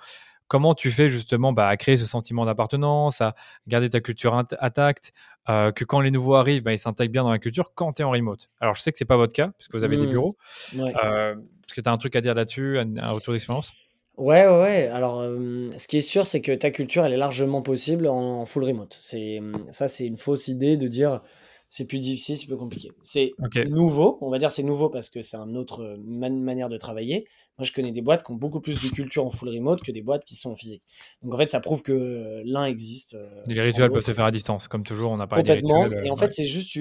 Comment 0.48 0.74
tu 0.74 0.92
fais 0.92 1.10
justement 1.10 1.52
bah, 1.54 1.68
à 1.68 1.78
créer 1.78 1.98
ce 1.98 2.06
sentiment 2.06 2.46
d'appartenance, 2.46 3.22
à 3.22 3.36
garder 3.68 3.90
ta 3.90 4.00
culture 4.00 4.34
intacte, 4.34 5.12
euh, 5.50 5.72
que 5.72 5.84
quand 5.84 6.00
les 6.00 6.12
nouveaux 6.12 6.36
arrivent, 6.36 6.64
bah, 6.64 6.74
ils 6.74 6.80
s'intègrent 6.80 7.12
bien 7.12 7.24
dans 7.24 7.32
la 7.32 7.40
culture 7.40 7.74
quand 7.76 7.94
tu 7.94 8.02
es 8.02 8.06
en 8.06 8.12
remote? 8.12 8.50
Alors 8.62 8.76
je 8.76 8.82
sais 8.82 8.92
que 8.92 8.98
ce 8.98 9.04
n'est 9.04 9.08
pas 9.08 9.18
votre 9.18 9.34
cas, 9.34 9.52
puisque 9.58 9.76
vous 9.76 9.84
avez 9.84 9.98
des 9.98 10.08
mmh. 10.08 10.12
bureaux. 10.12 10.38
Euh, 10.78 11.36
est-ce 11.36 11.74
que 11.74 11.82
tu 11.82 11.90
as 11.90 11.92
un 11.92 11.98
truc 11.98 12.16
à 12.16 12.22
dire 12.22 12.34
là-dessus, 12.34 12.80
un, 12.80 13.12
retour 13.12 13.34
d'expérience? 13.34 13.74
Ouais, 14.16 14.48
ouais, 14.48 14.62
ouais. 14.62 14.88
Alors, 14.88 15.20
euh, 15.22 15.70
ce 15.78 15.88
qui 15.88 15.98
est 15.98 16.02
sûr, 16.02 16.26
c'est 16.26 16.42
que 16.42 16.52
ta 16.54 16.72
culture, 16.72 17.06
elle 17.06 17.14
est 17.14 17.18
largement 17.18 17.62
possible 17.62 18.08
en, 18.08 18.46
full 18.46 18.64
remote. 18.64 18.98
C'est 19.00 19.40
ça, 19.70 19.88
c'est 19.88 20.08
une 20.08 20.18
fausse 20.18 20.48
idée 20.48 20.78
de 20.78 20.88
dire 20.88 21.22
c'est 21.70 21.86
plus 21.86 22.00
difficile, 22.00 22.38
c'est 22.38 22.48
plus 22.48 22.58
compliqué. 22.58 22.92
C'est 23.02 23.34
nouveau, 23.68 24.18
on 24.22 24.30
va 24.30 24.40
dire 24.40 24.52
c'est 24.52 24.64
nouveau 24.64 24.90
parce 24.90 25.10
que 25.10 25.22
c'est 25.22 25.38
une 25.38 25.58
autre 25.58 25.84
euh, 25.84 25.98
manière 25.98 26.70
de 26.70 26.78
travailler. 26.78 27.28
Moi, 27.58 27.66
je 27.66 27.74
connais 27.74 27.92
des 27.92 28.02
boîtes 28.02 28.24
qui 28.24 28.32
ont 28.32 28.36
beaucoup 28.36 28.62
plus 28.62 28.82
de 28.84 28.90
culture 28.94 29.26
en 29.26 29.32
full 29.32 29.50
remote 29.50 29.82
que 29.84 29.92
des 29.92 30.04
boîtes 30.04 30.24
qui 30.24 30.36
sont 30.36 30.52
en 30.52 30.56
physique. 30.56 30.84
Donc 31.24 31.34
en 31.34 31.38
fait, 31.38 31.50
ça 31.50 31.60
prouve 31.60 31.82
que 31.82 31.92
euh, 31.92 32.42
l'un 32.46 32.66
existe. 32.66 33.16
Euh, 33.16 33.42
les 33.48 33.60
rituels 33.60 33.92
peuvent 33.92 34.04
se 34.04 34.14
faire 34.14 34.26
à 34.26 34.32
distance, 34.32 34.68
comme 34.68 34.84
toujours, 34.84 35.12
on 35.12 35.18
n'a 35.18 35.28
pas 35.28 35.38
Complètement. 35.38 35.84
Rituels, 35.84 36.06
et 36.06 36.10
en 36.10 36.16
fait, 36.16 36.34
c'est 36.34 36.46
juste, 36.46 36.78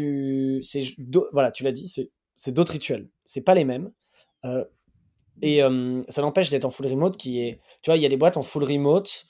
c'est 0.63 0.85
voilà, 1.33 1.51
tu 1.51 1.65
l'as 1.65 1.73
dit, 1.73 1.89
c'est 2.37 2.53
d'autres 2.53 2.73
rituels. 2.73 3.09
C'est 3.25 3.43
pas 3.43 3.55
les 3.55 3.65
mêmes. 3.65 3.91
et 5.43 5.61
ça 6.09 6.23
n'empêche 6.23 6.51
d'être 6.51 6.65
en 6.65 6.71
full 6.71 6.87
remote 6.87 7.17
qui 7.17 7.41
est, 7.41 7.61
tu 7.83 7.91
vois, 7.91 7.97
il 7.97 8.03
y 8.03 8.07
a 8.07 8.11
des 8.11 8.17
boîtes 8.19 8.37
en 8.37 8.43
full 8.43 8.65
remote, 8.65 9.27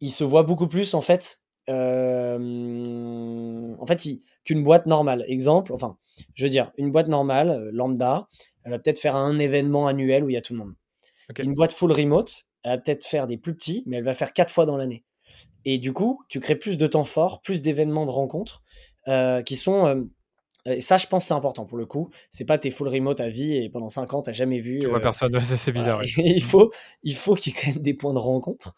ils 0.00 0.10
se 0.12 0.24
voient 0.24 0.42
beaucoup 0.42 0.68
plus 0.68 0.92
en 0.92 1.00
fait. 1.00 1.38
Fait, 3.96 4.18
qu'une 4.44 4.62
boîte 4.62 4.86
normale. 4.86 5.24
Exemple, 5.28 5.72
enfin, 5.72 5.96
je 6.34 6.44
veux 6.44 6.50
dire, 6.50 6.72
une 6.76 6.90
boîte 6.90 7.08
normale, 7.08 7.50
euh, 7.50 7.70
lambda, 7.72 8.28
elle 8.64 8.72
va 8.72 8.78
peut-être 8.78 8.98
faire 8.98 9.16
un 9.16 9.38
événement 9.38 9.86
annuel 9.86 10.24
où 10.24 10.30
il 10.30 10.34
y 10.34 10.36
a 10.36 10.42
tout 10.42 10.52
le 10.52 10.58
monde. 10.60 10.74
Une 11.38 11.54
boîte 11.54 11.72
full 11.72 11.92
remote, 11.92 12.46
elle 12.64 12.72
va 12.72 12.78
peut-être 12.78 13.04
faire 13.04 13.26
des 13.26 13.36
plus 13.36 13.54
petits, 13.54 13.84
mais 13.86 13.98
elle 13.98 14.04
va 14.04 14.14
faire 14.14 14.32
quatre 14.32 14.52
fois 14.52 14.66
dans 14.66 14.76
l'année. 14.76 15.04
Et 15.64 15.78
du 15.78 15.92
coup, 15.92 16.22
tu 16.28 16.40
crées 16.40 16.56
plus 16.56 16.78
de 16.78 16.86
temps 16.86 17.04
fort, 17.04 17.40
plus 17.40 17.62
d'événements 17.62 18.06
de 18.06 18.10
rencontres 18.10 18.62
euh, 19.08 19.42
qui 19.42 19.56
sont. 19.56 19.86
Euh, 19.86 20.02
et 20.66 20.80
ça, 20.80 20.96
je 20.96 21.06
pense, 21.06 21.26
c'est 21.26 21.34
important 21.34 21.64
pour 21.64 21.78
le 21.78 21.86
coup. 21.86 22.10
C'est 22.30 22.44
pas 22.44 22.58
tes 22.58 22.70
full 22.70 22.88
remote 22.88 23.20
à 23.20 23.28
vie 23.28 23.56
et 23.56 23.68
pendant 23.68 23.88
cinq 23.88 24.12
ans, 24.12 24.22
tu 24.22 24.30
n'as 24.30 24.34
jamais 24.34 24.60
vu. 24.60 24.80
Tu 24.80 24.86
vois 24.88 25.00
personne, 25.00 25.38
c'est 25.40 25.72
bizarre. 25.72 26.02
il 26.16 26.42
faut, 26.42 26.70
il 27.02 27.14
faut 27.14 27.34
qu'il 27.34 27.52
y 27.52 27.56
ait 27.56 27.60
quand 27.60 27.72
même 27.74 27.82
des 27.82 27.94
points 27.94 28.14
de 28.14 28.18
rencontre. 28.18 28.74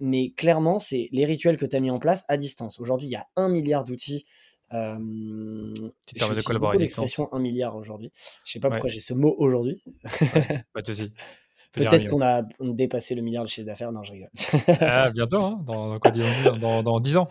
Mais 0.00 0.30
clairement, 0.30 0.78
c'est 0.78 1.08
les 1.12 1.24
rituels 1.24 1.56
que 1.56 1.66
tu 1.66 1.76
as 1.76 1.80
mis 1.80 1.90
en 1.90 1.98
place 1.98 2.24
à 2.28 2.36
distance. 2.36 2.80
Aujourd'hui, 2.80 3.08
il 3.08 3.12
y 3.12 3.16
a 3.16 3.26
un 3.36 3.48
milliard 3.48 3.84
d'outils 3.84 4.24
euh, 4.72 5.72
tu 6.06 6.14
de 6.16 6.42
collaborer 6.42 6.78
l'expression 6.78 7.28
1 7.32 7.38
milliard 7.38 7.76
aujourd'hui. 7.76 8.10
Je 8.44 8.52
sais 8.52 8.60
pas 8.60 8.70
pourquoi 8.70 8.88
j'ai 8.88 9.00
ce 9.00 9.14
mot 9.14 9.34
aujourd'hui. 9.38 9.82
pas 10.72 10.80
de 10.80 10.86
souci. 10.86 11.12
Peut-être 11.72 12.08
qu'on 12.08 12.22
a 12.22 12.42
dépassé 12.60 13.14
le 13.14 13.22
milliard 13.22 13.44
de 13.44 13.48
chiffre 13.48 13.66
d'affaires. 13.66 13.92
Non, 13.92 14.02
je 14.02 14.12
rigole. 14.12 14.30
ah, 14.80 15.10
bientôt, 15.10 15.42
hein 15.42 15.60
dans, 15.64 15.88
dans, 15.90 15.98
quoi, 15.98 16.10
dans, 16.10 16.82
dans, 16.82 17.00
10 17.00 17.16
ans. 17.16 17.28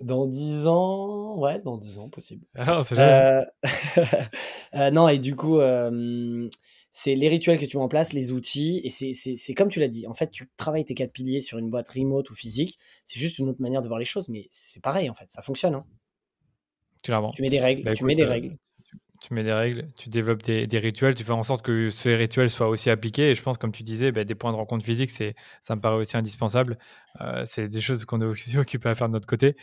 Dans 0.00 0.26
10 0.26 0.66
ans, 0.66 1.38
ouais, 1.38 1.60
dans 1.60 1.76
10 1.76 1.98
ans, 1.98 2.08
possible. 2.08 2.44
Ah, 2.56 2.82
euh... 2.92 3.44
euh, 4.74 4.90
non, 4.90 5.08
et 5.08 5.18
du 5.18 5.36
coup, 5.36 5.60
euh, 5.60 6.48
c'est 6.92 7.14
les 7.14 7.28
rituels 7.28 7.58
que 7.58 7.64
tu 7.64 7.76
mets 7.76 7.82
en 7.82 7.88
place, 7.88 8.12
les 8.12 8.32
outils, 8.32 8.80
et 8.84 8.90
c'est 8.90 9.54
comme 9.54 9.68
tu 9.68 9.80
l'as 9.80 9.88
dit. 9.88 10.06
En 10.06 10.14
fait, 10.14 10.30
tu 10.30 10.50
travailles 10.56 10.84
tes 10.84 10.94
quatre 10.94 11.12
piliers 11.12 11.40
sur 11.40 11.58
une 11.58 11.70
boîte 11.70 11.88
remote 11.88 12.28
ou 12.30 12.34
physique. 12.34 12.78
C'est 13.04 13.20
juste 13.20 13.38
une 13.38 13.48
autre 13.48 13.60
manière 13.60 13.82
de 13.82 13.88
voir 13.88 13.98
les 13.98 14.04
choses, 14.04 14.28
mais 14.28 14.46
c'est 14.50 14.82
pareil, 14.82 15.08
en 15.08 15.14
fait, 15.14 15.26
ça 15.30 15.42
fonctionne. 15.42 15.74
Hein. 15.74 15.86
Tu 17.02 17.42
mets 17.42 17.50
des 17.50 17.60
règles. 17.60 17.82
Bah, 17.82 17.94
tu 17.94 18.04
mets 18.04 18.14
des 18.14 18.22
euh, 18.22 18.28
règles. 18.28 18.56
Tu, 19.22 19.34
mets 19.34 19.42
des 19.42 19.52
règles, 19.52 19.86
tu 19.98 20.08
développes 20.08 20.42
des, 20.42 20.66
rituels, 20.78 21.14
tu 21.14 21.24
fais 21.24 21.32
en 21.32 21.42
sorte 21.42 21.62
que 21.62 21.90
ces 21.90 22.16
rituels 22.16 22.48
soient 22.48 22.68
aussi 22.68 22.88
appliqués. 22.88 23.30
Et 23.30 23.34
je 23.34 23.42
pense, 23.42 23.58
comme 23.58 23.70
tu 23.70 23.82
disais, 23.82 24.12
bah, 24.12 24.24
des 24.24 24.34
points 24.34 24.50
de 24.50 24.56
rencontre 24.56 24.84
physique, 24.84 25.10
c'est, 25.10 25.34
ça 25.60 25.76
me 25.76 25.80
paraît 25.80 25.96
aussi 25.96 26.16
indispensable. 26.16 26.78
Euh, 27.20 27.42
c'est 27.44 27.68
des 27.68 27.80
choses 27.80 28.04
qu'on 28.04 28.20
est 28.20 28.26
aussi 28.26 28.56
occupé 28.58 28.88
à 28.88 28.94
faire 28.94 29.08
de 29.08 29.12
notre 29.12 29.26
côté. 29.26 29.56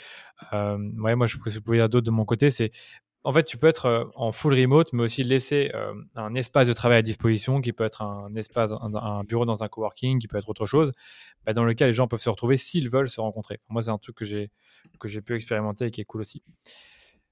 Euh, 0.53 0.77
ouais, 0.99 1.15
moi, 1.15 1.27
je, 1.27 1.37
je 1.45 1.59
pouvais 1.59 1.77
dire 1.77 1.89
d'autres 1.89 2.05
de 2.05 2.11
mon 2.11 2.25
côté. 2.25 2.51
C'est 2.51 2.71
en 3.27 3.33
fait, 3.33 3.43
tu 3.43 3.57
peux 3.57 3.67
être 3.67 4.09
en 4.15 4.31
full 4.31 4.53
remote, 4.53 4.93
mais 4.93 5.03
aussi 5.03 5.21
laisser 5.21 5.69
un 6.15 6.33
espace 6.33 6.65
de 6.65 6.71
travail 6.71 6.99
à 6.99 7.01
disposition, 7.01 7.59
qui 7.59 7.73
peut 7.73 7.83
être 7.83 8.01
un 8.01 8.31
espace, 8.35 8.71
un, 8.71 9.23
bureau 9.25 9.43
dans 9.43 9.63
un 9.63 9.67
coworking, 9.67 10.19
qui 10.19 10.29
peut 10.29 10.37
être 10.37 10.47
autre 10.47 10.65
chose, 10.65 10.93
bah, 11.45 11.51
dans 11.51 11.65
lequel 11.65 11.87
les 11.87 11.93
gens 11.93 12.07
peuvent 12.07 12.21
se 12.21 12.29
retrouver 12.29 12.55
s'ils 12.55 12.89
veulent 12.89 13.09
se 13.09 13.19
rencontrer. 13.19 13.59
Moi, 13.67 13.81
c'est 13.81 13.89
un 13.89 13.97
truc 13.97 14.15
que 14.15 14.23
j'ai 14.23 14.49
que 14.97 15.09
j'ai 15.09 15.19
pu 15.19 15.35
expérimenter 15.35 15.87
et 15.87 15.91
qui 15.91 15.99
est 15.99 16.05
cool 16.05 16.21
aussi. 16.21 16.41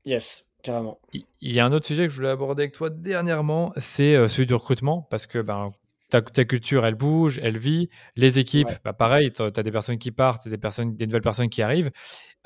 Yes, 0.04 0.50
carrément. 0.64 1.00
Il 1.14 1.54
y 1.54 1.62
a 1.62 1.66
un 1.66 1.72
autre 1.72 1.86
sujet 1.86 2.08
que 2.08 2.12
je 2.12 2.18
voulais 2.18 2.30
aborder 2.30 2.64
avec 2.64 2.74
toi 2.74 2.90
dernièrement, 2.90 3.72
c'est 3.78 4.18
euh, 4.18 4.28
celui 4.28 4.48
du 4.48 4.54
recrutement, 4.54 5.08
parce 5.10 5.28
que 5.28 5.40
ben, 5.40 5.72
ta, 6.10 6.22
culture, 6.22 6.86
elle 6.86 6.96
bouge, 6.96 7.40
elle 7.42 7.58
vit. 7.58 7.90
Les 8.18 8.38
équipes, 8.38 8.68
bah, 8.84 8.92
pareil, 8.92 9.32
tu 9.32 9.42
as 9.42 9.50
des 9.50 9.72
personnes 9.72 9.98
qui 9.98 10.12
partent, 10.12 10.50
des, 10.50 10.58
personnes, 10.58 10.94
des 10.98 11.08
nouvelles 11.08 11.22
personnes 11.22 11.50
qui 11.50 11.62
arrivent. 11.62 11.92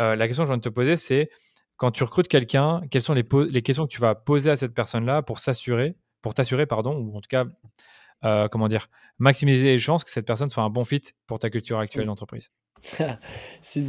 Euh, 0.01 0.15
la 0.15 0.27
question 0.27 0.43
que 0.43 0.49
je 0.49 0.51
viens 0.51 0.57
de 0.57 0.63
te 0.63 0.69
poser, 0.69 0.97
c'est 0.97 1.31
quand 1.80 1.92
tu 1.92 2.04
recrutes 2.04 2.28
quelqu'un, 2.28 2.82
quelles 2.92 3.02
sont 3.02 3.13
les, 3.13 3.24
les, 3.50 3.62
questions 3.62 3.88
que 3.88 3.92
tu 3.92 4.02
vas 4.02 4.13
poser 4.13 4.52
à 4.52 4.58
cette 4.58 4.74
personne-là 4.74 5.22
pour 5.24 5.39
s'assurer, 5.39 5.96
pour 6.22 6.34
t'assurer, 6.34 6.65
pardon, 6.65 6.94
ou 6.98 7.18
en 7.18 7.22
tout 7.22 7.30
cas, 7.30 7.46
euh, 8.26 8.50
comment 8.50 8.68
dire, 8.68 8.88
maximiser 9.18 9.63
les 9.63 9.80
chances 9.80 10.04
que 10.04 10.12
cette 10.12 10.28
personne 10.28 10.50
soit 10.50 10.62
un 10.62 10.70
bon 10.70 10.84
fit 10.84 11.02
pour 11.26 11.39
ta 11.39 11.50
culture 11.50 11.80
actuelle 11.80 12.06
d'entreprise? 12.06 12.52
C'est 13.62 13.86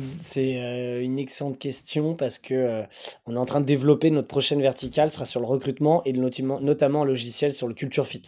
euh, 0.56 1.02
une 1.02 1.18
excellente 1.18 1.58
question 1.58 2.14
parce 2.14 2.38
que 2.38 2.54
euh, 2.54 2.82
on 3.26 3.34
est 3.34 3.38
en 3.38 3.44
train 3.46 3.60
de 3.60 3.66
développer 3.66 4.10
notre 4.12 4.28
prochaine 4.28 4.62
verticale 4.62 5.10
sera 5.10 5.26
sur 5.26 5.40
le 5.40 5.46
recrutement 5.46 6.04
et 6.04 6.12
notamment 6.12 7.02
un 7.02 7.04
logiciel 7.04 7.52
sur 7.52 7.66
le 7.66 7.74
culture 7.74 8.06
fit. 8.06 8.22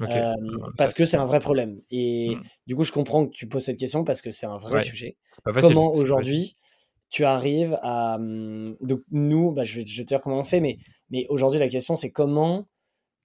Euh, 0.00 0.32
parce 0.78 0.94
que 0.94 1.04
c'est 1.04 1.18
un 1.18 1.26
vrai 1.26 1.40
problème. 1.40 1.82
Et 1.90 2.36
mmh. 2.36 2.42
du 2.68 2.76
coup, 2.76 2.84
je 2.84 2.92
comprends 2.92 3.26
que 3.26 3.32
tu 3.32 3.48
poses 3.48 3.64
cette 3.64 3.78
question 3.78 4.04
parce 4.04 4.22
que 4.22 4.30
c'est 4.30 4.46
un 4.46 4.56
vrai 4.56 4.80
sujet. 4.80 5.18
comment 5.44 5.92
aujourd'hui 5.92 6.56
tu 7.10 7.24
arrives 7.24 7.78
à. 7.82 8.18
Mmh, 8.18 8.76
donc, 8.80 9.02
nous, 9.10 9.52
bah, 9.52 9.64
je, 9.64 9.76
vais, 9.76 9.86
je, 9.86 9.96
vais, 9.96 10.04
te 10.04 10.08
dire 10.08 10.20
comment 10.20 10.38
on 10.38 10.44
fait, 10.44 10.60
mais, 10.60 10.78
mais 11.10 11.26
aujourd'hui, 11.28 11.60
la 11.60 11.68
question, 11.68 11.96
c'est 11.96 12.10
comment 12.10 12.66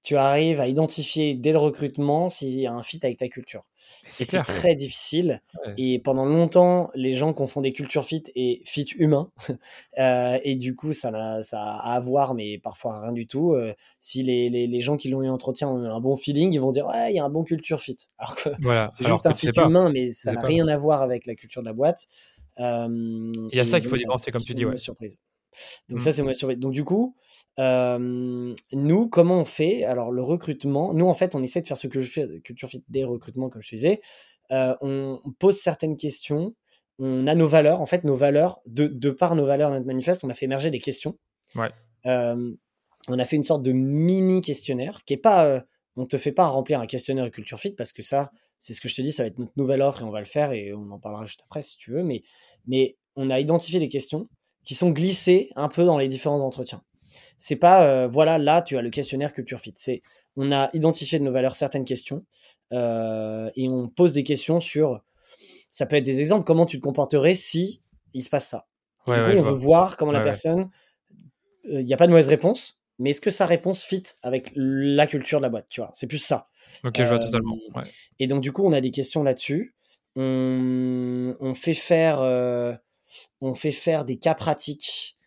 tu 0.04 0.18
arrives 0.18 0.60
à 0.60 0.68
identifier 0.68 1.34
dès 1.34 1.54
le 1.54 1.58
recrutement 1.58 2.28
s'il 2.28 2.60
y 2.60 2.68
a 2.68 2.74
un 2.74 2.84
fit 2.84 3.00
avec 3.04 3.18
ta 3.18 3.30
culture. 3.30 3.64
C'est 4.08 4.26
très 4.44 4.76
difficile. 4.76 5.42
Et 5.78 6.00
pendant 6.00 6.26
longtemps, 6.26 6.92
les 6.94 7.14
gens 7.14 7.34
confondent 7.34 7.72
culture 7.72 8.06
fit 8.06 8.24
et 8.36 8.62
fit 8.66 8.86
humain. 8.98 9.32
Euh, 10.00 10.40
et 10.44 10.56
du 10.56 10.76
coup, 10.76 10.92
ça 10.92 11.10
a, 11.10 11.44
ça 11.44 11.62
a 11.62 11.94
à 11.94 12.00
voir, 12.00 12.34
mais 12.34 12.58
parfois 12.58 13.00
rien 13.02 13.12
du 13.12 13.28
tout. 13.28 13.54
Euh, 13.54 13.74
si 14.00 14.24
les, 14.24 14.50
les, 14.50 14.66
les, 14.66 14.82
gens 14.82 14.98
qui 14.98 15.08
l'ont 15.08 15.22
eu 15.22 15.30
entretien 15.30 15.70
ont 15.70 15.84
eu 15.84 15.88
un 15.88 16.00
bon 16.00 16.16
feeling, 16.16 16.52
ils 16.52 16.60
vont 16.60 16.72
dire 16.72 16.88
Ouais, 16.88 17.12
il 17.12 17.16
y 17.16 17.20
a 17.20 17.24
un 17.24 17.30
bon 17.30 17.44
culture 17.44 17.80
fit. 17.80 17.96
Alors 18.18 18.36
que 18.36 18.50
voilà. 18.60 18.90
c'est 18.98 19.06
juste 19.08 19.28
un 19.28 19.36
fit 19.36 19.52
humain, 19.56 19.92
mais 19.94 20.10
ça 20.10 20.34
n'a 20.34 20.42
rien 20.42 20.68
à 20.68 20.78
voir 20.78 21.04
avec 21.04 21.28
la 21.28 21.36
culture 21.36 21.62
de 21.62 21.68
la 21.68 21.74
boîte. 21.74 22.08
Il 22.58 23.50
y 23.52 23.60
a 23.60 23.66
ça 23.66 23.80
qu'il 23.80 23.90
faut 23.90 23.98
dépenser, 23.98 24.32
comme 24.32 24.42
tu 24.42 24.54
dis. 24.54 24.66
Ouais. 24.66 24.78
Surprise. 24.78 25.20
Donc, 25.90 26.02
ça, 26.02 26.12
c'est 26.12 26.24
mmh. 26.24 26.34
surprise. 26.34 26.60
Donc, 26.60 26.74
du 26.74 26.84
coup, 26.84 27.16
nous, 27.58 29.10
comment 29.10 29.42
on 29.42 29.46
fait? 29.46 29.84
Alors, 29.84 30.12
le 30.12 30.24
recrutement, 30.24 30.94
nous, 30.94 31.08
en 31.08 31.14
fait, 31.14 31.36
on 31.36 31.44
essaie 31.44 31.62
de 31.62 31.68
faire 31.68 31.78
ce 31.78 31.88
que 31.88 32.02
je 32.02 32.10
fais, 32.10 32.42
culture 32.42 32.70
fit 32.70 32.84
des 32.90 33.04
recrutements, 33.04 33.50
comme 33.50 33.62
je 33.62 33.76
disais. 33.76 34.02
on, 34.50 35.20
pose 35.40 35.60
certaines 35.60 35.98
questions, 35.98 36.56
on 37.00 37.28
a 37.28 37.36
nos 37.36 37.48
valeurs. 37.48 37.82
En 37.82 37.86
fait, 37.86 38.04
nos 38.04 38.16
valeurs, 38.16 38.62
de, 38.66 38.88
de 38.88 39.10
par 39.12 39.36
nos 39.36 39.46
valeurs, 39.46 39.72
notre 39.72 39.86
manifeste, 39.86 40.24
on 40.24 40.30
a 40.30 40.34
fait 40.34 40.46
émerger 40.46 40.72
des 40.72 40.80
questions. 40.80 41.18
Ouais. 41.56 41.72
on 42.06 43.20
a 43.20 43.26
fait 43.26 43.36
une 43.36 43.44
sorte 43.44 43.64
de 43.64 43.72
mini 43.72 44.42
questionnaire 44.42 45.04
qui 45.06 45.14
est 45.14 45.18
pas. 45.18 45.64
on 45.96 46.06
te 46.06 46.18
fait 46.18 46.32
pas 46.32 46.48
remplir 46.48 46.80
un 46.80 46.88
questionnaire 46.88 47.26
de 47.26 47.30
culture 47.30 47.60
fit 47.60 47.72
parce 47.72 47.94
que 47.94 48.02
ça, 48.02 48.32
c'est 48.64 48.74
ce 48.74 48.80
que 48.80 48.88
je 48.88 48.96
te 48.96 49.02
dis, 49.02 49.12
ça 49.12 49.24
va 49.24 49.28
être 49.28 49.40
notre 49.40 49.52
nouvelle 49.58 49.82
offre 49.82 50.00
et 50.00 50.06
on 50.06 50.10
va 50.10 50.22
le 50.22 50.26
faire 50.26 50.54
et 50.54 50.74
on 50.74 50.90
en 50.90 50.98
parlera 50.98 51.26
juste 51.26 51.42
après 51.44 51.62
si 51.62 51.76
tu 51.76 51.92
veux. 51.92 52.02
Mais, 52.02 52.24
mais 52.66 52.96
on 53.18 53.30
a 53.30 53.42
identifié 53.42 53.78
des 53.78 53.90
questions 53.90 54.30
qui 54.64 54.74
sont 54.74 54.92
glissées 54.92 55.50
un 55.58 55.68
peu 55.68 55.84
dans 55.84 55.98
les 55.98 56.08
différents 56.08 56.40
entretiens. 56.40 56.82
C'est 57.38 57.58
pas, 57.58 57.84
euh, 57.84 58.08
voilà, 58.08 58.38
là, 58.38 58.62
tu 58.62 58.78
as 58.78 58.82
le 58.82 58.90
questionnaire 58.90 59.34
culture 59.34 59.60
fit. 59.60 59.74
C'est, 59.76 60.02
on 60.38 60.54
a 60.54 60.70
identifié 60.72 61.20
de 61.20 61.26
nos 61.26 61.34
valeurs 61.34 61.56
certaines 61.56 61.84
questions 61.84 62.24
euh, 62.72 63.52
et 63.58 63.68
on 63.68 63.90
pose 63.90 64.14
des 64.14 64.24
questions 64.24 64.62
sur, 64.62 65.02
ça 65.70 65.86
peut 65.86 65.98
être 65.98 66.06
des 66.06 66.22
exemples, 66.22 66.46
comment 66.46 66.66
tu 66.66 66.78
te 66.78 66.84
comporterais 66.84 67.36
si 67.36 67.82
il 68.14 68.24
se 68.24 68.30
passe 68.30 68.48
ça. 68.48 68.66
on 69.08 69.12
veut 69.12 69.52
voir 69.52 69.98
comment 69.98 70.14
la 70.14 70.22
personne, 70.22 70.70
euh, 71.66 71.82
il 71.82 71.86
n'y 71.86 71.94
a 71.94 71.98
pas 71.98 72.08
de 72.08 72.12
mauvaise 72.12 72.30
réponse, 72.30 72.80
mais 72.98 73.10
est-ce 73.10 73.20
que 73.20 73.30
sa 73.30 73.46
réponse 73.46 73.84
fit 73.84 74.04
avec 74.22 74.54
la 74.56 75.06
culture 75.06 75.40
de 75.40 75.44
la 75.44 75.50
boîte, 75.50 75.68
tu 75.68 75.82
vois? 75.82 75.90
C'est 75.92 76.08
plus 76.08 76.20
ça. 76.20 76.48
Ok, 76.84 76.96
je 76.98 77.04
vois 77.04 77.20
totalement. 77.20 77.58
Et 78.20 78.28
donc, 78.28 78.42
du 78.42 78.52
coup, 78.52 78.66
on 78.66 78.74
a 78.74 78.82
des 78.82 78.92
questions 78.92 79.24
là-dessus. 79.24 79.76
On, 80.16 81.36
on, 81.40 81.54
fait 81.54 81.74
faire, 81.74 82.22
on 83.42 83.54
fait 83.54 83.72
faire 83.72 84.06
des 84.06 84.18
cas 84.18 84.36
pratiques 84.36 85.18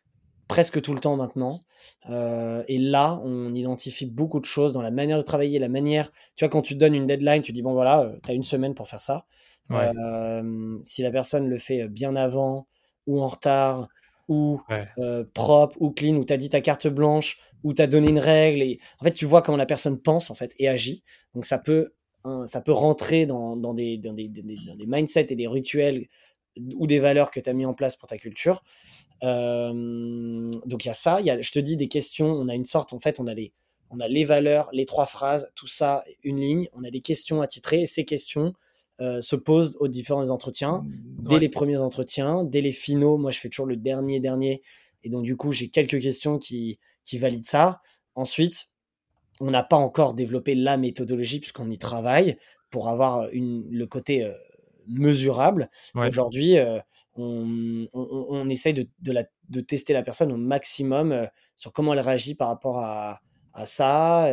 presque 0.48 0.80
tout 0.80 0.94
le 0.94 1.00
temps 1.00 1.16
maintenant. 1.16 1.64
Euh, 2.09 2.62
et 2.68 2.78
là, 2.78 3.20
on 3.24 3.54
identifie 3.54 4.06
beaucoup 4.06 4.40
de 4.40 4.44
choses 4.44 4.72
dans 4.72 4.82
la 4.82 4.90
manière 4.90 5.18
de 5.18 5.22
travailler, 5.22 5.59
la 5.59 5.68
manière. 5.68 6.11
Tu 6.37 6.44
vois, 6.44 6.48
quand 6.48 6.62
tu 6.62 6.74
te 6.74 6.78
donnes 6.78 6.94
une 6.94 7.06
deadline, 7.06 7.42
tu 7.42 7.52
dis 7.52 7.62
bon 7.62 7.72
voilà, 7.72 8.00
euh, 8.00 8.16
tu 8.22 8.30
as 8.30 8.35
une 8.35 8.44
semaine 8.44 8.74
pour 8.74 8.88
faire 8.88 9.00
ça. 9.00 9.26
Euh, 9.72 10.78
si 10.85 11.02
la 11.02 11.11
personne 11.11 11.48
le 11.48 11.59
fait 11.59 11.88
bien 11.88 12.14
avant 12.14 12.68
ou 13.09 13.20
en 13.20 13.26
retard 13.26 13.88
ou 14.28 14.60
propre 15.34 15.76
ou 15.80 15.90
clean 15.90 16.16
ou 16.16 16.24
tu 16.24 16.32
as 16.32 16.36
dit 16.36 16.50
ta 16.50 16.60
carte 16.60 16.88
blanche 16.88 17.38
ou 17.62 17.74
tu 17.74 17.82
as 17.82 17.86
donné 17.86 18.08
une 18.08 18.18
règle 18.18 18.62
et 18.62 18.80
en 19.00 19.04
fait 19.04 19.12
tu 19.12 19.24
vois 19.24 19.42
comment 19.42 19.56
la 19.56 19.66
personne 19.66 20.00
pense 20.00 20.30
en 20.30 20.34
fait 20.34 20.54
et 20.58 20.68
agit. 20.68 21.02
Donc 21.34 21.44
ça 21.44 21.58
peut 21.58 21.92
hein, 22.24 22.44
ça 22.46 22.60
peut 22.60 22.72
rentrer 22.72 23.26
dans, 23.26 23.56
dans, 23.56 23.74
des, 23.74 23.96
dans, 23.98 24.12
des, 24.12 24.28
dans, 24.28 24.76
des, 24.76 24.86
mindsets 24.86 25.26
et 25.30 25.36
des 25.36 25.46
rituels 25.46 26.06
ou 26.76 26.86
des 26.86 26.98
valeurs 26.98 27.30
que 27.30 27.40
tu 27.40 27.48
as 27.48 27.52
mis 27.52 27.66
en 27.66 27.74
place 27.74 27.96
pour 27.96 28.08
ta 28.08 28.18
culture. 28.18 28.62
Euh, 29.22 30.50
donc 30.66 30.84
il 30.84 30.88
y 30.88 30.90
a 30.90 30.94
ça, 30.94 31.20
y 31.20 31.30
a, 31.30 31.40
je 31.40 31.52
te 31.52 31.58
dis 31.58 31.76
des 31.76 31.88
questions, 31.88 32.28
on 32.28 32.48
a 32.48 32.54
une 32.54 32.64
sorte, 32.64 32.92
en 32.92 32.98
fait, 32.98 33.20
on 33.20 33.26
a 33.26 33.34
les, 33.34 33.52
on 33.90 34.00
a 34.00 34.08
les 34.08 34.24
valeurs, 34.24 34.68
les 34.72 34.84
trois 34.84 35.06
phrases, 35.06 35.50
tout 35.54 35.66
ça, 35.66 36.04
une 36.22 36.40
ligne, 36.40 36.68
on 36.72 36.84
a 36.84 36.90
des 36.90 37.01
questions 37.01 37.40
à 37.40 37.46
titrer, 37.46 37.82
et 37.82 37.86
ces 37.86 38.05
questions 38.05 38.55
euh, 39.03 39.20
se 39.20 39.36
posent 39.36 39.76
aux 39.78 39.88
différents 39.88 40.30
entretiens, 40.30 40.82
dès 41.18 41.38
les 41.38 41.51
premiers 41.51 41.76
entretiens, 41.76 42.44
dès 42.44 42.62
les 42.62 42.72
finaux, 42.72 43.18
moi 43.18 43.30
je 43.30 43.38
fais 43.40 43.51
toujours 43.51 43.66
le 43.66 43.76
dernier, 43.76 44.20
dernier, 44.20 44.62
Et 45.05 45.11
donc, 45.11 45.24
du 45.24 45.36
coup, 45.36 45.53
j'ai 45.53 45.68
quelques 45.68 46.01
questions 46.01 46.38
qui, 46.38 46.78
qui 47.05 47.18
valident 47.18 47.44
ça. 47.44 47.82
Ensuite, 48.14 48.68
on 49.38 49.51
n'a 49.51 49.62
pas 49.62 49.76
encore 49.76 50.14
développé 50.14 50.55
la 50.55 50.78
méthodologie 50.78 51.40
puisqu'on 51.40 51.68
y 51.68 51.76
travaille 51.76 52.38
pour 52.70 52.88
avoir 52.88 53.28
une, 53.32 53.66
le 53.70 53.86
côté 53.86 54.24
euh, 54.24 54.32
mesurable. 54.88 55.68
Aujourd'hui, 55.94 56.57
euh, 56.57 56.78
on, 57.16 57.86
on, 57.92 58.26
on, 58.30 58.49
essaye 58.49 58.72
de, 58.72 58.88
de, 59.01 59.12
la, 59.12 59.24
de, 59.51 59.61
tester 59.61 59.92
la 59.92 60.05
personne 60.05 60.32
au 60.32 60.38
maximum 60.38 61.28
sur 61.55 61.70
comment 61.70 61.92
elle 61.92 62.01
réagit 62.01 62.34
par 62.34 62.49
rapport 62.49 62.78
à, 62.78 63.20
à 63.53 63.66
ça. 63.66 64.30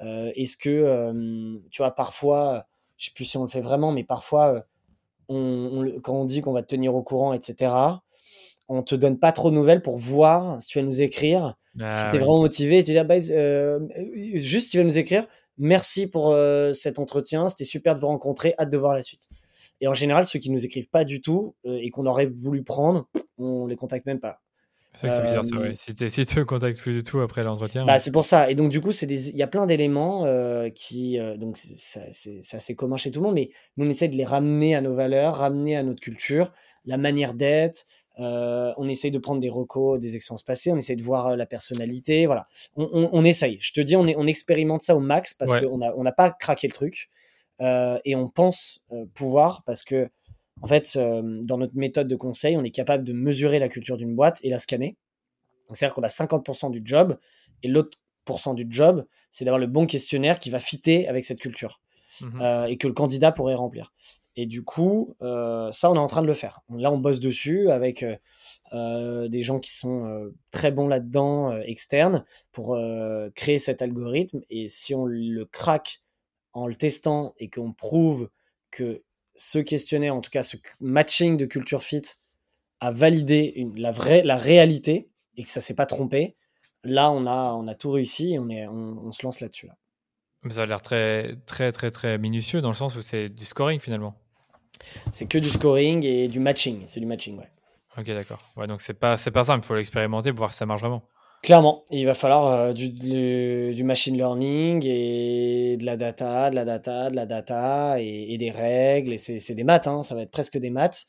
Est-ce 0.00 0.56
que, 0.56 1.12
tu 1.70 1.82
vois, 1.82 1.94
parfois, 1.94 2.66
je 2.96 3.06
sais 3.06 3.12
plus 3.14 3.24
si 3.24 3.36
on 3.36 3.42
le 3.42 3.48
fait 3.48 3.60
vraiment, 3.60 3.92
mais 3.92 4.04
parfois, 4.04 4.64
on, 5.28 6.00
quand 6.02 6.14
on 6.14 6.24
dit 6.24 6.40
qu'on 6.40 6.52
va 6.52 6.62
te 6.62 6.68
tenir 6.68 6.94
au 6.94 7.02
courant, 7.02 7.32
etc., 7.32 7.72
on 8.68 8.82
te 8.82 8.94
donne 8.94 9.18
pas 9.18 9.32
trop 9.32 9.50
de 9.50 9.54
nouvelles 9.54 9.82
pour 9.82 9.96
voir 9.96 10.60
si 10.60 10.68
tu 10.68 10.80
vas 10.80 10.84
nous 10.84 11.00
écrire. 11.00 11.56
Ah 11.80 12.04
si 12.04 12.10
tu 12.10 12.16
es 12.16 12.18
vraiment 12.18 12.40
motivé, 12.40 12.82
tu 12.82 12.92
dis, 12.92 12.98
ah, 12.98 13.04
bah, 13.04 13.16
euh, 13.30 13.80
juste, 14.34 14.70
tu 14.70 14.78
vas 14.78 14.84
nous 14.84 14.98
écrire. 14.98 15.26
Merci 15.58 16.06
pour 16.06 16.30
euh, 16.30 16.72
cet 16.72 16.98
entretien. 16.98 17.48
C'était 17.48 17.64
super 17.64 17.94
de 17.94 18.00
vous 18.00 18.08
rencontrer. 18.08 18.54
Hâte 18.58 18.70
de 18.70 18.76
voir 18.76 18.94
la 18.94 19.02
suite. 19.02 19.28
Et 19.80 19.88
en 19.88 19.94
général, 19.94 20.24
ceux 20.26 20.38
qui 20.38 20.50
nous 20.50 20.64
écrivent 20.64 20.88
pas 20.88 21.04
du 21.04 21.20
tout 21.20 21.54
euh, 21.66 21.78
et 21.80 21.90
qu'on 21.90 22.06
aurait 22.06 22.26
voulu 22.26 22.62
prendre, 22.62 23.08
on 23.38 23.66
les 23.66 23.76
contacte 23.76 24.06
même 24.06 24.20
pas. 24.20 24.40
C'est 24.96 25.10
c'est 25.10 25.22
bizarre, 25.22 25.44
ça, 25.44 25.56
ouais. 25.56 25.74
Si, 25.74 25.94
si 26.10 26.26
tu 26.26 26.38
ne 26.38 26.44
contactes 26.44 26.78
plus 26.78 26.94
du 26.94 27.02
tout 27.02 27.20
après 27.20 27.44
l'entretien. 27.44 27.84
Bah, 27.84 27.98
c'est 27.98 28.12
pour 28.12 28.24
ça. 28.24 28.50
Et 28.50 28.54
donc, 28.54 28.70
du 28.70 28.80
coup, 28.80 28.90
il 28.90 29.36
y 29.36 29.42
a 29.42 29.46
plein 29.46 29.66
d'éléments 29.66 30.24
qui. 30.74 31.18
donc, 31.36 31.58
c'est 31.58 32.40
assez 32.52 32.74
commun 32.74 32.96
chez 32.96 33.10
tout 33.10 33.20
le 33.20 33.26
monde, 33.26 33.34
mais 33.34 33.50
nous, 33.76 33.86
on 33.86 33.90
essaie 33.90 34.08
de 34.08 34.16
les 34.16 34.24
ramener 34.24 34.74
à 34.74 34.80
nos 34.80 34.94
valeurs, 34.94 35.36
ramener 35.36 35.76
à 35.76 35.82
notre 35.82 36.00
culture, 36.00 36.52
la 36.86 36.96
manière 36.96 37.34
d'être, 37.34 37.86
euh, 38.18 38.72
on 38.78 38.88
essaye 38.88 39.10
de 39.10 39.18
prendre 39.18 39.40
des 39.40 39.50
recos 39.50 40.00
des 40.00 40.16
expériences 40.16 40.42
passées, 40.42 40.72
on 40.72 40.76
essaye 40.76 40.96
de 40.96 41.02
voir 41.02 41.28
euh, 41.28 41.36
la 41.36 41.44
personnalité, 41.44 42.26
voilà. 42.26 42.46
On, 42.74 43.10
on, 43.12 43.24
essaye. 43.24 43.58
Je 43.60 43.72
te 43.72 43.80
dis, 43.80 43.94
on, 43.94 44.06
est, 44.06 44.16
on 44.16 44.26
expérimente 44.26 44.82
ça 44.82 44.96
au 44.96 45.00
max 45.00 45.34
parce 45.34 45.52
qu'on 45.60 45.78
n'a 45.78 45.92
on 45.96 46.02
n'a 46.02 46.12
pas 46.12 46.30
craqué 46.30 46.66
le 46.66 46.72
truc 46.72 47.10
euh, 47.60 47.98
et 48.04 48.16
on 48.16 48.28
pense 48.28 48.84
pouvoir 49.14 49.62
parce 49.64 49.84
que, 49.84 50.08
en 50.62 50.66
fait, 50.66 50.96
dans 50.96 51.58
notre 51.58 51.76
méthode 51.76 52.08
de 52.08 52.16
conseil, 52.16 52.56
on 52.56 52.64
est 52.64 52.70
capable 52.70 53.04
de 53.04 53.12
mesurer 53.12 53.58
la 53.58 53.68
culture 53.68 53.96
d'une 53.96 54.14
boîte 54.14 54.38
et 54.42 54.48
la 54.48 54.58
scanner. 54.58 54.96
C'est-à-dire 55.72 55.94
qu'on 55.94 56.02
a 56.02 56.08
50% 56.08 56.70
du 56.70 56.82
job 56.84 57.18
et 57.62 57.68
l'autre 57.68 57.98
pourcent 58.24 58.54
du 58.54 58.66
job, 58.68 59.06
c'est 59.30 59.44
d'avoir 59.44 59.58
le 59.58 59.66
bon 59.66 59.86
questionnaire 59.86 60.38
qui 60.38 60.50
va 60.50 60.58
fitter 60.58 61.08
avec 61.08 61.24
cette 61.24 61.40
culture 61.40 61.80
mmh 62.20 62.66
et 62.68 62.78
que 62.78 62.86
le 62.86 62.94
candidat 62.94 63.30
pourrait 63.30 63.54
remplir. 63.54 63.92
Et 64.36 64.46
du 64.46 64.62
coup, 64.64 65.14
euh, 65.22 65.72
ça, 65.72 65.90
on 65.90 65.94
est 65.94 65.98
en 65.98 66.06
train 66.06 66.22
de 66.22 66.26
le 66.26 66.34
faire. 66.34 66.60
Là, 66.68 66.92
on 66.92 66.98
bosse 66.98 67.20
dessus 67.20 67.70
avec 67.70 68.02
euh, 68.02 68.16
euh, 68.74 69.28
des 69.28 69.42
gens 69.42 69.58
qui 69.58 69.74
sont 69.74 70.30
très 70.50 70.70
bons 70.70 70.88
là-dedans, 70.88 71.58
externes, 71.62 72.24
pour 72.52 72.78
créer 73.34 73.58
cet 73.58 73.80
algorithme. 73.82 74.42
Et 74.50 74.68
si 74.68 74.94
on 74.94 75.06
le 75.06 75.44
craque 75.46 76.02
en 76.52 76.66
le 76.66 76.74
testant 76.74 77.34
et 77.38 77.48
qu'on 77.48 77.72
prouve 77.72 78.28
que 78.70 79.02
ce 79.36 79.58
questionnaire, 79.58 80.14
en 80.14 80.20
tout 80.20 80.30
cas 80.30 80.42
ce 80.42 80.56
matching 80.80 81.36
de 81.36 81.44
culture 81.44 81.82
fit, 81.82 82.02
a 82.80 82.90
validé 82.90 83.52
une, 83.56 83.78
la, 83.78 83.92
vraie, 83.92 84.22
la 84.22 84.36
réalité 84.36 85.08
et 85.36 85.44
que 85.44 85.48
ça 85.48 85.60
s'est 85.60 85.74
pas 85.74 85.86
trompé, 85.86 86.36
là, 86.84 87.10
on 87.10 87.26
a, 87.26 87.52
on 87.54 87.66
a 87.68 87.74
tout 87.74 87.90
réussi 87.90 88.34
et 88.34 88.38
on, 88.38 88.48
est, 88.48 88.66
on, 88.66 89.12
se 89.12 89.24
lance 89.24 89.40
là-dessus. 89.40 89.66
Là. 89.66 89.76
Ça 90.50 90.62
a 90.62 90.66
l'air 90.66 90.82
très, 90.82 91.36
très, 91.46 91.72
très, 91.72 91.90
très 91.90 92.18
minutieux 92.18 92.60
dans 92.60 92.68
le 92.68 92.74
sens 92.74 92.96
où 92.96 93.02
c'est 93.02 93.28
du 93.28 93.44
scoring 93.44 93.80
finalement. 93.80 94.14
C'est 95.12 95.26
que 95.26 95.38
du 95.38 95.48
scoring 95.48 96.04
et 96.04 96.28
du 96.28 96.38
matching. 96.38 96.84
C'est 96.86 97.00
du 97.00 97.06
matching, 97.06 97.38
ouais. 97.38 97.50
Ok, 97.98 98.06
d'accord. 98.06 98.40
Ouais, 98.56 98.66
donc 98.66 98.82
c'est 98.82 98.94
pas, 98.94 99.16
c'est 99.16 99.30
pas 99.30 99.44
simple. 99.44 99.64
Il 99.64 99.66
faut 99.66 99.74
l'expérimenter 99.74 100.30
pour 100.30 100.38
voir 100.38 100.52
si 100.52 100.58
ça 100.58 100.66
marche 100.66 100.80
vraiment. 100.80 101.02
Clairement, 101.42 101.84
il 101.90 102.06
va 102.06 102.14
falloir 102.14 102.46
euh, 102.46 102.72
du, 102.72 102.90
du, 102.90 103.84
machine 103.84 104.16
learning 104.16 104.84
et 104.84 105.76
de 105.76 105.84
la 105.84 105.96
data, 105.96 106.50
de 106.50 106.56
la 106.56 106.64
data, 106.64 107.10
de 107.10 107.14
la 107.14 107.26
data 107.26 108.00
et, 108.00 108.36
des 108.38 108.50
règles. 108.50 109.12
Et 109.12 109.16
c'est, 109.16 109.54
des 109.54 109.64
maths, 109.64 109.86
hein, 109.86 110.02
ça 110.02 110.14
va 110.14 110.22
être 110.22 110.30
presque 110.30 110.58
des 110.58 110.70
maths. 110.70 111.06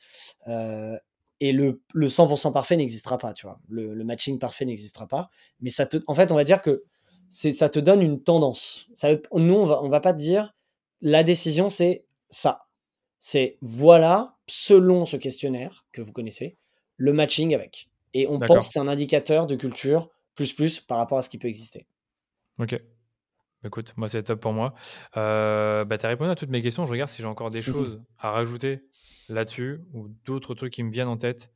Euh, 0.48 0.98
et 1.40 1.52
le, 1.52 1.82
le 1.94 2.08
100% 2.08 2.52
parfait 2.52 2.78
n'existera 2.78 3.18
pas, 3.18 3.34
tu 3.34 3.48
vois. 3.48 3.60
Le, 3.68 3.94
le 3.94 4.04
matching 4.04 4.38
parfait 4.38 4.66
n'existera 4.66 5.08
pas. 5.08 5.30
Mais 5.60 5.70
ça 5.70 5.86
te, 5.86 5.98
en 6.08 6.14
fait, 6.14 6.32
on 6.32 6.36
va 6.36 6.44
dire 6.44 6.62
que 6.62 6.84
c'est, 7.30 7.54
ça 7.54 7.70
te 7.70 7.80
donne 7.80 8.02
une 8.02 8.22
tendance. 8.22 8.88
Ça, 8.94 9.10
nous, 9.34 9.56
on 9.56 9.66
va, 9.66 9.82
on 9.82 9.90
va 9.90 10.00
pas 10.00 10.14
te 10.14 10.20
dire 10.20 10.54
la 11.02 11.24
décision, 11.24 11.70
c'est 11.70 12.06
ça 12.30 12.68
c'est 13.20 13.58
voilà, 13.62 14.38
selon 14.48 15.06
ce 15.06 15.18
questionnaire 15.18 15.86
que 15.92 16.02
vous 16.02 16.12
connaissez, 16.12 16.58
le 16.96 17.14
matching 17.14 17.54
avec. 17.54 17.90
Et 18.14 18.28
on 18.28 18.40
pense 18.40 18.68
que 18.68 18.74
c'est 18.74 18.80
un 18.80 18.88
indicateur 18.88 19.48
de 19.48 19.56
culture 19.56 20.10
plus 20.38 20.54
plus 20.54 20.80
par 20.80 21.00
rapport 21.00 21.18
à 21.18 21.22
ce 21.22 21.30
qui 21.30 21.38
peut 21.38 21.50
exister. 21.50 21.86
Ok. 22.60 22.80
Écoute, 23.66 23.94
moi 23.98 24.08
c'est 24.08 24.24
top 24.24 24.40
pour 24.40 24.54
moi. 24.54 24.74
Euh, 25.18 25.84
bah, 25.84 25.98
tu 25.98 26.06
as 26.06 26.10
répondu 26.10 26.32
à 26.32 26.36
toutes 26.36 26.50
mes 26.50 26.62
questions. 26.62 26.86
Je 26.86 26.92
regarde 26.92 27.10
si 27.10 27.22
j'ai 27.22 27.28
encore 27.28 27.50
des 27.50 27.62
choses 27.62 28.02
à 28.18 28.32
rajouter 28.32 28.88
là-dessus 29.28 29.82
ou 29.94 30.08
d'autres 30.24 30.54
trucs 30.54 30.72
qui 30.72 30.84
me 30.84 30.92
viennent 30.92 31.10
en 31.10 31.18
tête. 31.18 31.52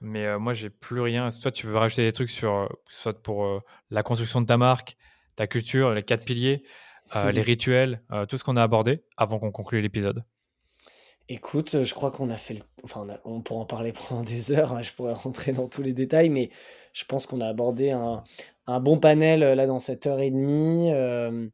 Mais 0.00 0.26
euh, 0.26 0.38
moi, 0.38 0.54
j'ai 0.54 0.70
plus 0.70 1.00
rien. 1.00 1.30
Soit 1.30 1.52
tu 1.52 1.66
veux 1.66 1.76
rajouter 1.76 2.04
des 2.04 2.12
trucs 2.12 2.30
sur, 2.30 2.52
euh, 2.52 2.68
soit 2.88 3.22
pour 3.22 3.44
euh, 3.44 3.60
la 3.90 4.02
construction 4.02 4.40
de 4.40 4.46
ta 4.46 4.56
marque, 4.56 4.96
ta 5.36 5.46
culture, 5.46 5.92
les 5.92 6.02
quatre 6.02 6.24
piliers, 6.24 6.62
les 7.32 7.42
rituels, 7.42 8.02
tout 8.28 8.36
ce 8.36 8.44
qu'on 8.44 8.56
a 8.56 8.62
abordé 8.62 9.02
avant 9.16 9.40
qu'on 9.40 9.50
conclue 9.50 9.80
l'épisode. 9.80 10.22
Écoute, 11.32 11.84
je 11.84 11.94
crois 11.94 12.10
qu'on 12.10 12.28
a 12.28 12.36
fait 12.36 12.54
le... 12.54 12.60
Enfin, 12.82 13.06
on, 13.24 13.40
pourra 13.40 13.60
en 13.60 13.64
parler 13.64 13.92
pendant 14.08 14.24
des 14.24 14.50
heures, 14.50 14.72
hein, 14.72 14.82
je 14.82 14.92
pourrais 14.92 15.12
rentrer 15.12 15.52
dans 15.52 15.68
tous 15.68 15.80
les 15.80 15.92
détails, 15.92 16.28
mais 16.28 16.50
je 16.92 17.04
pense 17.04 17.26
qu'on 17.28 17.40
a 17.40 17.46
abordé 17.46 17.90
un, 17.92 18.24
bon 18.80 18.98
panel 18.98 19.44
euh, 19.44 19.54
là 19.54 19.68
dans 19.68 19.78
cette 19.78 20.08
heure 20.08 20.18
et 20.18 20.32
demie. 20.32 20.90
Euh, 20.92 21.48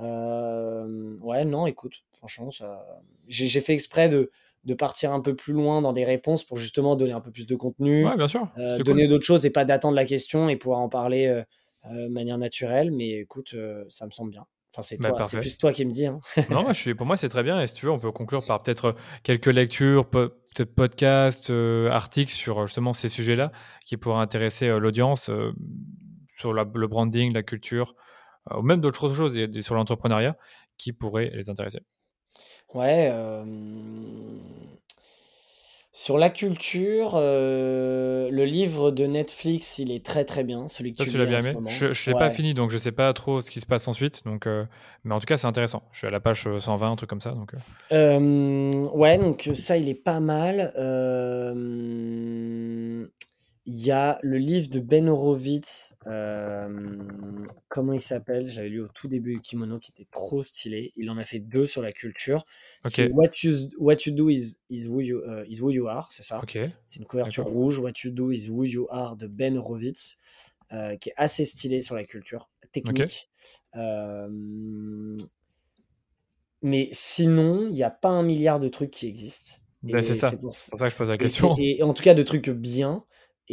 euh, 0.00 1.16
ouais, 1.20 1.44
non, 1.44 1.68
écoute, 1.68 2.04
franchement, 2.14 2.50
ça... 2.50 2.84
j'ai 3.28 3.60
fait 3.60 3.74
exprès 3.74 4.08
de, 4.08 4.32
partir 4.76 5.12
un 5.12 5.20
peu 5.20 5.36
plus 5.36 5.52
loin 5.52 5.82
dans 5.82 5.92
des 5.92 6.04
réponses 6.04 6.42
pour 6.42 6.56
justement 6.56 6.96
donner 6.96 7.12
un 7.12 7.20
peu 7.20 7.30
plus 7.30 7.46
de 7.46 7.54
contenu, 7.54 8.04
ouais, 8.04 8.16
bien 8.16 8.26
sûr. 8.26 8.48
donner 8.84 9.06
d'autres 9.06 9.24
choses 9.24 9.46
et 9.46 9.50
pas 9.50 9.64
d'attendre 9.64 9.94
la 9.94 10.04
question 10.04 10.48
et 10.48 10.56
pouvoir 10.56 10.80
en 10.80 10.88
parler 10.88 11.44
de 11.88 12.08
manière 12.08 12.38
naturelle. 12.38 12.90
Mais 12.90 13.20
écoute, 13.20 13.54
ça 13.88 14.04
me 14.06 14.10
semble 14.10 14.32
bien. 14.32 14.46
Enfin, 14.74 14.80
c'est 14.82 14.98
bah, 14.98 15.12
plus 15.30 15.58
toi 15.58 15.70
qui 15.70 15.84
me 15.84 15.92
dis. 15.92 16.06
Hein. 16.06 16.20
non, 16.50 16.62
moi, 16.62 16.72
je 16.72 16.80
suis, 16.80 16.94
pour 16.94 17.04
moi, 17.04 17.18
c'est 17.18 17.28
très 17.28 17.42
bien. 17.42 17.60
Et 17.60 17.66
si 17.66 17.74
tu 17.74 17.84
veux, 17.84 17.92
on 17.92 17.98
peut 17.98 18.10
conclure 18.10 18.44
par 18.46 18.62
peut-être 18.62 18.96
quelques 19.22 19.46
lectures, 19.46 20.08
peut-être 20.08 20.74
podcasts, 20.74 21.50
euh, 21.50 21.90
articles 21.90 22.32
sur 22.32 22.66
justement 22.66 22.94
ces 22.94 23.10
sujets-là 23.10 23.52
qui 23.84 23.98
pourraient 23.98 24.22
intéresser 24.22 24.68
euh, 24.68 24.78
l'audience 24.78 25.28
euh, 25.28 25.52
sur 26.38 26.54
le 26.54 26.86
branding, 26.86 27.34
la 27.34 27.42
culture, 27.42 27.94
ou 28.50 28.62
même 28.62 28.80
d'autres 28.80 29.12
choses 29.12 29.38
sur 29.60 29.74
l'entrepreneuriat 29.74 30.36
qui 30.78 30.92
pourraient 30.92 31.30
les 31.34 31.50
intéresser. 31.50 31.80
Ouais. 32.72 33.12
Sur 35.94 36.16
la 36.16 36.30
culture, 36.30 37.12
euh, 37.16 38.30
le 38.30 38.46
livre 38.46 38.90
de 38.90 39.04
Netflix, 39.04 39.78
il 39.78 39.92
est 39.92 40.02
très 40.02 40.24
très 40.24 40.42
bien, 40.42 40.66
celui 40.66 40.94
que 40.94 41.02
tu, 41.04 41.18
l'as 41.18 41.26
bien 41.26 41.40
aimé. 41.40 41.68
Je 41.68 41.88
ne 41.88 42.06
l'ai 42.06 42.18
pas 42.18 42.30
fini, 42.30 42.54
donc 42.54 42.70
je 42.70 42.76
ne 42.76 42.80
sais 42.80 42.92
pas 42.92 43.12
trop 43.12 43.42
ce 43.42 43.50
qui 43.50 43.60
se 43.60 43.66
passe 43.66 43.86
ensuite. 43.88 44.24
Donc, 44.24 44.46
euh, 44.46 44.64
mais 45.04 45.14
en 45.14 45.18
tout 45.18 45.26
cas, 45.26 45.36
c'est 45.36 45.46
intéressant. 45.46 45.82
Je 45.92 45.98
suis 45.98 46.06
à 46.06 46.10
la 46.10 46.18
page 46.18 46.48
120, 46.58 46.92
un 46.92 46.96
truc 46.96 47.10
comme 47.10 47.20
ça. 47.20 47.32
Donc, 47.32 47.52
euh. 47.92 48.88
ouais, 48.94 49.18
donc 49.18 49.50
ça, 49.52 49.76
il 49.76 49.86
est 49.90 49.94
pas 49.94 50.20
mal. 50.20 50.72
Il 53.64 53.78
y 53.78 53.92
a 53.92 54.18
le 54.22 54.38
livre 54.38 54.68
de 54.70 54.80
Ben 54.80 55.08
Horowitz, 55.08 55.96
euh, 56.08 56.98
comment 57.68 57.92
il 57.92 58.02
s'appelle? 58.02 58.48
J'avais 58.48 58.68
lu 58.68 58.80
au 58.80 58.88
tout 58.88 59.06
début 59.06 59.40
Kimono 59.40 59.78
qui 59.78 59.92
était 59.92 60.08
trop 60.10 60.42
stylé. 60.42 60.92
Il 60.96 61.08
en 61.10 61.16
a 61.16 61.24
fait 61.24 61.38
deux 61.38 61.66
sur 61.66 61.80
la 61.80 61.92
culture. 61.92 62.44
What 62.84 63.30
you, 63.44 63.54
What 63.78 63.96
you 64.04 64.14
Do 64.14 64.30
is, 64.30 64.58
is, 64.68 64.88
who, 64.88 65.00
you, 65.00 65.22
uh, 65.24 65.44
is 65.48 65.60
who 65.60 65.70
You 65.70 65.86
Are, 65.86 66.10
c'est 66.10 66.24
ça? 66.24 66.42
C'est 66.88 66.98
une 66.98 67.04
couverture 67.06 67.46
rouge. 67.46 67.78
What 67.78 67.92
You 68.02 68.10
Do 68.10 68.32
is 68.32 68.48
Who 68.48 68.64
You 68.64 68.88
Are 68.90 69.14
de 69.16 69.28
Ben 69.28 69.56
Horowitz, 69.56 70.18
euh, 70.72 70.96
qui 70.96 71.10
est 71.10 71.14
assez 71.16 71.44
stylé 71.44 71.82
sur 71.82 71.94
la 71.94 72.04
culture 72.04 72.50
technique. 72.72 73.30
Euh, 73.76 74.28
mais 76.62 76.88
sinon, 76.90 77.68
il 77.68 77.74
n'y 77.74 77.84
a 77.84 77.90
pas 77.90 78.08
un 78.08 78.24
milliard 78.24 78.58
de 78.58 78.68
trucs 78.68 78.90
qui 78.90 79.06
existent. 79.06 79.62
Ben, 79.84 80.02
c'est 80.02 80.14
ça. 80.14 80.30
C'est 80.30 80.40
pour 80.40 80.52
ça 80.52 80.86
que 80.86 80.90
je 80.90 80.96
pose 80.96 81.10
la 81.10 81.18
question. 81.18 81.54
et 81.58 81.82
en 81.82 81.94
tout 81.94 82.02
cas, 82.02 82.14
de 82.14 82.22
trucs 82.24 82.50
bien. 82.50 83.04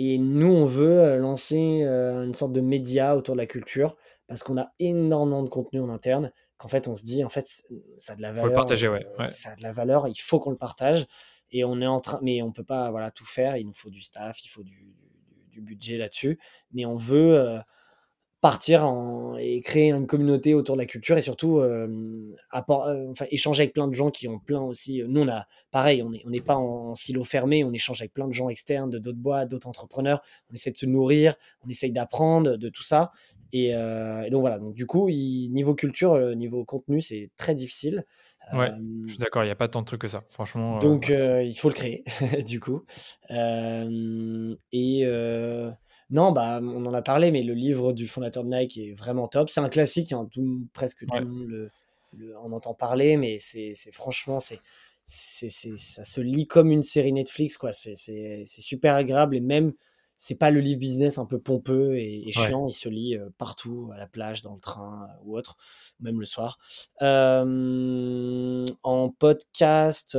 Et 0.01 0.17
nous, 0.17 0.47
on 0.47 0.65
veut 0.65 0.97
euh, 0.97 1.17
lancer 1.17 1.83
euh, 1.83 2.23
une 2.23 2.33
sorte 2.33 2.53
de 2.53 2.61
média 2.61 3.17
autour 3.17 3.35
de 3.35 3.41
la 3.41 3.45
culture 3.45 3.97
parce 4.27 4.43
qu'on 4.43 4.57
a 4.57 4.71
énormément 4.79 5.43
de 5.43 5.49
contenu 5.49 5.81
en 5.81 5.89
interne. 5.89 6.31
Qu'en 6.55 6.69
fait, 6.69 6.87
on 6.87 6.95
se 6.95 7.03
dit, 7.03 7.21
en 7.25 7.27
fait, 7.27 7.45
ça 7.97 8.13
a 8.13 8.15
de 8.15 8.21
la 8.21 8.29
valeur. 8.29 8.43
Faut 8.43 8.47
le 8.47 8.53
partager, 8.53 8.87
ouais. 8.87 9.05
Ça 9.27 9.49
a 9.49 9.55
de 9.57 9.61
la 9.61 9.73
valeur. 9.73 10.07
Il 10.07 10.15
faut 10.15 10.39
qu'on 10.39 10.51
le 10.51 10.57
partage. 10.57 11.05
Et 11.51 11.65
on 11.65 11.81
est 11.81 11.87
en 11.87 11.99
train, 11.99 12.17
mais 12.21 12.41
on 12.41 12.53
peut 12.53 12.63
pas, 12.63 12.89
voilà, 12.91 13.11
tout 13.11 13.25
faire. 13.25 13.57
Il 13.57 13.67
nous 13.67 13.73
faut 13.73 13.89
du 13.89 14.01
staff, 14.01 14.41
il 14.45 14.47
faut 14.47 14.63
du, 14.63 14.95
du, 15.51 15.59
budget 15.59 15.97
là-dessus. 15.97 16.39
Mais 16.71 16.85
on 16.85 16.95
veut, 16.95 17.37
euh, 17.37 17.59
partir 18.41 18.85
en, 18.85 19.35
et 19.37 19.59
créer 19.61 19.91
une 19.91 20.07
communauté 20.07 20.53
autour 20.53 20.75
de 20.75 20.81
la 20.81 20.85
culture 20.85 21.17
et 21.17 21.21
surtout 21.21 21.59
euh, 21.59 22.35
apport, 22.51 22.87
euh, 22.87 23.07
enfin, 23.09 23.25
échanger 23.31 23.63
avec 23.63 23.73
plein 23.73 23.87
de 23.87 23.93
gens 23.93 24.11
qui 24.11 24.27
ont 24.27 24.39
plein 24.39 24.61
aussi. 24.61 25.03
Nous, 25.05 25.21
on 25.21 25.27
a 25.27 25.45
pareil, 25.71 26.01
on 26.01 26.11
n'est 26.11 26.21
on 26.25 26.31
est 26.31 26.45
pas 26.45 26.55
en, 26.55 26.93
silo 26.93 27.23
fermé, 27.23 27.63
on 27.63 27.73
échange 27.73 28.01
avec 28.01 28.13
plein 28.13 28.27
de 28.27 28.33
gens 28.33 28.49
externes, 28.49 28.89
de 28.89 28.97
d'autres 28.97 29.17
boîtes, 29.17 29.49
d'autres 29.49 29.67
entrepreneurs. 29.67 30.21
On 30.49 30.53
essaie 30.53 30.71
de 30.71 30.77
se 30.77 30.85
nourrir, 30.85 31.35
on 31.65 31.69
essaye 31.69 31.91
d'apprendre 31.91 32.55
de 32.55 32.69
tout 32.69 32.83
ça. 32.83 33.11
Et, 33.51 33.73
euh, 33.73 34.29
donc 34.29 34.41
voilà, 34.41 34.59
donc 34.59 34.73
du 34.73 34.85
coup, 34.85 35.09
niveau 35.09 35.75
culture, 35.75 36.35
niveau 36.35 36.63
contenu, 36.63 37.01
c'est 37.01 37.31
très 37.35 37.55
difficile. 37.55 38.05
Ouais, 38.53 38.71
je 39.05 39.09
suis 39.09 39.17
d'accord, 39.19 39.43
il 39.43 39.47
n'y 39.47 39.51
a 39.51 39.55
pas 39.55 39.67
tant 39.67 39.81
de 39.81 39.85
trucs 39.85 40.01
que 40.01 40.07
ça, 40.07 40.23
franchement. 40.29 40.79
Donc 40.79 41.09
il 41.09 41.55
faut 41.57 41.69
le 41.69 41.75
créer, 41.75 42.03
du 42.47 42.59
coup. 42.59 42.83
et 43.29 45.05
non, 46.09 46.31
bah, 46.31 46.59
on 46.61 46.85
en 46.85 46.93
a 46.93 47.01
parlé, 47.01 47.31
mais 47.31 47.43
le 47.43 47.53
livre 47.53 47.93
du 47.93 48.07
fondateur 48.07 48.43
de 48.43 48.49
Nike 48.49 48.77
est 48.77 48.93
vraiment 48.93 49.27
top. 49.27 49.49
C'est 49.49 49.61
un 49.61 49.69
classique, 49.69 50.11
hein, 50.11 50.27
tout, 50.31 50.67
presque 50.73 51.05
tout 51.05 51.19
le 51.19 51.25
monde 51.25 51.71
en 52.41 52.51
entend 52.51 52.73
parler, 52.73 53.17
mais 53.17 53.37
c'est 53.39 53.73
franchement, 53.91 54.39
c'est 54.39 54.59
ça 55.03 56.03
se 56.03 56.21
lit 56.21 56.45
comme 56.45 56.71
une 56.71 56.83
série 56.83 57.13
Netflix, 57.13 57.57
quoi. 57.57 57.71
C'est 57.71 58.43
super 58.45 58.95
agréable 58.95 59.35
et 59.35 59.39
même, 59.39 59.73
c'est 60.17 60.37
pas 60.37 60.51
le 60.51 60.59
livre 60.59 60.79
business 60.79 61.17
un 61.17 61.25
peu 61.25 61.39
pompeux 61.39 61.97
et, 61.97 62.31
chiant, 62.31 62.67
il 62.67 62.73
se 62.73 62.89
lit 62.89 63.15
euh, 63.15 63.29
partout, 63.37 63.89
à 63.93 63.97
la 63.97 64.05
plage, 64.05 64.41
dans 64.41 64.53
le 64.53 64.59
train 64.59 65.07
euh, 65.09 65.23
ou 65.23 65.37
autre, 65.37 65.55
même 65.99 66.19
le 66.19 66.25
soir. 66.25 66.59
Euh, 67.01 68.65
en 68.83 69.09
podcast, 69.09 70.17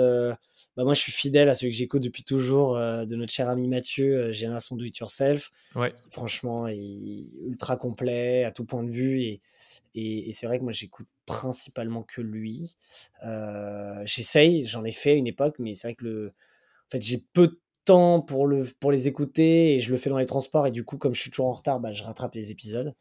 bah, 0.76 0.84
moi 0.84 0.94
je 0.94 1.00
suis 1.00 1.12
fidèle 1.12 1.48
à 1.48 1.54
ceux 1.54 1.66
que 1.66 1.74
j'écoute 1.74 2.02
depuis 2.02 2.22
toujours 2.22 2.76
euh, 2.76 3.04
de 3.04 3.16
notre 3.16 3.32
cher 3.32 3.48
ami 3.48 3.66
Mathieu, 3.68 4.16
euh, 4.16 4.32
Génération 4.32 4.76
Do 4.76 4.84
It 4.84 4.96
Yourself. 4.98 5.50
Ouais. 5.74 5.92
Franchement, 6.10 6.68
il 6.68 7.20
est 7.20 7.48
ultra 7.48 7.76
complet 7.76 8.44
à 8.44 8.52
tout 8.52 8.64
point 8.64 8.84
de 8.84 8.90
vue 8.90 9.20
et, 9.22 9.40
et, 9.94 10.32
c'est 10.32 10.46
vrai 10.46 10.58
que 10.58 10.64
moi 10.64 10.72
j'écoute 10.72 11.08
principalement 11.26 12.02
que 12.02 12.20
lui. 12.20 12.76
Euh, 13.24 14.00
j'essaye, 14.04 14.66
j'en 14.66 14.84
ai 14.84 14.92
fait 14.92 15.16
une 15.16 15.26
époque, 15.26 15.56
mais 15.58 15.74
c'est 15.74 15.88
vrai 15.88 15.94
que 15.96 16.04
le, 16.04 16.28
en 16.28 16.90
fait, 16.90 17.02
j'ai 17.02 17.24
peu 17.32 17.48
de 17.48 17.60
temps 17.84 18.20
pour, 18.20 18.46
le, 18.46 18.64
pour 18.78 18.92
les 18.92 19.08
écouter 19.08 19.74
et 19.74 19.80
je 19.80 19.90
le 19.90 19.96
fais 19.96 20.10
dans 20.10 20.18
les 20.18 20.26
transports 20.26 20.66
et 20.66 20.70
du 20.70 20.84
coup 20.84 20.98
comme 20.98 21.14
je 21.14 21.20
suis 21.20 21.30
toujours 21.30 21.48
en 21.48 21.52
retard, 21.52 21.80
bah, 21.80 21.92
je 21.92 22.04
rattrape 22.04 22.34
les 22.34 22.52
épisodes. 22.52 22.94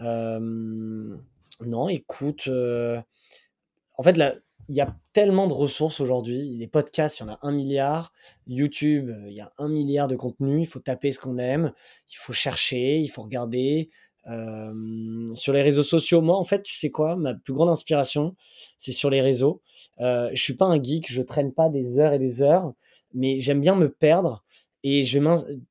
non, 0.00 1.88
écoute, 1.88 2.48
en 2.48 4.02
fait 4.02 4.16
là 4.16 4.34
il 4.72 4.76
y 4.76 4.80
a 4.80 4.96
tellement 5.12 5.48
de 5.48 5.52
ressources 5.52 6.00
aujourd'hui. 6.00 6.48
Les 6.56 6.66
podcasts, 6.66 7.20
il 7.20 7.24
y 7.24 7.26
en 7.26 7.32
a 7.34 7.38
un 7.42 7.52
milliard. 7.52 8.14
YouTube, 8.46 9.10
euh, 9.10 9.28
il 9.28 9.34
y 9.34 9.42
a 9.42 9.52
un 9.58 9.68
milliard 9.68 10.08
de 10.08 10.16
contenus. 10.16 10.66
Il 10.66 10.66
faut 10.66 10.80
taper 10.80 11.12
ce 11.12 11.20
qu'on 11.20 11.36
aime. 11.36 11.74
Il 12.10 12.16
faut 12.16 12.32
chercher, 12.32 12.98
il 12.98 13.08
faut 13.08 13.20
regarder. 13.20 13.90
Euh, 14.28 15.34
sur 15.34 15.52
les 15.52 15.60
réseaux 15.60 15.82
sociaux, 15.82 16.22
moi, 16.22 16.38
en 16.38 16.44
fait, 16.44 16.62
tu 16.62 16.74
sais 16.74 16.90
quoi? 16.90 17.16
Ma 17.16 17.34
plus 17.34 17.52
grande 17.52 17.68
inspiration, 17.68 18.34
c'est 18.78 18.92
sur 18.92 19.10
les 19.10 19.20
réseaux. 19.20 19.60
Euh, 20.00 20.30
je 20.32 20.42
suis 20.42 20.54
pas 20.54 20.64
un 20.64 20.82
geek, 20.82 21.12
je 21.12 21.20
traîne 21.20 21.52
pas 21.52 21.68
des 21.68 21.98
heures 21.98 22.14
et 22.14 22.18
des 22.18 22.40
heures, 22.40 22.72
mais 23.12 23.40
j'aime 23.40 23.60
bien 23.60 23.74
me 23.74 23.90
perdre. 23.90 24.42
Et 24.84 25.04
je 25.04 25.18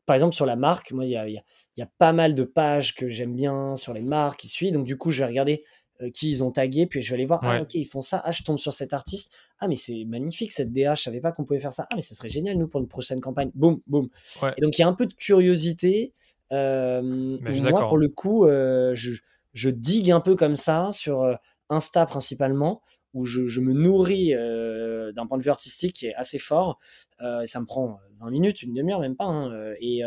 par 0.05 0.13
exemple, 0.13 0.35
sur 0.35 0.45
la 0.45 0.55
marque, 0.55 0.91
moi, 0.91 1.05
il 1.05 1.11
y 1.11 1.17
a, 1.17 1.27
y 1.27 1.39
a, 1.81 1.89
pas 1.97 2.13
mal 2.13 2.35
de 2.35 2.43
pages 2.43 2.93
que 2.93 3.09
j'aime 3.09 3.33
bien 3.35 3.75
sur 3.75 3.93
les 3.93 4.03
marques 4.03 4.41
qui 4.41 4.47
suivent. 4.47 4.73
Donc, 4.73 4.85
du 4.85 4.95
coup, 4.95 5.09
je 5.09 5.21
vais 5.21 5.27
regarder 5.27 5.63
qui 6.09 6.31
ils 6.31 6.43
ont 6.43 6.51
tagué, 6.51 6.85
puis 6.85 7.01
je 7.01 7.09
vais 7.09 7.15
aller 7.15 7.25
voir, 7.25 7.41
ah 7.43 7.61
ok, 7.61 7.75
ils 7.75 7.85
font 7.85 8.01
ça, 8.01 8.21
ah 8.23 8.31
je 8.31 8.43
tombe 8.43 8.57
sur 8.57 8.73
cet 8.73 8.93
artiste, 8.93 9.33
ah 9.59 9.67
mais 9.67 9.75
c'est 9.75 10.03
magnifique 10.05 10.51
cette 10.51 10.73
DA, 10.73 10.95
je 10.95 11.03
savais 11.03 11.21
pas 11.21 11.31
qu'on 11.31 11.45
pouvait 11.45 11.59
faire 11.59 11.73
ça, 11.73 11.87
ah 11.91 11.95
mais 11.95 12.01
ce 12.01 12.15
serait 12.15 12.29
génial 12.29 12.57
nous 12.57 12.67
pour 12.67 12.81
une 12.81 12.87
prochaine 12.87 13.21
campagne, 13.21 13.51
boum, 13.53 13.81
boum. 13.87 14.09
Et 14.57 14.61
donc 14.61 14.77
il 14.77 14.81
y 14.81 14.83
a 14.83 14.87
un 14.87 14.93
peu 14.93 15.05
de 15.05 15.13
curiosité, 15.13 16.13
euh, 16.51 17.01
moi 17.01 17.87
pour 17.87 17.97
le 17.97 18.09
coup, 18.09 18.45
euh, 18.45 18.93
je, 18.95 19.13
je, 19.53 19.69
digue 19.69 20.11
un 20.11 20.19
peu 20.19 20.35
comme 20.35 20.55
ça 20.55 20.89
sur 20.91 21.21
euh, 21.21 21.35
Insta 21.69 22.05
principalement, 22.05 22.81
où 23.13 23.25
je, 23.25 23.47
je 23.47 23.61
me 23.61 23.73
nourris 23.73 24.33
d'un 24.33 25.27
point 25.27 25.37
de 25.37 25.43
vue 25.43 25.49
artistique 25.49 25.95
qui 25.95 26.07
est 26.07 26.15
assez 26.15 26.39
fort, 26.39 26.79
ça 27.19 27.59
me 27.59 27.65
prend 27.65 27.99
20 28.19 28.31
minutes, 28.31 28.63
une 28.63 28.73
demi-heure, 28.73 29.01
même 29.01 29.15
pas, 29.15 29.25
hein, 29.25 29.73
et, 29.79 30.01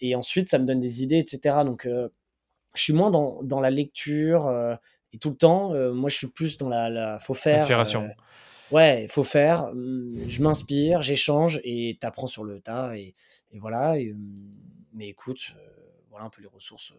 et 0.00 0.14
ensuite 0.14 0.50
ça 0.50 0.58
me 0.58 0.66
donne 0.66 0.80
des 0.80 1.02
idées, 1.02 1.18
etc. 1.18 1.56
Donc 1.64 1.88
je 2.74 2.82
suis 2.82 2.92
moins 2.92 3.10
dans, 3.10 3.42
dans 3.42 3.60
la 3.60 3.70
lecture, 3.70 4.46
et 5.12 5.18
tout 5.18 5.30
le 5.30 5.36
temps, 5.36 5.74
euh, 5.74 5.92
moi, 5.92 6.10
je 6.10 6.16
suis 6.16 6.26
plus 6.26 6.58
dans 6.58 6.68
la, 6.68 6.90
la 6.90 7.18
faut 7.18 7.34
faire. 7.34 7.62
Inspiration. 7.62 8.04
Euh, 8.04 8.74
ouais, 8.74 9.06
faut 9.08 9.24
faire. 9.24 9.64
Hum, 9.66 10.12
je 10.28 10.42
m'inspire, 10.42 11.02
j'échange 11.02 11.60
et 11.64 11.96
t'apprends 12.00 12.26
sur 12.26 12.44
le 12.44 12.60
tas. 12.60 12.96
Et, 12.96 13.14
et 13.52 13.58
voilà. 13.58 13.92
Hum, 13.92 14.34
mais 14.92 15.08
écoute, 15.08 15.54
euh, 15.56 15.60
voilà 16.10 16.26
un 16.26 16.30
peu 16.30 16.42
les 16.42 16.48
ressources 16.48 16.92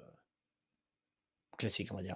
classique, 1.59 1.89
on 1.91 1.95
va 1.95 2.01
dire. 2.01 2.15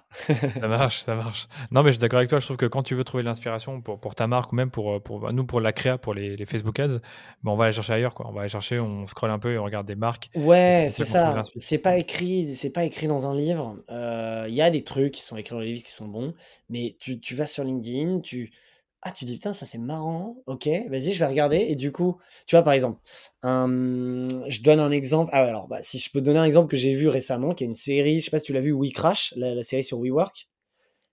ça 0.60 0.68
marche, 0.68 1.02
ça 1.02 1.14
marche. 1.14 1.46
Non, 1.70 1.82
mais 1.82 1.90
je 1.90 1.94
suis 1.94 2.00
d'accord 2.00 2.18
avec 2.18 2.28
toi. 2.28 2.40
Je 2.40 2.46
trouve 2.46 2.56
que 2.56 2.66
quand 2.66 2.82
tu 2.82 2.94
veux 2.94 3.04
trouver 3.04 3.22
l'inspiration 3.22 3.80
pour, 3.80 4.00
pour 4.00 4.14
ta 4.14 4.26
marque 4.26 4.52
ou 4.52 4.56
même 4.56 4.70
pour, 4.70 5.00
pour 5.02 5.20
bah, 5.20 5.32
nous, 5.32 5.44
pour 5.44 5.60
la 5.60 5.72
créa, 5.72 5.98
pour 5.98 6.14
les, 6.14 6.36
les 6.36 6.46
Facebook 6.46 6.78
ads, 6.80 6.98
ben 7.42 7.52
on 7.52 7.56
va 7.56 7.66
aller 7.66 7.72
chercher 7.72 7.92
ailleurs. 7.92 8.14
Quoi. 8.14 8.26
On 8.28 8.32
va 8.32 8.40
aller 8.40 8.50
chercher, 8.50 8.80
on 8.80 9.06
scrolle 9.06 9.30
un 9.30 9.38
peu 9.38 9.52
et 9.52 9.58
on 9.58 9.64
regarde 9.64 9.86
des 9.86 9.94
marques. 9.94 10.30
Ouais, 10.34 10.88
c'est 10.90 11.04
ça. 11.04 11.42
C'est 11.58 11.78
pas 11.78 11.96
écrit, 11.96 12.54
c'est 12.54 12.70
pas 12.70 12.84
écrit 12.84 13.06
dans 13.06 13.28
un 13.28 13.34
livre. 13.34 13.76
Euh, 13.90 14.46
il 14.48 14.54
y 14.54 14.62
a 14.62 14.70
des 14.70 14.82
trucs 14.82 15.12
qui 15.12 15.22
sont 15.22 15.36
écrits 15.36 15.54
dans 15.54 15.60
les 15.60 15.72
livres 15.72 15.84
qui 15.84 15.92
sont 15.92 16.08
bons, 16.08 16.34
mais 16.68 16.96
tu, 16.98 17.20
tu 17.20 17.34
vas 17.34 17.46
sur 17.46 17.64
LinkedIn, 17.64 18.20
tu, 18.20 18.50
ah, 19.06 19.12
tu 19.12 19.26
dis, 19.26 19.34
putain, 19.34 19.52
ça 19.52 19.66
c'est 19.66 19.78
marrant. 19.78 20.38
Ok, 20.46 20.66
vas-y, 20.88 21.12
je 21.12 21.18
vais 21.18 21.26
regarder. 21.26 21.58
Et 21.58 21.76
du 21.76 21.92
coup, 21.92 22.18
tu 22.46 22.56
vois, 22.56 22.62
par 22.62 22.72
exemple, 22.72 22.98
je 23.42 24.62
donne 24.62 24.80
un 24.80 24.90
exemple. 24.90 25.30
Ah, 25.34 25.44
alors, 25.44 25.68
bah, 25.68 25.82
si 25.82 25.98
je 25.98 26.10
peux 26.10 26.22
donner 26.22 26.38
un 26.38 26.44
exemple 26.44 26.68
que 26.68 26.76
j'ai 26.78 26.94
vu 26.94 27.08
récemment, 27.08 27.54
qui 27.54 27.64
est 27.64 27.66
une 27.66 27.74
série, 27.74 28.20
je 28.20 28.24
sais 28.24 28.30
pas 28.30 28.38
si 28.38 28.46
tu 28.46 28.54
l'as 28.54 28.62
vu, 28.62 28.72
We 28.72 28.92
Crash, 28.92 29.34
la, 29.36 29.62
série 29.62 29.84
sur 29.84 29.98
WeWork. 29.98 30.48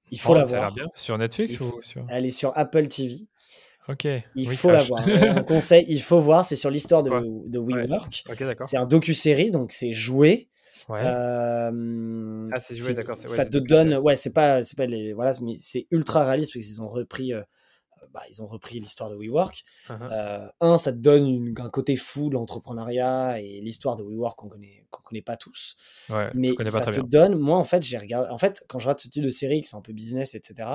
Il 0.09 0.19
faut 0.19 0.31
oh, 0.31 0.35
la 0.35 0.45
voir. 0.45 0.73
bien. 0.73 0.87
Sur 0.95 1.17
Netflix 1.17 1.59
ou 1.59 1.81
sur... 1.81 2.05
Elle 2.09 2.25
est 2.25 2.31
sur 2.31 2.57
Apple 2.57 2.87
TV. 2.87 3.15
Ok. 3.89 4.07
Il 4.35 4.49
faut 4.49 4.71
la 4.71 4.83
voir. 4.83 5.05
un 5.07 5.43
conseil, 5.43 5.85
il 5.89 6.01
faut 6.01 6.21
voir. 6.21 6.45
C'est 6.45 6.55
sur 6.55 6.69
l'histoire 6.69 7.03
de, 7.03 7.11
de 7.49 7.59
WeWork. 7.59 8.23
Ok, 8.29 8.39
d'accord. 8.39 8.67
C'est 8.69 8.77
un 8.77 8.85
docu-série, 8.85 9.51
donc 9.51 9.73
c'est 9.73 9.91
joué. 9.91 10.47
Ouais. 10.87 11.01
Euh, 11.03 12.49
ah, 12.53 12.59
c'est 12.59 12.75
joué, 12.75 12.93
d'accord. 12.93 13.19
ça 13.19 13.45
te 13.45 13.57
donne, 13.57 13.95
ouais, 13.97 14.15
c'est 14.15 14.33
pas, 14.33 14.63
c'est 14.63 14.77
pas 14.77 14.85
les, 14.85 15.13
voilà, 15.13 15.31
mais 15.41 15.55
c'est 15.57 15.87
ultra 15.91 16.25
réaliste 16.25 16.53
parce 16.53 16.65
qu'ils 16.65 16.81
ont 16.81 16.87
repris 16.87 17.33
euh, 17.33 17.41
bah, 18.13 18.21
ils 18.29 18.41
ont 18.41 18.47
repris 18.47 18.79
l'histoire 18.79 19.09
de 19.09 19.15
WeWork. 19.15 19.63
Uh-huh. 19.89 20.11
Euh, 20.11 20.47
un, 20.59 20.77
ça 20.77 20.91
te 20.91 20.97
donne 20.97 21.53
un 21.57 21.69
côté 21.69 21.95
fou 21.95 22.29
de 22.29 22.35
l'entrepreneuriat 22.35 23.39
et 23.39 23.61
l'histoire 23.61 23.95
de 23.95 24.03
WeWork 24.03 24.37
qu'on 24.37 24.49
connaît, 24.49 24.85
qu'on 24.89 25.01
connaît 25.01 25.21
pas 25.21 25.37
tous. 25.37 25.75
mais 26.33 26.51
ça 26.67 26.81
te 26.81 27.01
donne, 27.01 27.35
moi 27.35 27.57
en 27.57 27.63
fait, 27.63 27.83
j'ai 27.83 27.97
regardé, 27.97 28.29
en 28.29 28.37
fait, 28.37 28.63
quand 28.67 28.79
je 28.79 28.85
regarde 28.85 28.99
ce 28.99 29.07
type 29.07 29.23
de 29.23 29.29
séries 29.29 29.61
qui 29.61 29.69
sont 29.69 29.77
un 29.77 29.81
peu 29.81 29.93
business, 29.93 30.35
etc., 30.35 30.67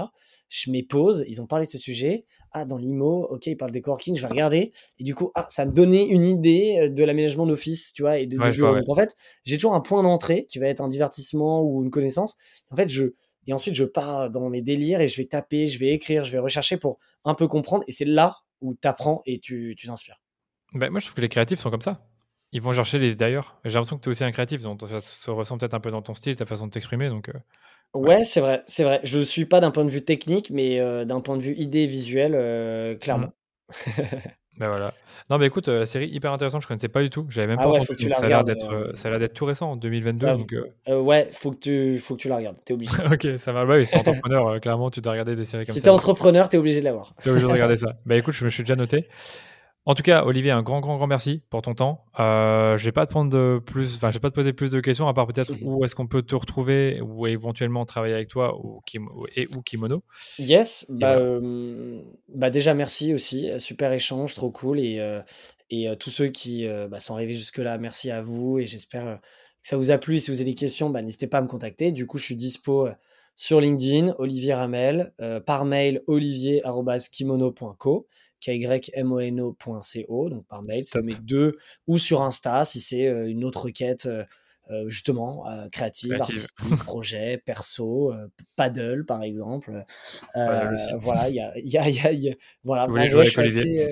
je 0.49 0.71
mets 0.71 0.83
pause, 0.83 1.25
ils 1.29 1.41
ont 1.43 1.47
parlé 1.47 1.67
de 1.67 1.71
ce 1.71 1.79
sujet. 1.79 2.25
Ah, 2.53 2.65
dans 2.65 2.79
l'IMO, 2.79 3.27
ok, 3.31 3.47
ils 3.47 3.57
parlent 3.57 3.73
des 3.73 3.83
coworking, 3.83 4.17
je 4.17 4.23
vais 4.23 4.29
regarder. 4.29 4.73
Et 4.99 5.05
du 5.05 5.15
coup, 5.15 5.31
ah, 5.35 5.47
ça 5.49 5.67
me 5.67 5.73
donnait 5.73 6.07
une 6.07 6.25
idée 6.25 6.79
euh, 6.81 6.89
de 6.89 7.05
l'aménagement 7.05 7.47
d'office, 7.47 7.93
tu 7.93 8.03
vois, 8.03 8.19
et 8.19 8.27
de, 8.27 8.37
Donc 8.39 8.89
en 8.89 8.95
fait, 8.95 9.17
j'ai 9.45 9.57
toujours 9.57 9.75
un 9.75 9.81
point 9.81 10.03
d'entrée 10.03 10.47
qui 10.47 10.59
va 10.59 10.69
être 10.69 10.81
un 10.81 10.89
divertissement 10.89 11.63
ou 11.63 11.83
une 11.83 11.91
connaissance. 11.91 12.37
En 12.71 12.77
fait, 12.77 12.89
je, 12.89 13.15
et 13.47 13.53
ensuite, 13.53 13.75
je 13.75 13.85
pars 13.85 14.31
dans 14.31 14.49
mes 14.49 14.63
délires 14.63 15.01
et 15.01 15.09
je 15.09 15.17
vais 15.17 15.27
taper, 15.27 15.69
je 15.69 15.79
vais 15.79 15.91
écrire, 15.91 16.25
je 16.25 16.33
vais 16.33 16.39
rechercher 16.39 16.77
pour 16.77 16.99
un 17.27 17.35
peu 17.35 17.49
comprendre. 17.49 17.85
Et 17.87 17.93
c'est 17.93 18.07
là 18.07 18.39
où 18.61 18.75
tu 18.75 18.89
apprends 18.89 19.23
et 19.27 19.39
tu 19.39 19.77
t'inspires. 19.85 20.21
Ben, 20.73 20.91
moi, 20.91 21.01
je 21.01 21.07
trouve 21.07 21.17
que 21.17 21.21
les 21.21 21.29
créatifs 21.29 21.61
sont 21.61 21.71
comme 21.71 21.83
ça. 21.83 22.07
Ils 22.53 22.63
vont 22.63 22.73
chercher 22.73 22.99
les 22.99 23.15
d'ailleurs. 23.17 23.61
J'ai 23.65 23.73
l'impression 23.73 23.97
que 23.97 24.03
tu 24.03 24.09
es 24.09 24.11
aussi 24.11 24.25
un 24.25 24.31
créatif, 24.31 24.63
donc 24.63 24.81
ça 24.81 25.01
se 25.01 25.31
ressent 25.31 25.59
peut-être 25.59 25.75
un 25.75 25.81
peu 25.81 25.91
dans 25.91 26.03
ton 26.03 26.15
style, 26.15 26.37
ta 26.37 26.47
façon 26.47 26.67
de 26.67 26.71
t'exprimer. 26.71 27.09
Donc, 27.09 27.29
euh, 27.29 27.33
ouais, 27.95 28.25
c'est 28.25 28.41
vrai, 28.41 28.63
c'est 28.67 28.85
vrai. 28.85 29.01
Je 29.03 29.19
suis 29.19 29.47
pas 29.47 29.61
d'un 29.61 29.71
point 29.71 29.85
de 29.85 29.91
vue 29.91 30.05
technique, 30.05 30.51
mais 30.51 30.81
euh, 30.81 31.05
d'un 31.05 31.21
point 31.21 31.37
de 31.37 31.43
vue 31.43 31.55
idée 31.57 31.87
visuelle, 31.87 32.35
euh, 32.35 32.95
clairement. 32.97 33.33
Mmh. 33.69 33.93
Ben 34.59 34.69
voilà. 34.69 34.95
Non, 35.29 35.39
mais 35.39 35.47
écoute, 35.47 35.69
euh, 35.69 35.81
la 35.81 35.87
série 35.87 36.09
hyper 36.09 36.33
intéressante, 36.33 36.63
je 36.63 36.69
connaissais 36.69 36.89
pas 36.89 37.03
du 37.03 37.11
tout. 37.11 37.27
J'avais 37.29 37.49
même 37.49 37.59
ah 37.59 37.65
pas 37.65 37.71
entendu. 37.71 38.11
ça 38.11 38.25
a 38.25 38.29
l'air 38.29 38.45
d'être, 38.45 38.73
euh, 38.73 38.93
ça 38.95 39.09
a 39.09 39.11
l'air 39.11 39.21
d'être 39.21 39.35
tout 39.35 39.45
récent, 39.45 39.73
en 39.73 39.77
2022. 39.77 40.27
donc, 40.27 40.55
euh. 40.89 41.01
ouais, 41.01 41.29
faut 41.33 41.51
que 41.51 41.59
tu, 41.59 41.99
faut 41.99 42.17
que 42.17 42.23
tu 42.23 42.29
la 42.29 42.37
regardes. 42.37 42.57
T'es 42.65 42.73
obligé. 42.73 42.93
ok, 43.13 43.39
ça 43.39 43.53
va. 43.53 43.67
Ouais, 43.67 43.85
si 43.85 43.91
t'es 43.91 43.99
entrepreneur, 44.09 44.61
clairement, 44.61 44.91
tu 44.91 45.01
dois 45.01 45.13
regarder 45.13 45.37
des 45.37 45.45
séries 45.45 45.67
comme 45.67 45.75
ça. 45.75 45.81
Si 45.81 45.85
t'es 45.85 45.91
entrepreneur, 45.91 46.49
t'es 46.49 46.57
obligé 46.57 46.81
de 46.81 46.85
la 46.85 46.93
voir. 46.93 47.15
T'es 47.23 47.31
obligé 47.31 47.47
de 47.47 47.53
regarder 47.53 47.77
ça. 47.77 47.89
Bah 48.07 48.17
écoute, 48.17 48.35
je 48.35 48.45
me 48.45 48.51
suis 48.51 48.63
déjà 48.63 48.77
noté. 48.77 49.07
En 49.89 49.95
tout 49.95 50.03
cas, 50.03 50.25
Olivier, 50.25 50.51
un 50.51 50.63
grand, 50.63 50.81
grand, 50.81 50.97
grand 50.97 51.07
merci 51.07 51.43
pour 51.49 51.63
ton 51.63 51.75
temps. 51.75 52.05
Euh, 52.19 52.77
je 52.77 52.85
vais 52.85 52.91
pas 52.91 53.07
te 53.07 53.13
prendre 53.13 53.31
de 53.31 53.61
plus, 53.65 53.95
enfin, 53.95 54.11
je 54.11 54.17
vais 54.17 54.21
pas 54.21 54.31
te 54.31 54.35
poser 54.35 54.53
plus 54.53 54.73
de 54.73 54.81
questions, 54.81 55.07
à 55.07 55.15
part 55.15 55.29
peut-être 55.29 55.53
où 55.63 55.85
est-ce 55.85 55.95
qu'on 55.95 56.09
peut 56.09 56.23
te 56.23 56.35
retrouver 56.35 57.01
ou 57.01 57.29
éventuellement 57.29 57.85
travailler 57.85 58.15
avec 58.15 58.27
toi 58.27 58.59
ou, 58.61 58.83
et 59.37 59.47
ou 59.55 59.63
Kimono. 59.63 60.03
Yes, 60.41 60.87
bah, 60.89 61.19
euh, 61.19 62.01
bah, 62.35 62.51
déjà 62.51 62.75
merci 62.75 63.15
aussi, 63.15 63.49
super 63.59 63.93
échange, 63.93 64.35
trop 64.35 64.51
cool 64.51 64.81
et 64.81 64.99
euh, 64.99 65.21
et 65.71 65.87
tous 65.99 66.11
ceux 66.11 66.29
qui 66.29 66.67
bah, 66.91 67.01
sont 67.01 67.15
arrivés 67.15 67.35
jusque 67.35 67.59
là, 67.59 67.79
merci 67.79 68.11
à 68.11 68.23
vous 68.23 68.59
et 68.59 68.67
j'espère 68.67 69.05
que 69.05 69.19
ça 69.63 69.77
vous 69.77 69.93
a 69.93 69.99
plu. 69.99 70.19
Si 70.21 70.33
vous 70.33 70.41
avez 70.41 70.51
des 70.51 70.57
questions, 70.57 70.91
bah, 70.91 71.03
n'hésitez 71.03 71.29
pas 71.29 71.39
à 71.39 71.43
me 71.43 71.49
contacter. 71.49 71.93
Du 71.93 72.07
coup, 72.07 72.19
je 72.19 72.25
suis 72.25 72.37
dispo 72.37 72.89
sur 73.35 73.61
LinkedIn, 73.61 74.15
Olivier 74.19 74.55
Ramel, 74.55 75.13
par 75.45 75.65
mail 75.65 76.03
olivier@kimono.co 76.07 78.07
kymono.co, 78.41 80.31
donc 80.31 80.47
par 80.47 80.63
mail, 80.67 80.85
ça 80.85 81.03
met 81.03 81.15
deux, 81.15 81.57
ou 81.87 81.99
sur 81.99 82.23
Insta 82.23 82.65
si 82.65 82.81
c'est 82.81 83.07
euh, 83.07 83.29
une 83.29 83.45
autre 83.45 83.65
requête 83.65 84.07
euh, 84.07 84.25
justement 84.89 85.45
créative, 85.71 86.15
artistique, 86.15 86.77
projet, 86.85 87.41
perso, 87.45 88.13
paddle 88.57 89.05
par 89.07 89.23
exemple. 89.23 89.85
voilà, 90.35 91.29
il 91.29 91.35
y 91.37 91.41
a, 91.41 91.59
y, 91.59 91.79
a, 91.79 92.13
y, 92.13 92.31
a, 92.31 92.35
voilà. 92.65 92.87
Vous 92.87 92.93
voulez 92.93 93.09
jouer 93.09 93.21
avec 93.23 93.39
Olivier 93.39 93.89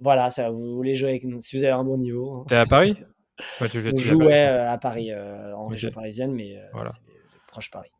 Voilà, 0.00 0.30
ça, 0.30 0.50
vous 0.50 0.74
voulez 0.76 0.96
jouer 0.96 1.10
avec 1.10 1.24
nous 1.24 1.40
si 1.40 1.56
vous 1.56 1.64
avez 1.64 1.72
un 1.72 1.84
bon 1.84 1.96
niveau. 1.96 2.34
Hein. 2.34 2.44
T'es 2.48 2.56
à 2.56 2.66
Paris? 2.66 2.96
Ouais, 3.60 3.68
tu, 3.68 3.78
On 3.78 3.96
joue 3.96 4.28
à 4.30 4.76
Paris, 4.78 5.14
en 5.14 5.68
région 5.68 5.92
parisienne, 5.92 6.32
mais 6.32 6.60
voilà. 6.72 6.90
proche 7.52 7.70
Paris. 7.70 7.90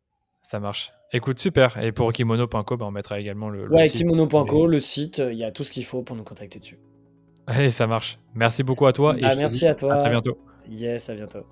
Ça 0.49 0.59
marche. 0.59 0.93
Écoute, 1.13 1.37
super. 1.37 1.77
Et 1.77 1.91
pour 1.91 2.11
kimono.co, 2.11 2.75
bah, 2.75 2.85
on 2.87 2.89
mettra 2.89 3.19
également 3.19 3.49
le, 3.49 3.67
le 3.67 3.71
ouais, 3.71 3.87
kimono.co, 3.87 4.65
le 4.65 4.79
site, 4.79 5.19
il 5.19 5.37
y 5.37 5.43
a 5.43 5.51
tout 5.51 5.63
ce 5.63 5.71
qu'il 5.71 5.85
faut 5.85 6.01
pour 6.01 6.15
nous 6.15 6.23
contacter 6.23 6.57
dessus. 6.57 6.79
Allez, 7.45 7.69
ça 7.69 7.85
marche. 7.85 8.17
Merci 8.33 8.63
beaucoup 8.63 8.87
à 8.87 8.91
toi. 8.91 9.15
et 9.15 9.21
bah, 9.21 9.35
merci 9.37 9.67
à 9.67 9.75
toi. 9.75 9.93
À 9.93 9.97
très 9.99 10.09
bientôt. 10.09 10.39
Yes, 10.67 11.07
à 11.07 11.13
bientôt. 11.13 11.45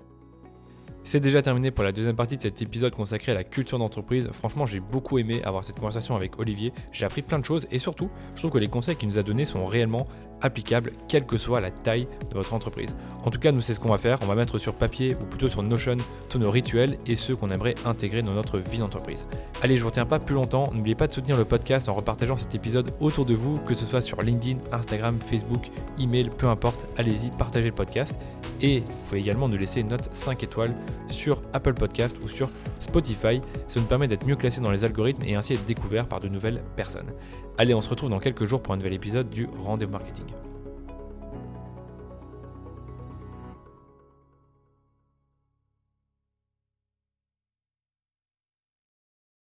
C'est 1.04 1.20
déjà 1.20 1.40
terminé 1.42 1.70
pour 1.70 1.84
la 1.84 1.92
deuxième 1.92 2.16
partie 2.16 2.38
de 2.38 2.42
cet 2.42 2.60
épisode 2.60 2.92
consacré 2.92 3.30
à 3.30 3.36
la 3.36 3.44
culture 3.44 3.78
d'entreprise. 3.78 4.30
Franchement, 4.32 4.66
j'ai 4.66 4.80
beaucoup 4.80 5.18
aimé 5.18 5.42
avoir 5.44 5.62
cette 5.62 5.78
conversation 5.78 6.16
avec 6.16 6.40
Olivier. 6.40 6.72
J'ai 6.90 7.06
appris 7.06 7.22
plein 7.22 7.38
de 7.38 7.44
choses 7.44 7.68
et 7.70 7.78
surtout, 7.78 8.10
je 8.34 8.40
trouve 8.40 8.50
que 8.50 8.58
les 8.58 8.66
conseils 8.66 8.96
qu'il 8.96 9.08
nous 9.08 9.18
a 9.18 9.22
donnés 9.22 9.44
sont 9.44 9.64
réellement 9.64 10.08
applicables, 10.40 10.92
quelle 11.08 11.26
que 11.26 11.38
soit 11.38 11.60
la 11.60 11.70
taille 11.70 12.06
de 12.30 12.34
votre 12.34 12.54
entreprise. 12.54 12.96
En 13.24 13.30
tout 13.30 13.38
cas, 13.38 13.52
nous, 13.52 13.60
c'est 13.60 13.74
ce 13.74 13.80
qu'on 13.80 13.90
va 13.90 13.98
faire. 13.98 14.18
On 14.22 14.26
va 14.26 14.34
mettre 14.34 14.58
sur 14.58 14.74
papier 14.74 15.16
ou 15.20 15.24
plutôt 15.24 15.48
sur 15.48 15.62
Notion 15.62 15.96
tous 16.28 16.38
nos 16.38 16.50
rituels 16.50 16.98
et 17.06 17.16
ceux 17.16 17.36
qu'on 17.36 17.50
aimerait 17.50 17.74
intégrer 17.84 18.22
dans 18.22 18.32
notre 18.32 18.58
vie 18.58 18.78
d'entreprise. 18.78 19.26
Allez, 19.62 19.76
je 19.76 19.82
vous 19.82 19.88
retiens 19.88 20.06
pas 20.06 20.18
plus 20.18 20.34
longtemps. 20.34 20.70
N'oubliez 20.74 20.94
pas 20.94 21.06
de 21.06 21.12
soutenir 21.12 21.36
le 21.36 21.44
podcast 21.44 21.88
en 21.88 21.94
repartageant 21.94 22.36
cet 22.36 22.54
épisode 22.54 22.90
autour 23.00 23.24
de 23.24 23.34
vous, 23.34 23.58
que 23.58 23.74
ce 23.74 23.86
soit 23.86 24.00
sur 24.00 24.22
LinkedIn, 24.22 24.58
Instagram, 24.72 25.18
Facebook, 25.20 25.68
email, 25.98 26.30
peu 26.30 26.46
importe. 26.46 26.86
Allez-y, 26.96 27.30
partagez 27.30 27.66
le 27.66 27.74
podcast. 27.74 28.18
Et 28.60 28.80
vous 28.80 29.08
pouvez 29.08 29.20
également 29.20 29.48
nous 29.48 29.56
laisser 29.56 29.80
une 29.80 29.88
note 29.88 30.08
5 30.12 30.42
étoiles 30.42 30.74
sur 31.08 31.40
Apple 31.52 31.74
Podcast 31.74 32.16
ou 32.24 32.28
sur 32.28 32.48
Spotify. 32.80 33.40
Ça 33.68 33.80
nous 33.80 33.86
permet 33.86 34.08
d'être 34.08 34.26
mieux 34.26 34.36
classés 34.36 34.60
dans 34.60 34.70
les 34.70 34.84
algorithmes 34.84 35.22
et 35.24 35.36
ainsi 35.36 35.54
être 35.54 35.64
découverts 35.64 36.06
par 36.06 36.20
de 36.20 36.28
nouvelles 36.28 36.62
personnes. 36.76 37.12
Allez, 37.60 37.74
on 37.74 37.80
se 37.80 37.90
retrouve 37.90 38.08
dans 38.08 38.20
quelques 38.20 38.44
jours 38.44 38.62
pour 38.62 38.72
un 38.72 38.76
nouvel 38.76 38.92
épisode 38.92 39.30
du 39.30 39.48
Rendez-vous 39.52 39.90
Marketing. 39.90 40.26